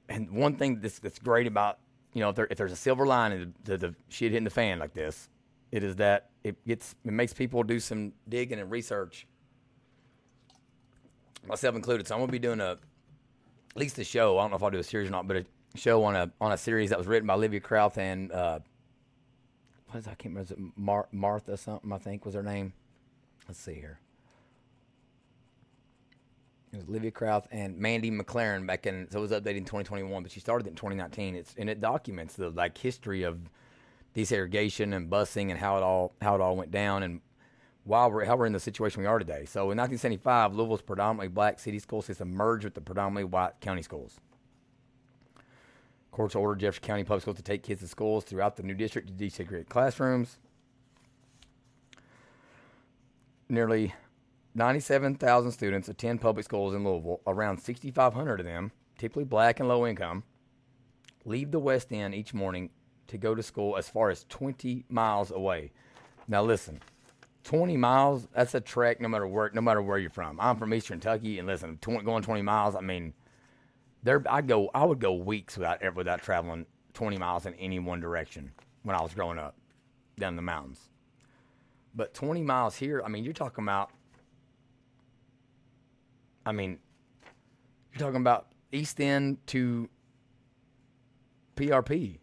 And 0.08 0.30
one 0.30 0.56
thing 0.56 0.80
that's 0.80 0.98
that's 0.98 1.18
great 1.18 1.46
about 1.46 1.78
you 2.12 2.20
know 2.20 2.30
if, 2.30 2.36
there, 2.36 2.48
if 2.50 2.58
there's 2.58 2.72
a 2.72 2.76
silver 2.76 3.06
lining 3.06 3.54
to 3.64 3.78
the 3.78 3.94
shit 4.08 4.32
hitting 4.32 4.44
the 4.44 4.50
fan 4.50 4.78
like 4.78 4.92
this, 4.92 5.28
it 5.70 5.84
is 5.84 5.96
that 5.96 6.30
it 6.44 6.64
gets 6.66 6.94
it 7.04 7.12
makes 7.12 7.32
people 7.32 7.62
do 7.62 7.80
some 7.80 8.12
digging 8.28 8.58
and 8.58 8.70
research, 8.70 9.26
myself 11.46 11.74
included. 11.76 12.06
So 12.06 12.14
I'm 12.14 12.20
gonna 12.20 12.32
be 12.32 12.38
doing 12.38 12.60
a 12.60 12.78
at 13.76 13.80
least 13.80 13.96
the 13.96 14.04
show. 14.04 14.38
I 14.38 14.42
don't 14.42 14.50
know 14.50 14.56
if 14.56 14.62
I'll 14.62 14.70
do 14.70 14.78
a 14.78 14.82
series 14.82 15.08
or 15.08 15.12
not, 15.12 15.28
but 15.28 15.36
a 15.36 15.44
show 15.74 16.02
on 16.04 16.16
a 16.16 16.30
on 16.40 16.52
a 16.52 16.56
series 16.56 16.88
that 16.90 16.98
was 16.98 17.06
written 17.06 17.26
by 17.26 17.34
Olivia 17.34 17.60
Krauth 17.60 17.98
and 17.98 18.32
uh, 18.32 18.58
what 19.90 19.98
is 19.98 20.08
I 20.08 20.14
can't 20.14 20.34
remember. 20.34 20.54
Mar- 20.76 21.08
Martha 21.12 21.58
something? 21.58 21.92
I 21.92 21.98
think 21.98 22.24
was 22.24 22.34
her 22.34 22.42
name. 22.42 22.72
Let's 23.46 23.60
see 23.60 23.74
here. 23.74 24.00
It 26.72 26.76
was 26.76 26.88
Olivia 26.88 27.10
Krauth 27.10 27.44
and 27.50 27.78
Mandy 27.78 28.10
McLaren 28.10 28.66
back 28.66 28.86
in. 28.86 29.10
So 29.10 29.18
it 29.18 29.22
was 29.22 29.30
updated 29.30 29.58
in 29.58 29.64
2021, 29.64 30.22
but 30.22 30.32
she 30.32 30.40
started 30.40 30.66
it 30.66 30.70
in 30.70 30.76
2019. 30.76 31.34
It's 31.34 31.54
and 31.58 31.68
it 31.68 31.82
documents 31.82 32.34
the 32.34 32.48
like 32.48 32.78
history 32.78 33.24
of 33.24 33.38
desegregation 34.14 34.96
and 34.96 35.10
busing 35.10 35.50
and 35.50 35.58
how 35.58 35.76
it 35.76 35.82
all 35.82 36.14
how 36.22 36.34
it 36.34 36.40
all 36.40 36.56
went 36.56 36.70
down 36.70 37.02
and 37.02 37.20
why 37.86 38.04
we're, 38.08 38.24
how 38.24 38.34
we're 38.36 38.46
in 38.46 38.52
the 38.52 38.58
situation 38.58 39.00
we 39.00 39.06
are 39.06 39.18
today. 39.18 39.44
So 39.44 39.70
in 39.70 39.78
1975, 39.78 40.54
Louisville's 40.54 40.82
predominantly 40.82 41.28
black 41.28 41.60
city 41.60 41.78
school 41.78 42.02
system 42.02 42.34
merged 42.34 42.64
with 42.64 42.74
the 42.74 42.80
predominantly 42.80 43.24
white 43.24 43.60
county 43.60 43.82
schools. 43.82 44.18
Courts 46.10 46.34
ordered 46.34 46.58
Jefferson 46.58 46.82
County 46.82 47.04
Public 47.04 47.22
Schools 47.22 47.36
to 47.36 47.44
take 47.44 47.62
kids 47.62 47.82
to 47.82 47.86
schools 47.86 48.24
throughout 48.24 48.56
the 48.56 48.64
new 48.64 48.74
district 48.74 49.06
to 49.06 49.14
desegregate 49.14 49.68
classrooms. 49.68 50.38
Nearly 53.48 53.94
97,000 54.56 55.52
students 55.52 55.88
attend 55.88 56.20
public 56.20 56.44
schools 56.44 56.74
in 56.74 56.82
Louisville. 56.82 57.20
Around 57.24 57.58
6,500 57.58 58.40
of 58.40 58.46
them, 58.46 58.72
typically 58.98 59.24
black 59.24 59.60
and 59.60 59.68
low 59.68 59.86
income, 59.86 60.24
leave 61.24 61.52
the 61.52 61.60
West 61.60 61.92
End 61.92 62.16
each 62.16 62.34
morning 62.34 62.70
to 63.06 63.16
go 63.16 63.36
to 63.36 63.44
school 63.44 63.76
as 63.76 63.88
far 63.88 64.10
as 64.10 64.24
20 64.28 64.86
miles 64.88 65.30
away. 65.30 65.70
Now 66.26 66.42
listen, 66.42 66.80
20 67.46 67.76
miles, 67.76 68.26
that's 68.34 68.56
a 68.56 68.60
trek 68.60 69.00
no 69.00 69.08
matter 69.08 69.24
where 69.24 69.52
no 69.54 69.60
matter 69.60 69.80
where 69.80 69.98
you're 69.98 70.10
from. 70.10 70.40
I'm 70.40 70.56
from 70.56 70.74
Eastern 70.74 70.98
Kentucky 70.98 71.38
and 71.38 71.46
listen, 71.46 71.78
20, 71.80 72.04
going 72.04 72.24
20 72.24 72.42
miles, 72.42 72.74
I 72.74 72.80
mean 72.80 73.14
there 74.02 74.20
I 74.28 74.42
go 74.42 74.68
I 74.74 74.84
would 74.84 74.98
go 74.98 75.14
weeks 75.14 75.56
without 75.56 75.94
without 75.94 76.22
traveling 76.22 76.66
20 76.94 77.18
miles 77.18 77.46
in 77.46 77.54
any 77.54 77.78
one 77.78 78.00
direction 78.00 78.50
when 78.82 78.96
I 78.96 79.02
was 79.02 79.14
growing 79.14 79.38
up 79.38 79.56
down 80.18 80.30
in 80.30 80.36
the 80.36 80.42
mountains. 80.42 80.80
But 81.94 82.14
20 82.14 82.42
miles 82.42 82.74
here, 82.74 83.00
I 83.04 83.08
mean, 83.08 83.22
you're 83.22 83.32
talking 83.32 83.62
about 83.62 83.92
I 86.44 86.50
mean, 86.50 86.80
you're 87.92 88.00
talking 88.00 88.22
about 88.22 88.48
East 88.72 89.00
End 89.00 89.38
to 89.46 89.88
PRP. 91.54 92.18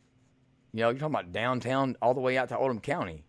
You 0.74 0.82
know, 0.82 0.90
you're 0.90 1.00
talking 1.00 1.16
about 1.16 1.32
downtown 1.32 1.96
all 2.02 2.14
the 2.14 2.20
way 2.20 2.38
out 2.38 2.50
to 2.50 2.58
Oldham 2.58 2.82
County. 2.82 3.24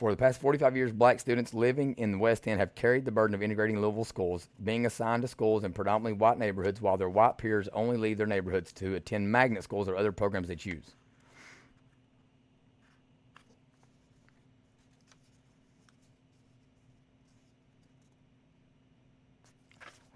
For 0.00 0.10
the 0.10 0.16
past 0.16 0.40
45 0.40 0.78
years, 0.78 0.92
black 0.92 1.20
students 1.20 1.52
living 1.52 1.92
in 1.98 2.12
the 2.12 2.18
West 2.18 2.48
End 2.48 2.58
have 2.58 2.74
carried 2.74 3.04
the 3.04 3.10
burden 3.10 3.34
of 3.34 3.42
integrating 3.42 3.82
Louisville 3.82 4.06
schools, 4.06 4.48
being 4.64 4.86
assigned 4.86 5.20
to 5.20 5.28
schools 5.28 5.62
in 5.62 5.74
predominantly 5.74 6.14
white 6.14 6.38
neighborhoods, 6.38 6.80
while 6.80 6.96
their 6.96 7.10
white 7.10 7.36
peers 7.36 7.68
only 7.74 7.98
leave 7.98 8.16
their 8.16 8.26
neighborhoods 8.26 8.72
to 8.72 8.94
attend 8.94 9.30
magnet 9.30 9.62
schools 9.62 9.90
or 9.90 9.96
other 9.96 10.10
programs 10.10 10.48
they 10.48 10.56
choose. 10.56 10.94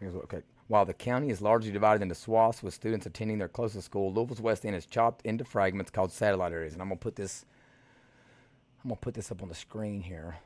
Okay. 0.03 0.41
While 0.69 0.87
the 0.87 0.95
county 0.95 1.29
is 1.29 1.43
largely 1.43 1.73
divided 1.73 2.03
into 2.03 2.15
swaths 2.15 2.63
with 2.63 2.73
students 2.73 3.05
attending 3.05 3.37
their 3.37 3.49
closest 3.49 3.85
school, 3.85 4.15
Louisville's 4.15 4.41
West 4.41 4.65
End 4.65 4.77
is 4.77 4.87
chopped 4.87 5.27
into 5.27 5.45
fragments 5.45 5.91
called 5.91 6.11
satellite 6.11 6.53
areas. 6.53 6.73
And 6.73 6.81
I'm 6.81 6.89
gonna 6.89 6.97
put 6.97 7.17
this 7.17 7.45
I'm 8.85 8.91
gonna 8.91 9.01
put 9.01 9.15
this 9.15 9.33
up 9.33 9.43
on 9.43 9.49
the 9.49 9.55
screen 9.55 10.03
here. 10.03 10.37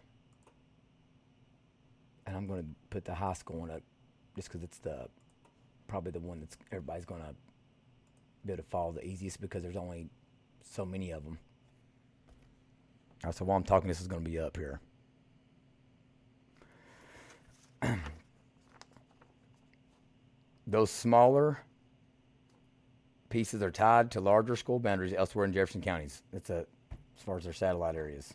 And 2.26 2.36
I'm 2.36 2.46
gonna 2.46 2.66
put 2.88 3.04
the 3.04 3.14
high 3.14 3.32
school 3.32 3.62
on 3.62 3.70
it 3.70 3.82
just 4.36 4.48
because 4.48 4.62
it's 4.62 4.78
the 4.78 5.08
probably 5.88 6.12
the 6.12 6.20
one 6.20 6.38
that's 6.38 6.56
everybody's 6.70 7.04
gonna 7.04 7.34
be 8.46 8.52
able 8.52 8.62
to 8.62 8.68
follow 8.68 8.92
the 8.92 9.04
easiest 9.04 9.40
because 9.40 9.62
there's 9.62 9.76
only 9.76 10.08
so 10.62 10.84
many 10.86 11.10
of 11.10 11.24
them. 11.24 11.38
All 13.24 13.28
right, 13.28 13.34
so 13.34 13.44
while 13.44 13.56
I'm 13.56 13.64
talking, 13.64 13.88
this 13.88 14.00
is 14.00 14.06
gonna 14.06 14.20
be 14.20 14.38
up 14.38 14.56
here. 14.56 14.80
Those 20.66 20.90
smaller 20.90 21.58
pieces 23.30 23.62
are 23.62 23.70
tied 23.70 24.10
to 24.12 24.20
larger 24.20 24.54
school 24.54 24.78
boundaries 24.78 25.12
elsewhere 25.12 25.44
in 25.44 25.52
Jefferson 25.52 25.80
counties. 25.80 26.22
That's 26.32 26.50
a, 26.50 26.66
as 27.18 27.24
far 27.24 27.36
as 27.36 27.44
their 27.44 27.52
satellite 27.52 27.96
areas. 27.96 28.34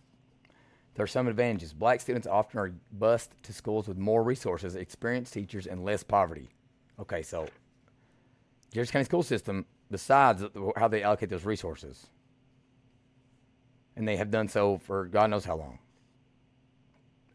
There 0.96 1.04
are 1.04 1.08
some 1.08 1.28
advantages. 1.28 1.74
Black 1.74 2.02
students 2.02 2.28
often 2.28 2.60
are 2.60 2.74
bused 2.92 3.32
to 3.44 3.54
schools 3.54 3.88
with 3.88 3.98
more 3.98 4.24
resources, 4.24 4.76
experienced 4.76 5.34
teachers, 5.34 5.66
and 5.66 5.84
less 5.84 6.04
poverty. 6.04 6.50
Okay, 7.00 7.24
so 7.24 7.48
Jefferson 8.72 8.94
County 8.94 9.06
school 9.06 9.24
system 9.24 9.66
decides 9.90 10.44
how 10.78 10.88
they 10.88 11.02
allocate 11.02 11.30
those 11.30 11.46
resources. 11.46 12.08
And 13.96 14.08
they 14.08 14.18
have 14.18 14.32
done 14.32 14.48
so 14.48 14.78
for 14.78 15.06
God 15.06 15.30
knows 15.30 15.46
how 15.46 15.56
long. 15.56 15.80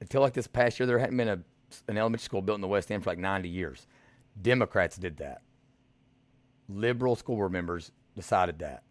Until 0.00 0.20
like 0.20 0.34
this 0.34 0.46
past 0.46 0.78
year, 0.78 0.86
there 0.86 0.98
hadn't 0.98 1.16
been 1.16 1.28
a, 1.28 1.40
an 1.88 1.98
elementary 1.98 2.24
school 2.24 2.42
built 2.42 2.56
in 2.56 2.62
the 2.62 2.68
West 2.68 2.90
End 2.92 3.02
for 3.02 3.10
like 3.10 3.18
90 3.18 3.48
years. 3.48 3.86
Democrats 4.40 4.96
did 4.96 5.16
that. 5.16 5.42
Liberal 6.68 7.16
school 7.16 7.36
board 7.36 7.52
members 7.52 7.90
decided 8.14 8.58
that. 8.60 8.82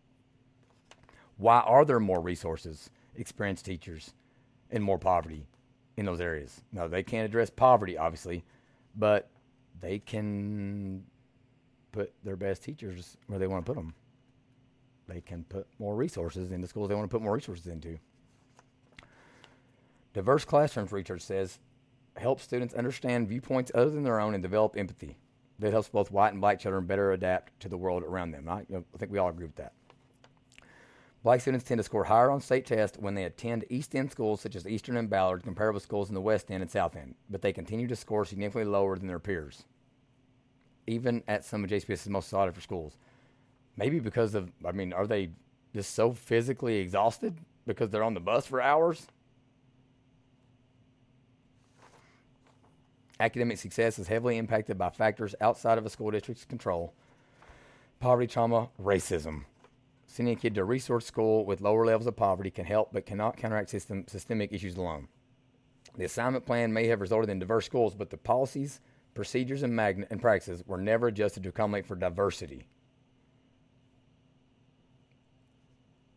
Why 1.38 1.60
are 1.60 1.86
there 1.86 2.00
more 2.00 2.22
resources, 2.22 2.90
experienced 3.16 3.66
teachers, 3.66 4.14
and 4.72 4.84
more 4.84 4.98
poverty 4.98 5.48
in 5.96 6.06
those 6.06 6.22
areas? 6.22 6.62
No, 6.72 6.88
they 6.88 7.04
can't 7.04 7.26
address 7.26 7.50
poverty, 7.50 7.98
obviously, 7.98 8.44
but 8.96 9.30
they 9.80 10.00
can 10.00 11.04
put 11.92 12.14
their 12.24 12.36
best 12.36 12.64
teachers 12.64 13.18
where 13.28 13.40
they 13.40 13.48
want 13.48 13.66
to 13.66 13.72
put 13.72 13.78
them. 13.80 13.94
They 15.08 15.22
can 15.22 15.44
put 15.46 15.68
more 15.80 15.96
resources 15.96 16.52
into 16.52 16.68
schools 16.68 16.90
they 16.90 16.96
want 16.96 17.10
to 17.10 17.16
put 17.16 17.24
more 17.24 17.34
resources 17.34 17.68
into. 17.68 17.98
Diverse 20.14 20.44
classrooms 20.44 20.92
research 20.92 21.22
says 21.22 21.60
help 22.18 22.42
students 22.42 22.74
understand 22.74 23.28
viewpoints 23.28 23.72
other 23.76 23.92
than 23.92 24.04
their 24.04 24.20
own 24.20 24.34
and 24.34 24.42
develop 24.42 24.76
empathy 24.76 25.18
that 25.60 25.72
helps 25.72 25.90
both 25.90 26.12
white 26.12 26.34
and 26.34 26.42
black 26.42 26.60
children 26.60 26.86
better 26.86 27.12
adapt 27.12 27.60
to 27.60 27.70
the 27.70 27.78
world 27.78 28.04
around 28.04 28.32
them. 28.32 28.50
I, 28.50 28.60
you 28.62 28.66
know, 28.70 28.84
I 28.94 28.98
think 28.98 29.12
we 29.12 29.18
all 29.18 29.30
agree 29.30 29.46
with 29.46 29.56
that. 29.56 29.74
Black 31.24 31.42
students 31.42 31.66
tend 31.66 31.80
to 31.80 31.84
score 31.84 32.06
higher 32.06 32.30
on 32.30 32.40
state 32.40 32.66
tests 32.66 32.98
when 32.98 33.16
they 33.16 33.24
attend 33.24 33.66
East 33.70 33.96
End 33.96 34.12
schools 34.12 34.40
such 34.40 34.56
as 34.56 34.68
Eastern 34.68 34.98
and 34.98 35.10
Ballard, 35.10 35.44
comparable 35.44 35.80
schools 35.80 36.10
in 36.10 36.16
the 36.16 36.22
West 36.22 36.52
End 36.52 36.62
and 36.62 36.72
South 36.72 36.96
End, 36.96 37.16
but 37.30 37.42
they 37.42 37.52
continue 37.52 37.88
to 37.88 37.96
score 37.96 38.24
significantly 38.24 38.72
lower 38.72 38.98
than 38.98 39.08
their 39.08 39.20
peers, 39.20 39.66
even 40.86 41.24
at 41.28 41.44
some 41.44 41.64
of 41.64 41.70
JCPS's 41.70 42.08
most 42.10 42.30
sought 42.30 42.48
after 42.48 42.62
schools. 42.62 42.98
Maybe 43.76 44.00
because 44.00 44.36
of, 44.36 44.52
I 44.66 44.72
mean, 44.72 44.94
are 44.94 45.08
they 45.08 45.32
just 45.74 45.94
so 45.94 46.14
physically 46.14 46.78
exhausted 46.78 47.36
because 47.66 47.90
they're 47.90 48.04
on 48.04 48.14
the 48.14 48.20
bus 48.20 48.46
for 48.46 48.62
hours? 48.62 49.08
Academic 53.20 53.58
success 53.58 53.98
is 53.98 54.08
heavily 54.08 54.38
impacted 54.38 54.78
by 54.78 54.92
factors 54.92 55.34
outside 55.42 55.78
of 55.78 55.86
a 55.86 55.90
school 55.90 56.12
district's 56.12 56.46
control 56.46 56.94
poverty, 58.00 58.28
trauma, 58.28 58.70
racism. 58.80 59.44
Sending 60.18 60.36
a 60.36 60.40
kid 60.40 60.56
to 60.56 60.62
a 60.62 60.64
resource 60.64 61.06
school 61.06 61.46
with 61.46 61.62
lower 61.62 61.86
levels 61.86 62.08
of 62.08 62.16
poverty 62.16 62.50
can 62.50 62.66
help 62.66 62.90
but 62.92 63.06
cannot 63.06 63.38
counteract 63.38 63.70
system, 63.70 64.04
systemic 64.08 64.52
issues 64.52 64.76
alone. 64.76 65.08
The 65.96 66.06
assignment 66.06 66.44
plan 66.44 66.74
may 66.74 66.88
have 66.88 67.02
resulted 67.02 67.30
in 67.30 67.38
diverse 67.38 67.68
schools, 67.68 67.94
but 67.94 68.10
the 68.10 68.18
policies, 68.18 68.80
procedures, 69.14 69.62
and, 69.62 69.76
magn- 69.76 70.08
and 70.10 70.20
practices 70.20 70.64
were 70.66 70.80
never 70.80 71.06
adjusted 71.06 71.44
to 71.44 71.50
accommodate 71.50 71.86
for 71.86 71.96
diversity. 71.96 72.68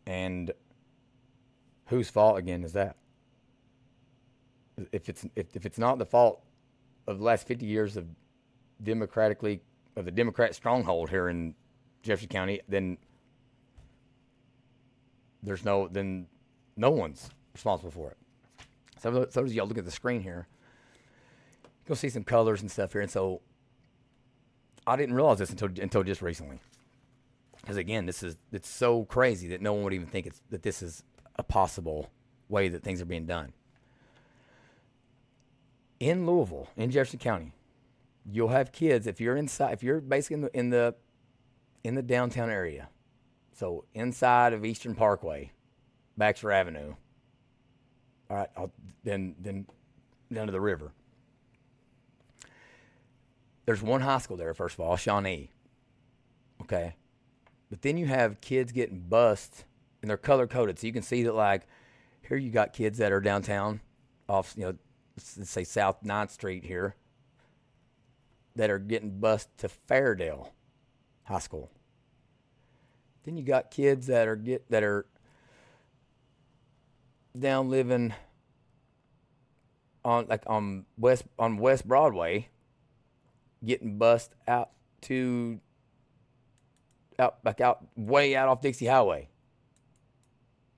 And 0.07 0.49
whose 1.85 2.09
fault 2.09 2.39
again 2.39 2.63
is 2.63 2.73
that? 2.73 2.95
If 4.91 5.09
it's 5.09 5.27
if, 5.35 5.55
if 5.55 5.63
it's 5.67 5.77
not 5.77 5.99
the 5.99 6.07
fault 6.07 6.41
of 7.05 7.19
the 7.19 7.23
last 7.23 7.47
50 7.47 7.67
years 7.67 7.97
of 7.97 8.07
democratically 8.81 9.61
of 9.95 10.05
the 10.05 10.11
Democrat 10.11 10.55
stronghold 10.55 11.11
here 11.11 11.29
in 11.29 11.53
Jefferson 12.01 12.29
County, 12.29 12.61
then 12.67 12.97
there's 15.43 15.65
no 15.65 15.87
then 15.87 16.27
no 16.77 16.91
one's 16.91 17.29
responsible 17.53 17.91
for 17.91 18.11
it. 18.11 18.17
So, 18.99 19.27
so 19.29 19.43
as 19.43 19.53
y'all 19.53 19.67
look 19.67 19.77
at 19.77 19.85
the 19.85 19.91
screen 19.91 20.21
here, 20.21 20.47
you'll 21.87 21.95
see 21.95 22.09
some 22.09 22.23
colors 22.23 22.61
and 22.61 22.69
stuff 22.69 22.93
here, 22.93 23.01
and 23.01 23.09
so 23.09 23.41
I 24.85 24.95
didn't 24.95 25.15
realize 25.15 25.39
this 25.39 25.49
until 25.49 25.69
until 25.81 26.03
just 26.03 26.21
recently. 26.21 26.59
Because 27.59 27.77
again, 27.77 28.05
this 28.05 28.23
is 28.23 28.37
it's 28.51 28.69
so 28.69 29.05
crazy 29.05 29.47
that 29.49 29.61
no 29.61 29.73
one 29.73 29.83
would 29.83 29.93
even 29.93 30.07
think 30.07 30.25
it's 30.25 30.41
that 30.49 30.63
this 30.63 30.81
is 30.81 31.03
a 31.35 31.43
possible 31.43 32.09
way 32.49 32.67
that 32.67 32.83
things 32.83 33.01
are 33.01 33.05
being 33.05 33.25
done 33.25 33.53
in 36.01 36.25
Louisville, 36.25 36.67
in 36.75 36.89
Jefferson 36.89 37.19
County, 37.19 37.53
you'll 38.25 38.47
have 38.47 38.71
kids 38.71 39.05
if 39.05 39.21
you're 39.21 39.37
inside, 39.37 39.73
if 39.73 39.83
you're 39.83 40.01
basically 40.01 40.35
in 40.35 40.41
the 40.41 40.57
in 40.57 40.69
the, 40.71 40.95
in 41.83 41.95
the 41.95 42.01
downtown 42.01 42.49
area, 42.49 42.89
so 43.61 43.85
inside 43.93 44.53
of 44.53 44.65
Eastern 44.65 44.95
Parkway, 44.95 45.51
Baxter 46.17 46.51
Avenue. 46.51 46.95
All 48.27 48.37
right, 48.37 48.49
I'll, 48.57 48.71
then 49.03 49.35
then 49.39 49.67
down 50.33 50.47
to 50.47 50.51
the 50.51 50.59
river. 50.59 50.93
There's 53.67 53.83
one 53.83 54.01
high 54.01 54.17
school 54.17 54.35
there, 54.35 54.55
first 54.55 54.73
of 54.73 54.79
all, 54.79 54.95
Shawnee. 54.97 55.51
Okay, 56.63 56.95
but 57.69 57.83
then 57.83 57.97
you 57.97 58.07
have 58.07 58.41
kids 58.41 58.71
getting 58.71 59.01
bussed, 59.01 59.65
and 60.01 60.09
they're 60.09 60.17
color 60.17 60.47
coded, 60.47 60.79
so 60.79 60.87
you 60.87 60.93
can 60.93 61.03
see 61.03 61.21
that 61.21 61.35
like 61.35 61.67
here 62.27 62.37
you 62.37 62.49
got 62.49 62.73
kids 62.73 62.97
that 62.97 63.11
are 63.11 63.21
downtown, 63.21 63.79
off 64.27 64.55
you 64.57 64.65
know 64.65 64.75
let's 65.37 65.51
say 65.51 65.63
South 65.63 65.97
9th 66.03 66.31
Street 66.31 66.65
here, 66.65 66.95
that 68.55 68.71
are 68.71 68.79
getting 68.79 69.19
bused 69.19 69.55
to 69.59 69.69
Fairdale 69.69 70.49
High 71.25 71.37
School. 71.37 71.69
Then 73.23 73.37
you 73.37 73.43
got 73.43 73.71
kids 73.71 74.07
that 74.07 74.27
are 74.27 74.35
get 74.35 74.69
that 74.69 74.83
are 74.83 75.05
down 77.37 77.69
living 77.69 78.13
on 80.03 80.25
like 80.27 80.43
on 80.47 80.85
West 80.97 81.23
on 81.37 81.57
West 81.57 81.87
Broadway, 81.87 82.49
getting 83.63 83.97
bussed 83.97 84.33
out 84.47 84.71
to 85.01 85.59
out 87.19 87.43
back 87.43 87.61
out 87.61 87.85
way 87.95 88.35
out 88.35 88.49
off 88.49 88.61
Dixie 88.61 88.87
Highway. 88.87 89.29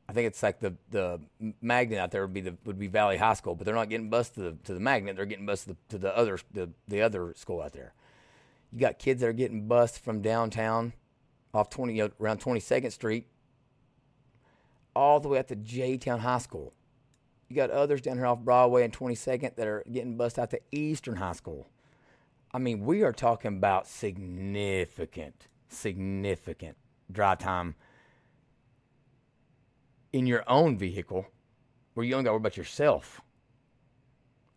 I 0.07 0.13
think 0.13 0.27
it's 0.27 0.43
like 0.43 0.59
the 0.59 0.75
the 0.91 1.21
magnet 1.61 1.99
out 1.99 2.11
there 2.11 2.21
would 2.23 2.33
be 2.33 2.41
the 2.41 2.57
would 2.65 2.77
be 2.77 2.87
Valley 2.87 3.17
High 3.17 3.35
School, 3.35 3.55
but 3.55 3.65
they're 3.65 3.73
not 3.73 3.89
getting 3.89 4.09
bused 4.09 4.35
to 4.35 4.41
the 4.41 4.57
to 4.65 4.73
the 4.73 4.79
magnet. 4.79 5.15
They're 5.15 5.25
getting 5.25 5.45
bused 5.45 5.63
to 5.63 5.69
the, 5.69 5.77
to 5.89 5.97
the 5.97 6.17
other 6.17 6.37
the 6.51 6.69
the 6.87 7.01
other 7.01 7.33
school 7.37 7.61
out 7.61 7.71
there. 7.71 7.93
You 8.71 8.79
got 8.79 8.99
kids 8.99 9.21
that 9.21 9.27
are 9.27 9.33
getting 9.33 9.67
bused 9.67 9.97
from 9.97 10.21
downtown 10.21 10.93
off 11.53 11.69
20 11.69 12.01
uh, 12.01 12.09
around 12.19 12.39
22nd 12.39 12.91
Street, 12.91 13.27
all 14.95 15.19
the 15.19 15.27
way 15.27 15.39
up 15.39 15.47
to 15.47 15.55
J 15.55 15.97
Town 15.97 16.19
High 16.19 16.39
School. 16.39 16.73
You 17.49 17.55
got 17.55 17.69
others 17.69 18.01
down 18.01 18.17
here 18.17 18.25
off 18.25 18.39
Broadway 18.39 18.83
and 18.83 18.91
22nd 18.91 19.55
that 19.55 19.67
are 19.67 19.83
getting 19.91 20.17
bussed 20.17 20.39
out 20.39 20.49
to 20.51 20.59
Eastern 20.71 21.17
High 21.17 21.33
School. 21.33 21.67
I 22.53 22.59
mean, 22.59 22.85
we 22.85 23.03
are 23.03 23.11
talking 23.11 23.57
about 23.57 23.87
significant, 23.87 25.47
significant 25.67 26.77
drive 27.11 27.39
time 27.39 27.75
in 30.11 30.27
your 30.27 30.43
own 30.47 30.77
vehicle 30.77 31.25
where 31.93 32.05
you 32.05 32.13
only 32.13 32.23
got 32.23 32.29
to 32.29 32.33
worry 32.33 32.41
about 32.41 32.57
yourself. 32.57 33.21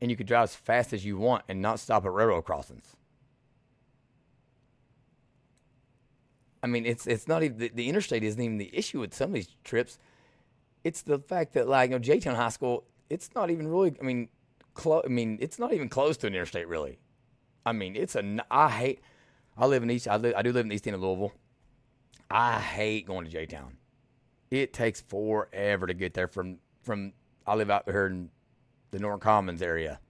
And 0.01 0.11
you 0.11 0.17
could 0.17 0.27
drive 0.27 0.45
as 0.45 0.55
fast 0.55 0.93
as 0.93 1.05
you 1.05 1.17
want 1.17 1.45
and 1.49 1.63
not 1.63 1.81
stop 1.81 2.05
at 2.05 2.13
railroad 2.13 2.43
crossings. 2.43 2.97
I 6.67 6.69
mean, 6.69 6.85
it's 6.85 7.07
it's 7.07 7.29
not 7.29 7.45
even 7.45 7.59
the, 7.59 7.71
the 7.73 7.89
interstate 7.89 8.25
isn't 8.25 8.43
even 8.43 8.59
the 8.59 8.77
issue 8.77 8.99
with 8.99 9.15
some 9.15 9.31
of 9.31 9.35
these 9.35 9.55
trips. 9.63 10.01
It's 10.83 11.01
the 11.03 11.21
fact 11.21 11.53
that 11.53 11.69
like 11.69 11.91
you 11.91 11.95
know, 11.95 12.01
J 12.01 12.19
Town 12.19 12.35
High 12.35 12.49
School, 12.49 12.83
it's 13.09 13.31
not 13.37 13.51
even 13.51 13.69
really. 13.69 13.95
I 14.01 14.05
mean. 14.05 14.29
I 14.85 15.09
mean, 15.09 15.39
it's 15.41 15.61
not 15.61 15.73
even 15.73 15.89
close 15.89 16.17
to 16.19 16.27
an 16.27 16.35
interstate 16.35 16.67
really. 16.67 16.99
I 17.65 17.71
mean, 17.71 17.95
it's 17.95 18.17
a. 18.17 18.45
I 18.51 18.69
hate. 18.69 19.01
I 19.57 19.67
live 19.67 19.85
in 19.85 19.91
East. 19.93 20.09
I, 20.09 20.17
I 20.37 20.43
do 20.43 20.53
live 20.53 20.65
in 20.65 20.69
the 20.71 20.75
East 20.75 20.89
End 20.89 20.97
of 20.97 21.03
Louisville. 21.03 21.33
I 22.29 22.59
hate 22.59 23.07
going 23.07 23.25
to 23.25 23.31
J 23.31 23.47
Town. 23.47 23.77
It 24.51 24.73
takes 24.73 25.01
forever 25.01 25.87
to 25.87 25.95
get 25.95 26.15
there 26.15 26.27
from 26.27 26.59
from. 26.83 27.13
I 27.47 27.55
live 27.55 27.71
out 27.71 27.85
here 27.87 28.07
in 28.07 28.31
the 28.91 28.99
Norton 28.99 29.21
Commons 29.21 29.63
area. 29.63 30.01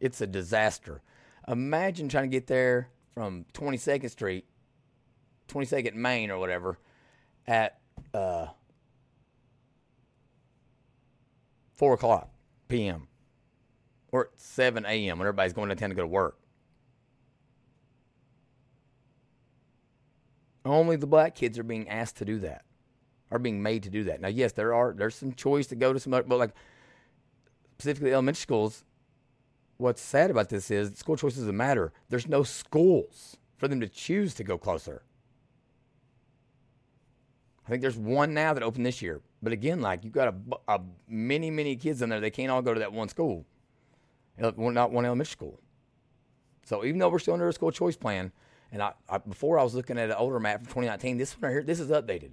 It's 0.00 0.20
a 0.20 0.26
disaster. 0.26 1.02
Imagine 1.46 2.08
trying 2.08 2.24
to 2.24 2.36
get 2.36 2.48
there 2.48 2.90
from 3.14 3.46
22nd 3.54 4.10
Street, 4.10 4.44
22nd 5.48 5.94
Main 5.94 6.30
or 6.30 6.38
whatever, 6.38 6.78
at 7.46 7.78
uh, 8.14 8.46
four 11.74 11.94
o'clock 11.94 12.30
p.m. 12.68 13.08
or 14.12 14.26
at 14.26 14.40
7 14.40 14.84
a.m. 14.84 15.18
when 15.18 15.26
everybody's 15.26 15.52
going 15.52 15.68
to 15.70 15.74
town 15.74 15.88
to 15.88 15.94
go 15.94 16.02
to 16.02 16.08
work. 16.08 16.38
Only 20.64 20.96
the 20.96 21.06
black 21.06 21.34
kids 21.34 21.58
are 21.58 21.62
being 21.62 21.88
asked 21.88 22.16
to 22.16 22.24
do 22.26 22.38
that, 22.40 22.64
are 23.30 23.38
being 23.38 23.62
made 23.62 23.84
to 23.84 23.90
do 23.90 24.04
that. 24.04 24.20
Now, 24.20 24.28
yes, 24.28 24.52
there 24.52 24.74
are 24.74 24.92
there's 24.92 25.14
some 25.14 25.32
choice 25.32 25.66
to 25.68 25.76
go 25.76 25.92
to 25.92 26.00
some, 26.00 26.10
but 26.10 26.28
like 26.28 26.52
specifically 27.78 28.12
elementary 28.12 28.40
schools. 28.40 28.84
What's 29.78 30.02
sad 30.02 30.30
about 30.30 30.48
this 30.48 30.70
is 30.72 30.98
school 30.98 31.16
choice 31.16 31.36
doesn't 31.36 31.56
matter. 31.56 31.92
There's 32.08 32.28
no 32.28 32.42
schools 32.42 33.36
for 33.56 33.68
them 33.68 33.80
to 33.80 33.88
choose 33.88 34.34
to 34.34 34.44
go 34.44 34.58
closer. 34.58 35.02
I 37.68 37.70
think 37.70 37.82
there's 37.82 37.98
one 37.98 38.32
now 38.32 38.54
that 38.54 38.62
opened 38.62 38.86
this 38.86 39.02
year, 39.02 39.20
but 39.42 39.52
again, 39.52 39.82
like 39.82 40.02
you've 40.02 40.14
got 40.14 40.28
a, 40.28 40.34
a 40.72 40.80
many 41.06 41.50
many 41.50 41.76
kids 41.76 42.00
in 42.00 42.08
there, 42.08 42.18
they 42.18 42.30
can't 42.30 42.50
all 42.50 42.62
go 42.62 42.72
to 42.72 42.80
that 42.80 42.94
one 42.94 43.10
school, 43.10 43.44
not 44.38 44.56
one 44.90 45.04
elementary 45.04 45.30
school. 45.30 45.60
So 46.64 46.84
even 46.84 46.98
though 46.98 47.10
we're 47.10 47.18
still 47.18 47.34
under 47.34 47.46
a 47.46 47.52
school 47.52 47.70
choice 47.70 47.96
plan, 47.96 48.32
and 48.72 48.82
I, 48.82 48.92
I, 49.08 49.18
before 49.18 49.58
I 49.58 49.62
was 49.62 49.74
looking 49.74 49.98
at 49.98 50.10
an 50.10 50.16
older 50.16 50.38
map 50.40 50.60
from 50.60 50.66
2019. 50.66 51.18
This 51.18 51.34
one 51.34 51.42
right 51.42 51.52
here, 51.52 51.62
this 51.62 51.80
is 51.80 51.88
updated. 51.90 52.32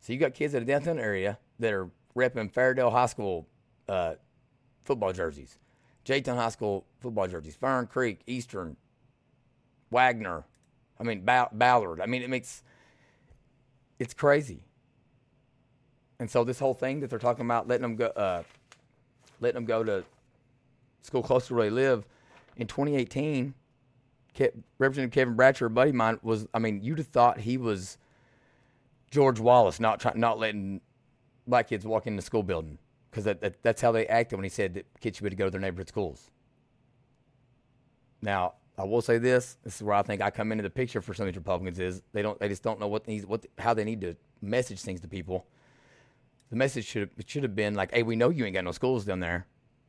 So 0.00 0.12
you 0.12 0.18
got 0.18 0.34
kids 0.34 0.54
in 0.54 0.64
the 0.64 0.72
downtown 0.72 0.98
area 0.98 1.38
that 1.58 1.72
are 1.72 1.88
repping 2.16 2.52
Fairdale 2.52 2.90
High 2.90 3.06
School 3.06 3.46
uh, 3.88 4.14
football 4.84 5.12
jerseys, 5.12 5.58
J-Town 6.04 6.36
High 6.36 6.48
School 6.50 6.86
football 7.00 7.28
jerseys, 7.28 7.56
Fern 7.56 7.86
Creek, 7.86 8.20
Eastern, 8.26 8.76
Waggener. 9.92 10.44
I 10.98 11.02
mean 11.02 11.24
Ballard. 11.24 12.00
I 12.00 12.06
mean 12.06 12.22
it 12.22 12.30
makes 12.30 12.62
it's 13.98 14.14
crazy. 14.14 14.64
And 16.18 16.30
so 16.30 16.44
this 16.44 16.58
whole 16.58 16.74
thing 16.74 17.00
that 17.00 17.10
they're 17.10 17.18
talking 17.18 17.44
about 17.44 17.68
letting 17.68 17.82
them 17.82 17.96
go. 17.96 18.06
Uh, 18.06 18.42
letting 19.40 19.54
them 19.54 19.64
go 19.64 19.82
to 19.82 20.04
school 21.02 21.22
close 21.22 21.48
to 21.48 21.54
where 21.54 21.64
they 21.64 21.70
live. 21.70 22.06
In 22.56 22.66
2018, 22.66 23.54
Ke- 24.34 24.54
Representative 24.78 25.12
Kevin 25.12 25.36
Bratcher, 25.36 25.66
a 25.66 25.70
buddy 25.70 25.90
of 25.90 25.96
mine, 25.96 26.18
was, 26.22 26.46
I 26.54 26.58
mean, 26.58 26.82
you'd 26.82 26.98
have 26.98 27.06
thought 27.06 27.40
he 27.40 27.56
was 27.56 27.98
George 29.10 29.40
Wallace, 29.40 29.80
not 29.80 30.00
try, 30.00 30.12
not 30.14 30.38
letting 30.38 30.80
black 31.46 31.68
kids 31.68 31.86
walk 31.86 32.06
in 32.06 32.16
the 32.16 32.22
school 32.22 32.42
building 32.42 32.78
because 33.10 33.24
that, 33.24 33.40
that, 33.40 33.62
that's 33.62 33.80
how 33.80 33.92
they 33.92 34.06
acted 34.06 34.36
when 34.36 34.44
he 34.44 34.50
said 34.50 34.74
that 34.74 34.86
kids 35.00 35.16
should 35.16 35.24
be 35.24 35.28
able 35.28 35.36
to 35.36 35.38
go 35.38 35.44
to 35.46 35.50
their 35.50 35.60
neighborhood 35.60 35.88
schools. 35.88 36.30
Now, 38.22 38.54
I 38.78 38.84
will 38.84 39.02
say 39.02 39.18
this: 39.18 39.56
this 39.64 39.76
is 39.76 39.82
where 39.82 39.94
I 39.94 40.02
think 40.02 40.22
I 40.22 40.30
come 40.30 40.52
into 40.52 40.62
the 40.62 40.70
picture 40.70 41.02
for 41.02 41.14
some 41.14 41.26
of 41.26 41.32
these 41.32 41.38
Republicans 41.38 41.78
is 41.78 42.02
they 42.12 42.22
don't 42.22 42.38
they 42.38 42.48
just 42.48 42.62
don't 42.62 42.80
know 42.80 42.88
what 42.88 43.06
needs 43.08 43.26
what 43.26 43.44
how 43.58 43.74
they 43.74 43.84
need 43.84 44.00
to 44.02 44.16
message 44.40 44.80
things 44.80 45.00
to 45.00 45.08
people 45.08 45.46
the 46.50 46.56
message 46.56 46.84
should 46.84 47.10
should 47.26 47.44
have 47.44 47.54
been 47.54 47.74
like, 47.74 47.92
"Hey, 47.94 48.02
we 48.02 48.16
know 48.16 48.28
you 48.28 48.44
ain't 48.44 48.54
got 48.54 48.64
no 48.64 48.72
schools 48.72 49.04
down 49.04 49.20
there. 49.20 49.46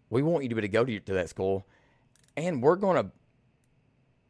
We 0.09 0.22
want 0.22 0.43
you 0.43 0.49
to 0.49 0.55
be 0.55 0.59
able 0.59 0.67
to 0.67 0.72
go 0.72 0.86
to, 0.86 0.99
to 0.99 1.13
that 1.13 1.30
school, 1.30 1.65
and 2.38 2.61
we're 2.61 2.76
gonna 2.76 3.11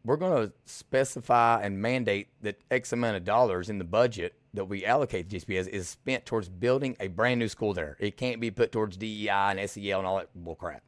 we're 0.03 0.17
gonna 0.17 0.51
specify 0.65 1.61
and 1.61 1.81
mandate 1.81 2.29
that 2.41 2.59
X 2.71 2.93
amount 2.93 3.17
of 3.17 3.25
dollars 3.25 3.69
in 3.69 3.77
the 3.77 3.83
budget 3.83 4.33
that 4.53 4.65
we 4.65 4.85
allocate 4.85 5.29
to 5.29 5.39
JCPS 5.39 5.67
is 5.67 5.89
spent 5.89 6.25
towards 6.25 6.49
building 6.49 6.95
a 6.99 7.07
brand 7.07 7.39
new 7.39 7.47
school 7.47 7.73
there. 7.73 7.95
It 7.99 8.17
can't 8.17 8.41
be 8.41 8.51
put 8.51 8.71
towards 8.71 8.97
DEI 8.97 9.29
and 9.29 9.69
SEL 9.69 9.99
and 9.99 10.07
all 10.07 10.17
that 10.17 10.29
bull 10.35 10.55
crap." 10.55 10.83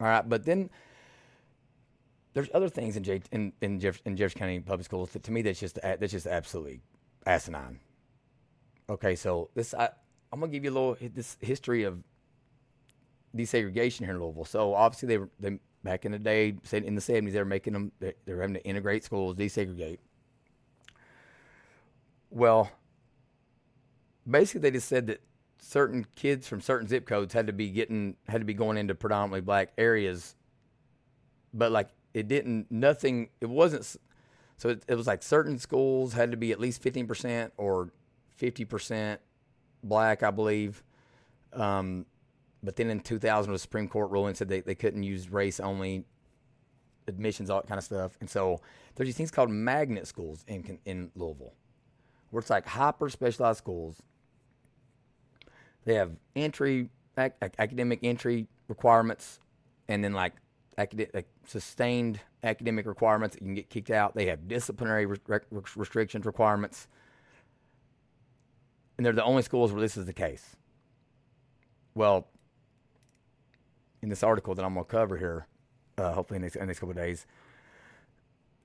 All 0.00 0.06
right, 0.06 0.28
but 0.28 0.44
then 0.44 0.70
there's 2.32 2.48
other 2.54 2.68
things 2.68 2.96
in 2.96 3.02
J, 3.02 3.20
in 3.32 3.52
in, 3.60 3.80
Jeff, 3.80 4.00
in 4.04 4.16
Jefferson 4.16 4.38
County 4.38 4.60
public 4.60 4.84
schools 4.84 5.10
that 5.10 5.24
to 5.24 5.32
me 5.32 5.42
that's 5.42 5.58
just 5.58 5.78
that's 5.82 6.12
just 6.12 6.26
absolutely 6.26 6.80
asinine. 7.26 7.80
Okay, 8.88 9.16
so 9.16 9.50
this 9.54 9.74
I 9.74 9.90
I'm 10.32 10.40
gonna 10.40 10.52
give 10.52 10.64
you 10.64 10.70
a 10.70 10.76
little 10.76 10.96
this 11.14 11.36
history 11.40 11.82
of 11.82 11.98
desegregation 13.36 14.00
here 14.00 14.10
in 14.10 14.20
Louisville. 14.20 14.44
So 14.44 14.74
obviously 14.74 15.16
they 15.16 15.24
they 15.40 15.58
back 15.82 16.04
in 16.04 16.12
the 16.12 16.18
day, 16.18 16.48
in 16.48 16.94
the 16.94 17.00
70s, 17.00 17.32
they 17.32 17.38
were 17.38 17.44
making 17.44 17.72
them 17.72 17.92
they 18.00 18.14
were 18.26 18.40
having 18.40 18.54
to 18.54 18.64
integrate 18.64 19.04
schools, 19.04 19.36
desegregate. 19.36 19.98
Well, 22.30 22.70
basically 24.28 24.60
they 24.60 24.70
just 24.70 24.88
said 24.88 25.06
that 25.06 25.22
certain 25.60 26.06
kids 26.14 26.46
from 26.46 26.60
certain 26.60 26.86
zip 26.88 27.06
codes 27.06 27.32
had 27.32 27.46
to 27.46 27.52
be 27.52 27.70
getting 27.70 28.16
had 28.28 28.40
to 28.40 28.44
be 28.44 28.54
going 28.54 28.76
into 28.76 28.94
predominantly 28.94 29.40
black 29.40 29.72
areas, 29.78 30.36
but 31.52 31.72
like 31.72 31.88
it 32.14 32.28
didn't 32.28 32.70
nothing 32.70 33.28
it 33.40 33.48
wasn't 33.48 33.84
so 34.56 34.70
it, 34.70 34.82
it, 34.88 34.94
was 34.96 35.06
like 35.06 35.22
certain 35.22 35.58
schools 35.58 36.14
had 36.14 36.32
to 36.32 36.36
be 36.36 36.50
at 36.50 36.58
least 36.58 36.82
15% 36.82 37.52
or 37.56 37.90
50% 38.40 39.18
black 39.84 40.22
i 40.22 40.30
believe 40.30 40.82
um, 41.52 42.06
but 42.62 42.76
then 42.76 42.90
in 42.90 43.00
2000 43.00 43.52
the 43.52 43.58
supreme 43.58 43.88
court 43.88 44.10
ruling 44.10 44.34
said 44.34 44.48
they, 44.48 44.60
they 44.60 44.74
couldn't 44.74 45.02
use 45.02 45.30
race 45.30 45.60
only 45.60 46.04
admissions 47.06 47.48
all 47.50 47.60
that 47.60 47.68
kind 47.68 47.78
of 47.78 47.84
stuff 47.84 48.16
and 48.20 48.28
so 48.28 48.60
there's 48.94 49.08
these 49.08 49.16
things 49.16 49.30
called 49.30 49.50
magnet 49.50 50.06
schools 50.06 50.44
in, 50.46 50.78
in 50.84 51.10
louisville 51.14 51.54
where 52.30 52.40
it's 52.40 52.50
like 52.50 52.66
hyper 52.66 53.08
specialized 53.08 53.58
schools 53.58 54.02
they 55.84 55.94
have 55.94 56.12
entry 56.36 56.90
ac- 57.16 57.32
academic 57.58 58.00
entry 58.02 58.46
requirements 58.68 59.40
and 59.88 60.04
then 60.04 60.12
like 60.12 60.34
academic, 60.78 61.26
sustained 61.46 62.20
academic 62.42 62.86
requirements. 62.86 63.36
You 63.40 63.46
can 63.46 63.54
get 63.54 63.68
kicked 63.68 63.90
out. 63.90 64.14
They 64.14 64.26
have 64.26 64.48
disciplinary 64.48 65.06
re- 65.06 65.40
restrictions 65.50 66.24
requirements. 66.24 66.86
And 68.96 69.04
they're 69.04 69.12
the 69.12 69.24
only 69.24 69.42
schools 69.42 69.72
where 69.72 69.80
this 69.80 69.96
is 69.96 70.06
the 70.06 70.12
case. 70.12 70.56
Well, 71.94 72.28
in 74.02 74.08
this 74.08 74.22
article 74.22 74.54
that 74.54 74.64
I'm 74.64 74.74
going 74.74 74.84
to 74.84 74.90
cover 74.90 75.16
here, 75.16 75.46
uh, 75.96 76.12
hopefully 76.12 76.36
in 76.36 76.42
the 76.42 76.46
next, 76.46 76.56
in 76.56 76.60
the 76.60 76.66
next 76.66 76.80
couple 76.80 76.90
of 76.90 76.96
days, 76.96 77.26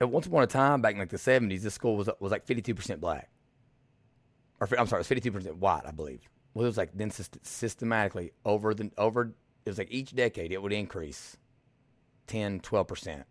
at 0.01 0.09
once 0.09 0.27
upon 0.27 0.43
a 0.43 0.47
time, 0.47 0.81
back 0.81 0.93
in 0.93 0.99
like 0.99 1.09
the 1.09 1.17
70s, 1.17 1.61
this 1.61 1.73
school 1.73 1.95
was 1.95 2.09
was 2.19 2.31
like 2.31 2.45
52% 2.45 2.99
black. 2.99 3.29
Or 4.59 4.67
I'm 4.77 4.88
sorry, 4.88 5.01
it 5.01 5.09
was 5.09 5.23
52% 5.23 5.57
white, 5.57 5.84
I 5.86 5.91
believe. 5.91 6.29
Well, 6.53 6.65
it 6.65 6.67
was 6.67 6.77
like 6.77 6.91
then 6.93 7.11
systematically 7.11 8.31
over 8.45 8.73
the 8.73 8.91
over 8.97 9.34
it 9.65 9.69
was 9.69 9.77
like 9.77 9.91
each 9.91 10.15
decade 10.15 10.51
it 10.51 10.61
would 10.61 10.73
increase 10.73 11.38
10, 12.27 12.59
12%. 12.59 13.23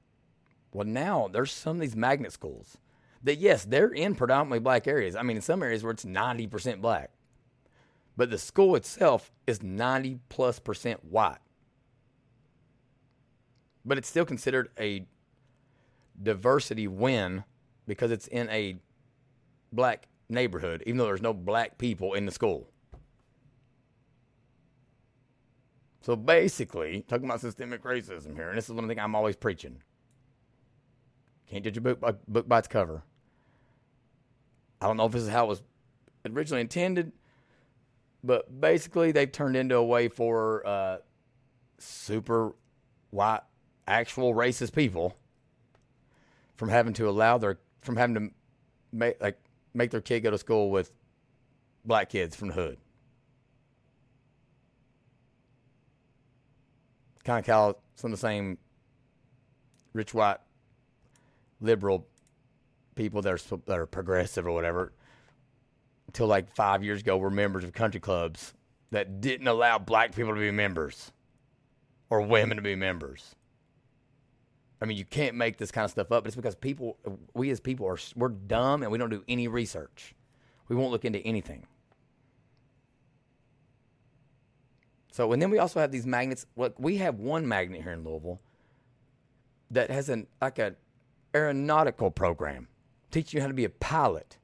Well, 0.73 0.87
now 0.87 1.29
there's 1.31 1.53
some 1.53 1.77
of 1.77 1.81
these 1.81 1.97
magnet 1.97 2.33
schools 2.33 2.79
that, 3.23 3.39
yes, 3.39 3.65
they're 3.65 3.89
in 3.89 4.15
predominantly 4.15 4.59
black 4.59 4.87
areas. 4.87 5.15
I 5.15 5.23
mean, 5.23 5.37
in 5.37 5.43
some 5.43 5.63
areas 5.63 5.83
where 5.83 5.93
it's 5.93 6.05
90% 6.05 6.81
black, 6.81 7.11
but 8.17 8.31
the 8.31 8.39
school 8.39 8.75
itself 8.75 9.31
is 9.47 9.63
90 9.63 10.21
plus 10.29 10.59
percent 10.59 11.05
white. 11.05 11.39
But 13.85 13.99
it's 13.99 14.09
still 14.09 14.25
considered 14.25 14.71
a 14.79 15.07
diversity 16.23 16.87
win 16.87 17.45
because 17.87 18.11
it's 18.11 18.29
in 18.29 18.49
a 18.51 18.77
black 19.73 20.09
neighborhood, 20.29 20.83
even 20.87 20.99
though 20.99 21.07
there's 21.07 21.23
no 21.23 21.33
black 21.33 21.79
people 21.79 22.15
in 22.15 22.27
the 22.27 22.33
school. 22.33 22.69
So 26.01 26.17
basically, 26.17 27.05
talking 27.07 27.27
about 27.27 27.41
systemic 27.41 27.85
racism 27.85 28.35
here, 28.35 28.49
and 28.49 28.59
this 28.59 28.69
is 28.69 28.73
one 28.73 28.89
thing 28.89 28.99
I'm 28.99 29.15
always 29.15 29.37
preaching. 29.37 29.83
Can't 31.49 31.65
judge 31.65 31.77
a 31.77 31.81
book 31.81 32.01
by, 32.01 32.13
book 32.27 32.49
by 32.49 32.59
its 32.59 32.69
cover. 32.69 33.05
I 34.81 34.87
don't 34.87 34.97
know 34.97 35.07
if 35.07 35.13
this 35.13 35.23
is 35.23 35.29
how 35.29 35.45
it 35.45 35.49
was 35.49 35.63
originally 36.27 36.61
intended, 36.61 37.13
but 38.25 38.61
basically 38.61 39.13
they've 39.13 39.31
turned 39.31 39.55
into 39.55 39.77
a 39.77 39.85
way 39.85 40.09
for 40.09 40.67
uh, 40.67 40.97
super 41.79 42.57
white, 43.11 43.43
actual 43.87 44.35
racist 44.35 44.75
people 44.75 45.17
from 46.57 46.69
having 46.69 46.93
to 46.95 47.09
allow 47.09 47.39
their 47.39 47.59
from 47.81 47.97
having 47.97 48.15
to 48.15 48.31
make 48.93 49.21
like 49.21 49.39
make 49.75 49.91
their 49.91 50.01
kid 50.01 50.21
go 50.21 50.31
to 50.31 50.39
school 50.39 50.71
with 50.71 50.93
black 51.85 52.09
kids 52.11 52.37
from 52.37 52.49
the 52.49 52.55
hood. 52.55 52.79
Kind 57.25 57.41
of 57.41 57.47
call 57.47 57.83
some 57.95 58.13
of 58.13 58.19
the 58.19 58.21
same 58.21 58.59
rich 59.93 60.13
white 60.13 60.39
liberal 61.61 62.07
people 62.95 63.23
that 63.23 63.33
are 63.33 63.59
that 63.67 63.79
are 63.79 63.87
progressive 63.87 64.47
or 64.47 64.53
whatever 64.53 64.93
until 66.09 66.27
like 66.27 66.51
five 66.51 66.85
years 66.85 67.01
ago 67.01 67.17
were 67.17 67.31
members 67.31 67.65
of 67.65 67.73
country 67.73 68.01
clubs 68.01 68.55
that 68.91 69.21
didn't 69.21 69.49
allow 69.49 69.79
black 69.79 70.15
people 70.15 70.35
to 70.35 70.41
be 70.41 70.51
members 70.51 71.13
or 72.11 72.21
women 72.21 72.57
to 72.57 72.63
be 72.63 72.75
members. 72.75 73.35
I 74.83 74.85
mean, 74.85 74.99
you 74.99 75.05
can't 75.05 75.37
make 75.37 75.59
this 75.59 75.71
kind 75.71 75.85
of 75.85 75.93
stuff 75.93 76.11
up. 76.11 76.25
But 76.25 76.27
it's 76.27 76.37
because 76.37 76.57
people, 76.57 76.99
we 77.35 77.51
as 77.51 77.61
people 77.61 77.87
are, 77.87 77.99
we're 78.17 78.31
dumb 78.31 78.83
and 78.83 78.91
we 78.91 78.99
don't 78.99 79.11
do 79.11 79.23
any 79.29 79.47
research. 79.47 80.13
We 80.69 80.75
won't 80.75 80.91
look 80.91 81.05
into 81.05 81.21
anything. 81.21 81.67
So, 85.13 85.33
and 85.33 85.41
then 85.41 85.51
we 85.51 85.59
also 85.59 85.79
have 85.79 85.93
these 85.93 86.05
magnets. 86.05 86.47
Look, 86.57 86.75
we 86.79 86.97
have 86.97 87.21
one 87.21 87.47
magnet 87.47 87.83
here 87.83 87.93
in 87.93 88.03
Louisville 88.03 88.41
that 89.71 89.91
has 89.91 90.09
an 90.09 90.27
like 90.41 90.59
an 90.59 90.75
aeronautical 91.35 92.11
program, 92.11 92.67
teaching 93.11 93.39
you 93.39 93.43
how 93.43 93.49
to 93.49 93.55
be 93.55 93.65
a 93.65 93.71
pilot. 93.71 94.39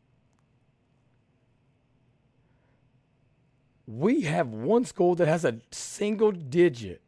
We 3.87 4.21
have 4.23 4.49
one 4.49 4.85
school 4.85 5.15
that 5.17 5.27
has 5.27 5.45
a 5.45 5.59
single 5.71 6.31
digit 6.31 7.01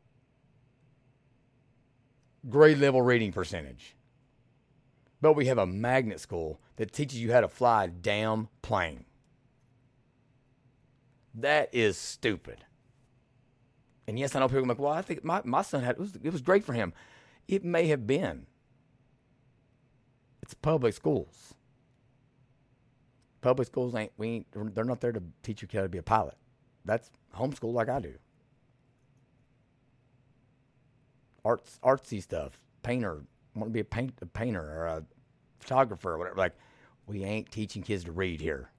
grade 2.49 2.79
level 2.79 3.03
reading 3.03 3.33
percentage. 3.33 3.97
But 5.21 5.35
we 5.35 5.47
have 5.47 5.59
a 5.59 5.67
magnet 5.67 6.21
school 6.21 6.61
that 6.77 6.93
teaches 6.93 7.21
you 7.21 7.33
how 7.33 7.43
to 7.43 7.49
fly 7.49 7.85
a 7.85 7.89
damn 7.89 8.49
plane. 8.63 9.05
That 11.35 11.69
is 11.73 11.99
stupid. 11.99 12.65
And 14.09 14.19
yes, 14.19 14.35
I 14.35 14.41
know 14.41 14.49
people 14.49 14.65
are 14.65 14.69
like, 14.69 14.79
well, 14.79 14.93
I 14.93 15.03
think 15.03 15.23
my, 15.23 15.43
my 15.45 15.63
son 15.63 15.83
had, 15.83 15.97
it 15.97 16.01
was, 16.01 16.17
it 16.23 16.33
was 16.33 16.43
great 16.43 16.65
for 16.65 16.73
him. 16.73 16.93
It 17.47 17.65
may 17.65 17.87
have 17.89 18.07
been. 18.07 18.47
It's 20.43 20.55
public 20.55 20.95
schools. 20.95 21.55
Public 23.41 23.67
schools 23.69 23.95
ain't, 23.95 24.13
we 24.17 24.29
ain't, 24.29 24.75
they're 24.75 24.85
not 24.85 25.01
there 25.01 25.13
to 25.13 25.23
teach 25.43 25.63
you 25.63 25.69
how 25.73 25.83
to 25.83 25.89
be 25.89 25.99
a 25.99 26.03
pilot. 26.03 26.35
That's 26.85 27.11
homeschool 27.37 27.73
like 27.73 27.89
I 27.89 28.01
do. 28.01 28.15
Arts 31.45 31.79
artsy 31.83 32.23
stuff, 32.23 32.61
painter, 32.83 33.23
want 33.55 33.69
to 33.69 33.73
be 33.73 33.81
a 33.81 33.85
paint 33.85 34.15
a 34.21 34.27
painter 34.27 34.63
or 34.63 34.87
a 34.87 35.05
photographer 35.59 36.13
or 36.13 36.19
whatever. 36.19 36.37
Like, 36.37 36.55
we 37.07 37.25
ain't 37.25 37.51
teaching 37.51 37.83
kids 37.83 38.05
to 38.05 38.13
read 38.13 38.41
here. 38.41 38.71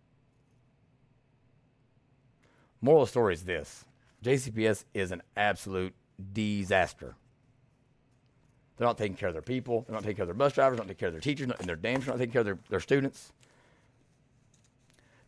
Moral 2.81 3.05
story 3.05 3.33
is 3.33 3.43
this: 3.43 3.85
JCPS 4.23 4.85
is 4.93 5.11
an 5.11 5.21
absolute 5.35 5.93
disaster. 6.33 7.15
They're 8.77 8.87
not 8.87 8.97
taking 8.97 9.15
care 9.15 9.29
of 9.29 9.35
their 9.35 9.43
people. 9.43 9.83
They're 9.85 9.93
not 9.93 10.01
taking 10.01 10.15
care 10.15 10.23
of 10.23 10.27
their 10.29 10.33
bus 10.33 10.53
drivers. 10.53 10.77
They're 10.77 10.85
not 10.85 10.89
taking 10.89 10.99
care 10.99 11.07
of 11.09 11.13
their 11.13 11.21
teachers. 11.21 11.51
And 11.59 11.69
their 11.69 11.75
dams 11.75 12.07
are 12.07 12.11
not 12.11 12.17
taking 12.17 12.31
care 12.31 12.41
of 12.41 12.45
their, 12.45 12.59
their 12.69 12.79
students. 12.79 13.31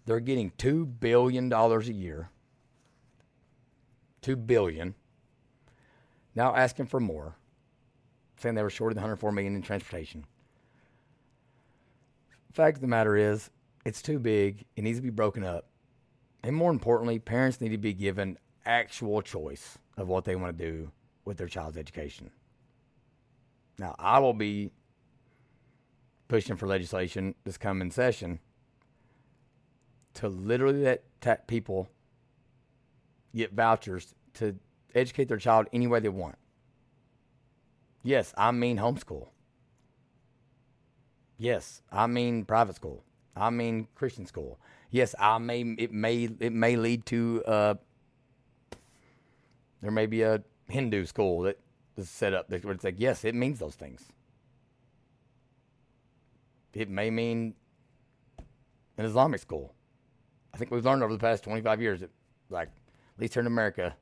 They're 0.06 0.20
getting 0.20 0.52
two 0.58 0.86
billion 0.86 1.50
dollars 1.50 1.88
a 1.88 1.94
year. 1.94 2.30
Two 4.22 4.36
billion 4.36 4.96
now 6.36 6.56
asking 6.56 6.88
for 6.88 7.00
more, 7.00 7.36
saying 8.38 8.56
they 8.56 8.64
were 8.64 8.70
shorted 8.70 8.98
104 8.98 9.32
million 9.32 9.56
in 9.56 9.62
transportation. 9.62 10.26
Fact 12.52 12.78
of 12.78 12.82
the 12.82 12.88
matter 12.88 13.16
is, 13.16 13.50
it's 13.86 14.02
too 14.02 14.20
big. 14.20 14.66
It 14.76 14.84
needs 14.84 14.98
to 15.00 15.04
be 15.04 15.10
broken 15.10 15.44
up, 15.44 15.68
and 16.44 16.56
more 16.56 16.72
importantly, 16.72 17.20
parents 17.20 17.60
need 17.60 17.70
to 17.70 17.78
be 17.78 17.94
given 17.94 18.38
actual 18.66 19.22
choice 19.22 19.78
of 19.98 20.08
what 20.08 20.26
they 20.26 20.36
want 20.36 20.58
to 20.58 20.66
do 20.66 20.92
with 21.26 21.38
their 21.38 21.48
child's 21.48 21.78
education. 21.78 22.32
Now, 23.78 23.96
I 23.98 24.20
will 24.20 24.34
be 24.34 24.72
pushing 26.28 26.56
for 26.56 26.68
legislation 26.68 27.36
this 27.44 27.58
coming 27.58 27.92
session 27.92 28.40
to 30.16 30.30
literally 30.30 30.84
let 30.84 31.48
people 31.48 31.90
get 33.36 33.54
vouchers 33.54 34.14
to 34.36 34.56
educate 34.96 35.28
their 35.28 35.38
child 35.38 35.68
any 35.74 35.88
way 35.88 36.00
they 36.00 36.10
want. 36.10 36.36
Yes, 38.04 38.34
I 38.38 38.52
mean 38.52 38.78
homeschool. 38.78 39.30
Yes, 41.38 41.82
I 41.92 42.08
mean 42.08 42.46
private 42.46 42.76
school. 42.76 43.04
I 43.36 43.50
mean 43.50 43.88
Christian 43.96 44.26
school. 44.26 44.60
Yes, 44.92 45.16
I 45.20 45.38
may 45.38 45.62
it 45.78 45.92
may 45.92 46.30
it 46.40 46.54
may 46.54 46.76
lead 46.76 47.06
to 47.08 47.44
uh, 47.46 47.74
there 49.82 49.92
may 49.92 50.06
be 50.06 50.22
a 50.22 50.44
Hindu 50.70 51.06
school 51.06 51.42
that 51.42 51.60
is 51.98 52.10
set 52.10 52.34
up 52.34 52.50
where 52.50 52.74
it's 52.74 52.84
like 52.84 52.96
yes, 52.98 53.26
it 53.26 53.36
means 53.36 53.60
those 53.60 53.76
things. 53.76 54.04
It 56.74 56.90
may 56.90 57.10
mean 57.10 57.56
an 58.98 59.06
Islamic 59.06 59.40
school. 59.40 59.74
I 60.54 60.58
think 60.58 60.72
we've 60.72 60.86
learned 60.86 61.04
over 61.04 61.14
the 61.14 61.20
past 61.20 61.44
25 61.44 61.82
years 61.82 62.00
that, 62.02 62.12
like, 62.50 62.68
at 62.68 63.22
least 63.22 63.34
here 63.34 63.42
in 63.42 63.48
America, 63.48 63.96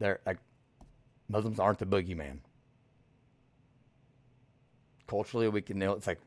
they're 0.00 0.20
like 0.26 0.38
Muslims 1.28 1.60
aren't 1.60 1.78
the 1.78 1.86
boogeyman. 1.86 2.38
Culturally, 5.06 5.48
we 5.48 5.62
can 5.62 5.78
know 5.78 5.92
it's 5.92 6.06
like 6.06 6.18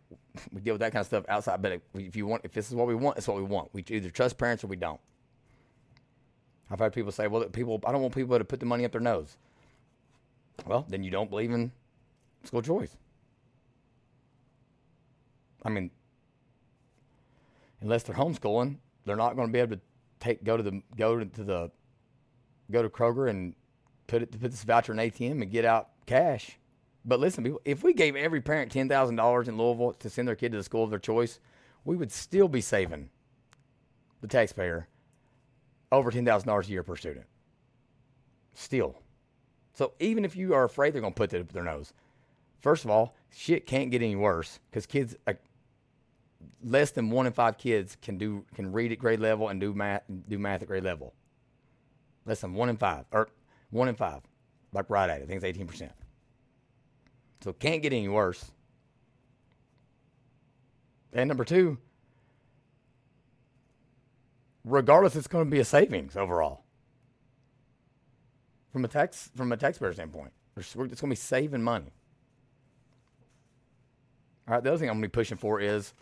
we 0.53 0.61
deal 0.61 0.75
with 0.75 0.81
that 0.81 0.93
kind 0.93 1.01
of 1.01 1.07
stuff 1.07 1.25
outside. 1.27 1.61
But 1.61 1.81
if 1.95 2.15
you 2.15 2.25
want, 2.25 2.45
if 2.45 2.53
this 2.53 2.69
is 2.69 2.75
what 2.75 2.87
we 2.87 2.95
want, 2.95 3.17
it's 3.17 3.27
what 3.27 3.37
we 3.37 3.43
want. 3.43 3.69
We 3.73 3.83
either 3.89 4.09
trust 4.09 4.37
parents 4.37 4.63
or 4.63 4.67
we 4.67 4.75
don't. 4.77 4.99
I've 6.69 6.79
had 6.79 6.93
people 6.93 7.11
say, 7.11 7.27
"Well, 7.27 7.43
people, 7.45 7.81
I 7.85 7.91
don't 7.91 8.01
want 8.01 8.15
people 8.15 8.37
to 8.37 8.45
put 8.45 8.59
the 8.59 8.65
money 8.65 8.85
up 8.85 8.91
their 8.91 9.01
nose." 9.01 9.37
Well, 10.65 10.85
then 10.87 11.03
you 11.03 11.11
don't 11.11 11.29
believe 11.29 11.51
in 11.51 11.71
school 12.43 12.61
choice. 12.61 12.95
I 15.63 15.69
mean, 15.69 15.91
unless 17.81 18.03
they're 18.03 18.15
homeschooling, 18.15 18.77
they're 19.05 19.15
not 19.15 19.35
going 19.35 19.47
to 19.47 19.51
be 19.51 19.59
able 19.59 19.77
to 19.77 19.81
take 20.19 20.43
go 20.43 20.57
to 20.57 20.63
the 20.63 20.81
go 20.97 21.19
to 21.19 21.43
the 21.43 21.71
go 22.71 22.81
to 22.81 22.89
Kroger 22.89 23.29
and 23.29 23.55
put 24.07 24.21
it 24.21 24.31
put 24.31 24.51
this 24.51 24.63
voucher 24.63 24.93
in 24.93 24.99
ATM 24.99 25.41
and 25.41 25.51
get 25.51 25.65
out 25.65 25.89
cash. 26.05 26.57
But 27.05 27.19
listen, 27.19 27.43
people, 27.43 27.61
if 27.65 27.83
we 27.83 27.93
gave 27.93 28.15
every 28.15 28.41
parent 28.41 28.71
ten 28.71 28.87
thousand 28.87 29.15
dollars 29.15 29.47
in 29.47 29.57
Louisville 29.57 29.93
to 29.93 30.09
send 30.09 30.27
their 30.27 30.35
kid 30.35 30.51
to 30.51 30.57
the 30.57 30.63
school 30.63 30.83
of 30.83 30.89
their 30.89 30.99
choice, 30.99 31.39
we 31.85 31.95
would 31.95 32.11
still 32.11 32.47
be 32.47 32.61
saving 32.61 33.09
the 34.21 34.27
taxpayer 34.27 34.87
over 35.91 36.11
ten 36.11 36.25
thousand 36.25 36.47
dollars 36.47 36.67
a 36.67 36.71
year 36.71 36.83
per 36.83 36.95
student. 36.95 37.25
Still. 38.53 38.95
So 39.73 39.93
even 39.99 40.23
if 40.23 40.35
you 40.35 40.53
are 40.53 40.63
afraid 40.63 40.93
they're 40.93 41.01
going 41.01 41.13
to 41.13 41.17
put 41.17 41.33
it 41.33 41.41
up 41.41 41.51
their 41.51 41.63
nose, 41.63 41.93
first 42.59 42.85
of 42.85 42.91
all, 42.91 43.15
shit 43.31 43.65
can't 43.65 43.89
get 43.89 44.01
any 44.01 44.15
worse 44.15 44.59
because 44.69 44.85
kids, 44.85 45.15
like, 45.25 45.41
less 46.63 46.91
than 46.91 47.09
one 47.09 47.25
in 47.25 47.33
five 47.33 47.57
kids 47.57 47.97
can 48.01 48.17
do 48.17 48.45
can 48.53 48.71
read 48.71 48.91
at 48.91 48.99
grade 48.99 49.19
level 49.19 49.49
and 49.49 49.59
do 49.59 49.73
math 49.73 50.03
do 50.29 50.37
math 50.37 50.61
at 50.61 50.67
grade 50.67 50.83
level. 50.83 51.13
Less 52.25 52.41
than 52.41 52.53
one 52.53 52.69
in 52.69 52.77
five, 52.77 53.05
or 53.11 53.29
one 53.73 53.89
in 53.89 53.95
five, 53.95 54.21
like 54.71 54.89
right 54.89 55.09
at 55.09 55.19
it. 55.19 55.23
I 55.23 55.25
think 55.25 55.37
it's 55.37 55.45
eighteen 55.45 55.67
percent. 55.67 55.91
So 57.41 57.49
it 57.49 57.59
can't 57.59 57.81
get 57.81 57.91
any 57.91 58.07
worse. 58.07 58.51
And 61.11 61.27
number 61.27 61.43
two, 61.43 61.77
regardless, 64.63 65.15
it's 65.15 65.27
going 65.27 65.45
to 65.45 65.51
be 65.51 65.59
a 65.59 65.65
savings 65.65 66.15
overall. 66.15 66.63
From 68.71 68.85
a 68.85 68.87
tax 68.87 69.29
from 69.35 69.51
a 69.51 69.57
taxpayer 69.57 69.93
standpoint, 69.93 70.31
it's 70.55 70.73
going 70.73 70.89
to 70.89 71.07
be 71.07 71.15
saving 71.15 71.61
money. 71.61 71.91
All 74.47 74.55
right, 74.55 74.63
the 74.63 74.69
other 74.69 74.77
thing 74.77 74.89
I'm 74.89 74.95
going 74.95 75.03
to 75.03 75.09
be 75.09 75.11
pushing 75.11 75.37
for 75.37 75.59
is 75.59 75.93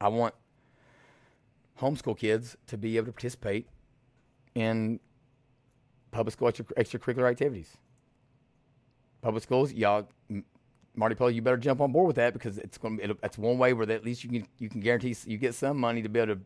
I 0.00 0.08
want 0.08 0.34
homeschool 1.80 2.18
kids 2.18 2.56
to 2.68 2.76
be 2.76 2.96
able 2.96 3.06
to 3.06 3.12
participate 3.12 3.68
in 4.54 5.00
public 6.14 6.32
school 6.32 6.48
extra, 6.48 6.64
extracurricular 6.76 7.28
activities. 7.28 7.76
Public 9.20 9.42
schools, 9.42 9.72
y'all, 9.72 10.08
Marty 10.94 11.14
Pollio, 11.16 11.34
you 11.34 11.42
better 11.42 11.56
jump 11.56 11.80
on 11.80 11.92
board 11.92 12.06
with 12.06 12.16
that 12.16 12.32
because 12.32 12.58
it's 12.58 12.78
going 12.78 12.98
to. 12.98 13.16
That's 13.20 13.36
one 13.36 13.58
way 13.58 13.72
where 13.72 13.90
at 13.90 14.04
least 14.04 14.22
you 14.22 14.30
can 14.30 14.46
you 14.58 14.68
can 14.68 14.80
guarantee 14.80 15.16
you 15.26 15.38
get 15.38 15.54
some 15.54 15.78
money 15.78 16.02
to 16.02 16.08
be 16.08 16.20
able 16.20 16.36
to 16.36 16.40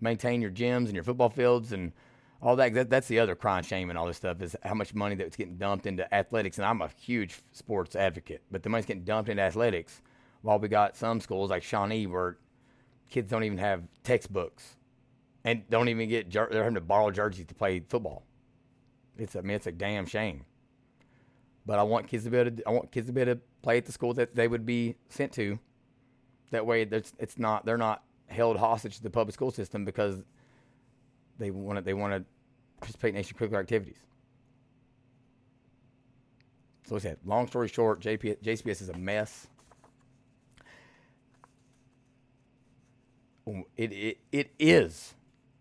maintain 0.00 0.40
your 0.40 0.50
gyms 0.50 0.86
and 0.86 0.94
your 0.94 1.04
football 1.04 1.28
fields 1.28 1.72
and 1.72 1.92
all 2.40 2.56
that, 2.56 2.72
that 2.72 2.88
that's 2.88 3.08
the 3.08 3.18
other 3.18 3.34
crying 3.34 3.62
shame 3.62 3.90
and 3.90 3.98
all 3.98 4.06
this 4.06 4.16
stuff 4.16 4.40
is 4.40 4.56
how 4.62 4.72
much 4.72 4.94
money 4.94 5.14
that's 5.14 5.36
getting 5.36 5.56
dumped 5.56 5.84
into 5.84 6.12
athletics. 6.14 6.56
And 6.56 6.66
I'm 6.66 6.80
a 6.80 6.88
huge 6.98 7.40
sports 7.52 7.94
advocate, 7.94 8.42
but 8.50 8.62
the 8.62 8.70
money's 8.70 8.86
getting 8.86 9.04
dumped 9.04 9.28
into 9.28 9.42
athletics 9.42 10.00
while 10.40 10.58
we 10.58 10.68
got 10.68 10.96
some 10.96 11.20
schools 11.20 11.50
like 11.50 11.62
Shawnee 11.62 12.06
where 12.06 12.38
kids 13.10 13.30
don't 13.30 13.44
even 13.44 13.58
have 13.58 13.82
textbooks 14.02 14.76
and 15.44 15.68
don't 15.68 15.88
even 15.88 16.08
get 16.08 16.30
they're 16.30 16.48
having 16.50 16.74
to 16.74 16.80
borrow 16.80 17.10
jerseys 17.10 17.44
to 17.46 17.54
play 17.54 17.80
football. 17.80 18.24
It's 19.20 19.36
I 19.36 19.42
mean 19.42 19.56
it's 19.56 19.66
a 19.66 19.72
damn 19.72 20.06
shame. 20.06 20.44
But 21.66 21.78
I 21.78 21.82
want 21.82 22.08
kids 22.08 22.24
to 22.24 22.30
be 22.30 22.38
able 22.38 22.56
to 22.56 22.62
I 22.66 22.70
want 22.70 22.90
kids 22.90 23.06
to 23.06 23.12
be 23.12 23.20
able 23.20 23.34
to 23.34 23.40
play 23.62 23.76
at 23.76 23.84
the 23.84 23.92
school 23.92 24.14
that 24.14 24.34
they 24.34 24.48
would 24.48 24.64
be 24.64 24.96
sent 25.08 25.32
to. 25.32 25.58
That 26.50 26.66
way, 26.66 26.82
it's 26.82 27.12
it's 27.18 27.38
not 27.38 27.66
they're 27.66 27.76
not 27.78 28.02
held 28.28 28.56
hostage 28.56 28.96
to 28.96 29.02
the 29.02 29.10
public 29.10 29.34
school 29.34 29.50
system 29.50 29.84
because 29.84 30.22
they 31.38 31.50
want 31.50 31.78
to 31.78 31.82
they 31.82 31.94
want 31.94 32.14
to 32.14 32.24
participate 32.78 33.14
in 33.14 33.22
extracurricular 33.22 33.60
activities. 33.60 33.98
So 36.86 36.96
I 36.96 36.98
said, 36.98 37.18
long 37.24 37.46
story 37.46 37.68
short, 37.68 38.00
JP, 38.00 38.42
JCPS 38.42 38.82
is 38.82 38.88
a 38.88 38.96
mess. 38.96 39.46
It, 43.76 43.92
it, 43.92 44.18
it 44.32 44.50
is. 44.58 45.14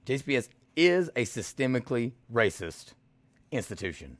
JCPS 0.07 0.49
is 0.76 1.10
a 1.16 1.26
systemically 1.26 2.14
racist 2.34 2.93
institution. 3.52 4.18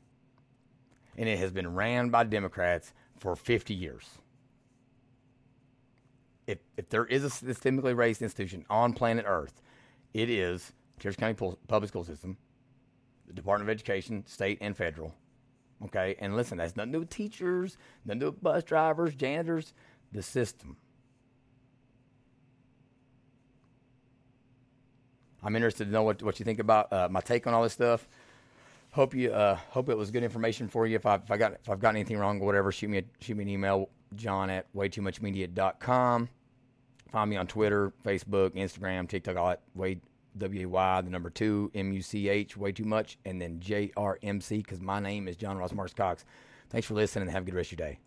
And 1.16 1.28
it 1.28 1.38
has 1.38 1.50
been 1.50 1.74
ran 1.74 2.10
by 2.10 2.24
Democrats 2.24 2.92
for 3.18 3.36
50 3.36 3.74
years. 3.74 4.08
If, 6.46 6.58
if 6.76 6.88
there 6.88 7.04
is 7.04 7.24
a 7.24 7.28
systemically 7.28 7.94
racist 7.94 8.22
institution 8.22 8.64
on 8.70 8.92
planet 8.92 9.24
Earth, 9.28 9.60
it 10.14 10.30
is 10.30 10.72
Jefferson 10.98 11.34
County 11.34 11.56
Public 11.68 11.88
School 11.88 12.04
System, 12.04 12.36
the 13.26 13.32
Department 13.32 13.70
of 13.70 13.74
Education, 13.74 14.24
state 14.26 14.58
and 14.60 14.76
federal. 14.76 15.14
Okay, 15.84 16.16
and 16.18 16.36
listen, 16.36 16.58
that's 16.58 16.76
nothing 16.76 16.92
to 16.92 16.96
do 16.96 17.00
with 17.00 17.10
teachers, 17.10 17.78
nothing 18.04 18.20
to 18.20 18.26
do 18.26 18.30
with 18.30 18.42
bus 18.42 18.64
drivers, 18.64 19.14
janitors, 19.14 19.72
the 20.12 20.22
system. 20.22 20.76
I'm 25.42 25.56
interested 25.56 25.86
to 25.86 25.90
know 25.90 26.02
what, 26.02 26.22
what 26.22 26.38
you 26.38 26.44
think 26.44 26.58
about 26.58 26.92
uh, 26.92 27.08
my 27.10 27.20
take 27.20 27.46
on 27.46 27.54
all 27.54 27.62
this 27.62 27.72
stuff. 27.72 28.06
Hope 28.92 29.14
you 29.14 29.32
uh, 29.32 29.54
hope 29.70 29.88
it 29.88 29.96
was 29.96 30.10
good 30.10 30.24
information 30.24 30.68
for 30.68 30.86
you. 30.86 30.96
If 30.96 31.06
I 31.06 31.14
if 31.16 31.30
I 31.30 31.36
got 31.36 31.52
if 31.52 31.68
I've 31.70 31.80
got 31.80 31.90
anything 31.90 32.18
wrong 32.18 32.40
or 32.40 32.46
whatever, 32.46 32.72
shoot 32.72 32.90
me 32.90 32.98
a, 32.98 33.02
shoot 33.20 33.36
me 33.36 33.44
an 33.44 33.48
email, 33.48 33.88
John 34.16 34.50
at 34.50 34.66
waytoomuchmedia.com. 34.74 36.28
Find 37.12 37.30
me 37.30 37.36
on 37.36 37.46
Twitter, 37.46 37.92
Facebook, 38.04 38.50
Instagram, 38.50 39.08
TikTok, 39.08 39.36
all 39.36 39.48
that 39.48 39.62
way 39.74 40.00
W 40.38 40.66
A 40.66 40.68
Y, 40.68 41.00
the 41.02 41.10
number 41.10 41.30
two, 41.30 41.70
M 41.74 41.92
U 41.92 42.02
C 42.02 42.28
H, 42.28 42.56
way 42.56 42.72
too 42.72 42.84
much, 42.84 43.18
and 43.24 43.40
then 43.40 43.60
J 43.60 43.92
R 43.96 44.18
M 44.22 44.40
C 44.40 44.58
because 44.58 44.80
my 44.80 44.98
name 45.00 45.28
is 45.28 45.36
John 45.36 45.56
Ross 45.56 45.72
Marks 45.72 45.94
Cox. 45.94 46.24
Thanks 46.68 46.86
for 46.86 46.94
listening 46.94 47.22
and 47.22 47.30
have 47.32 47.42
a 47.42 47.46
good 47.46 47.54
rest 47.54 47.72
of 47.72 47.78
your 47.78 47.88
day. 47.88 47.98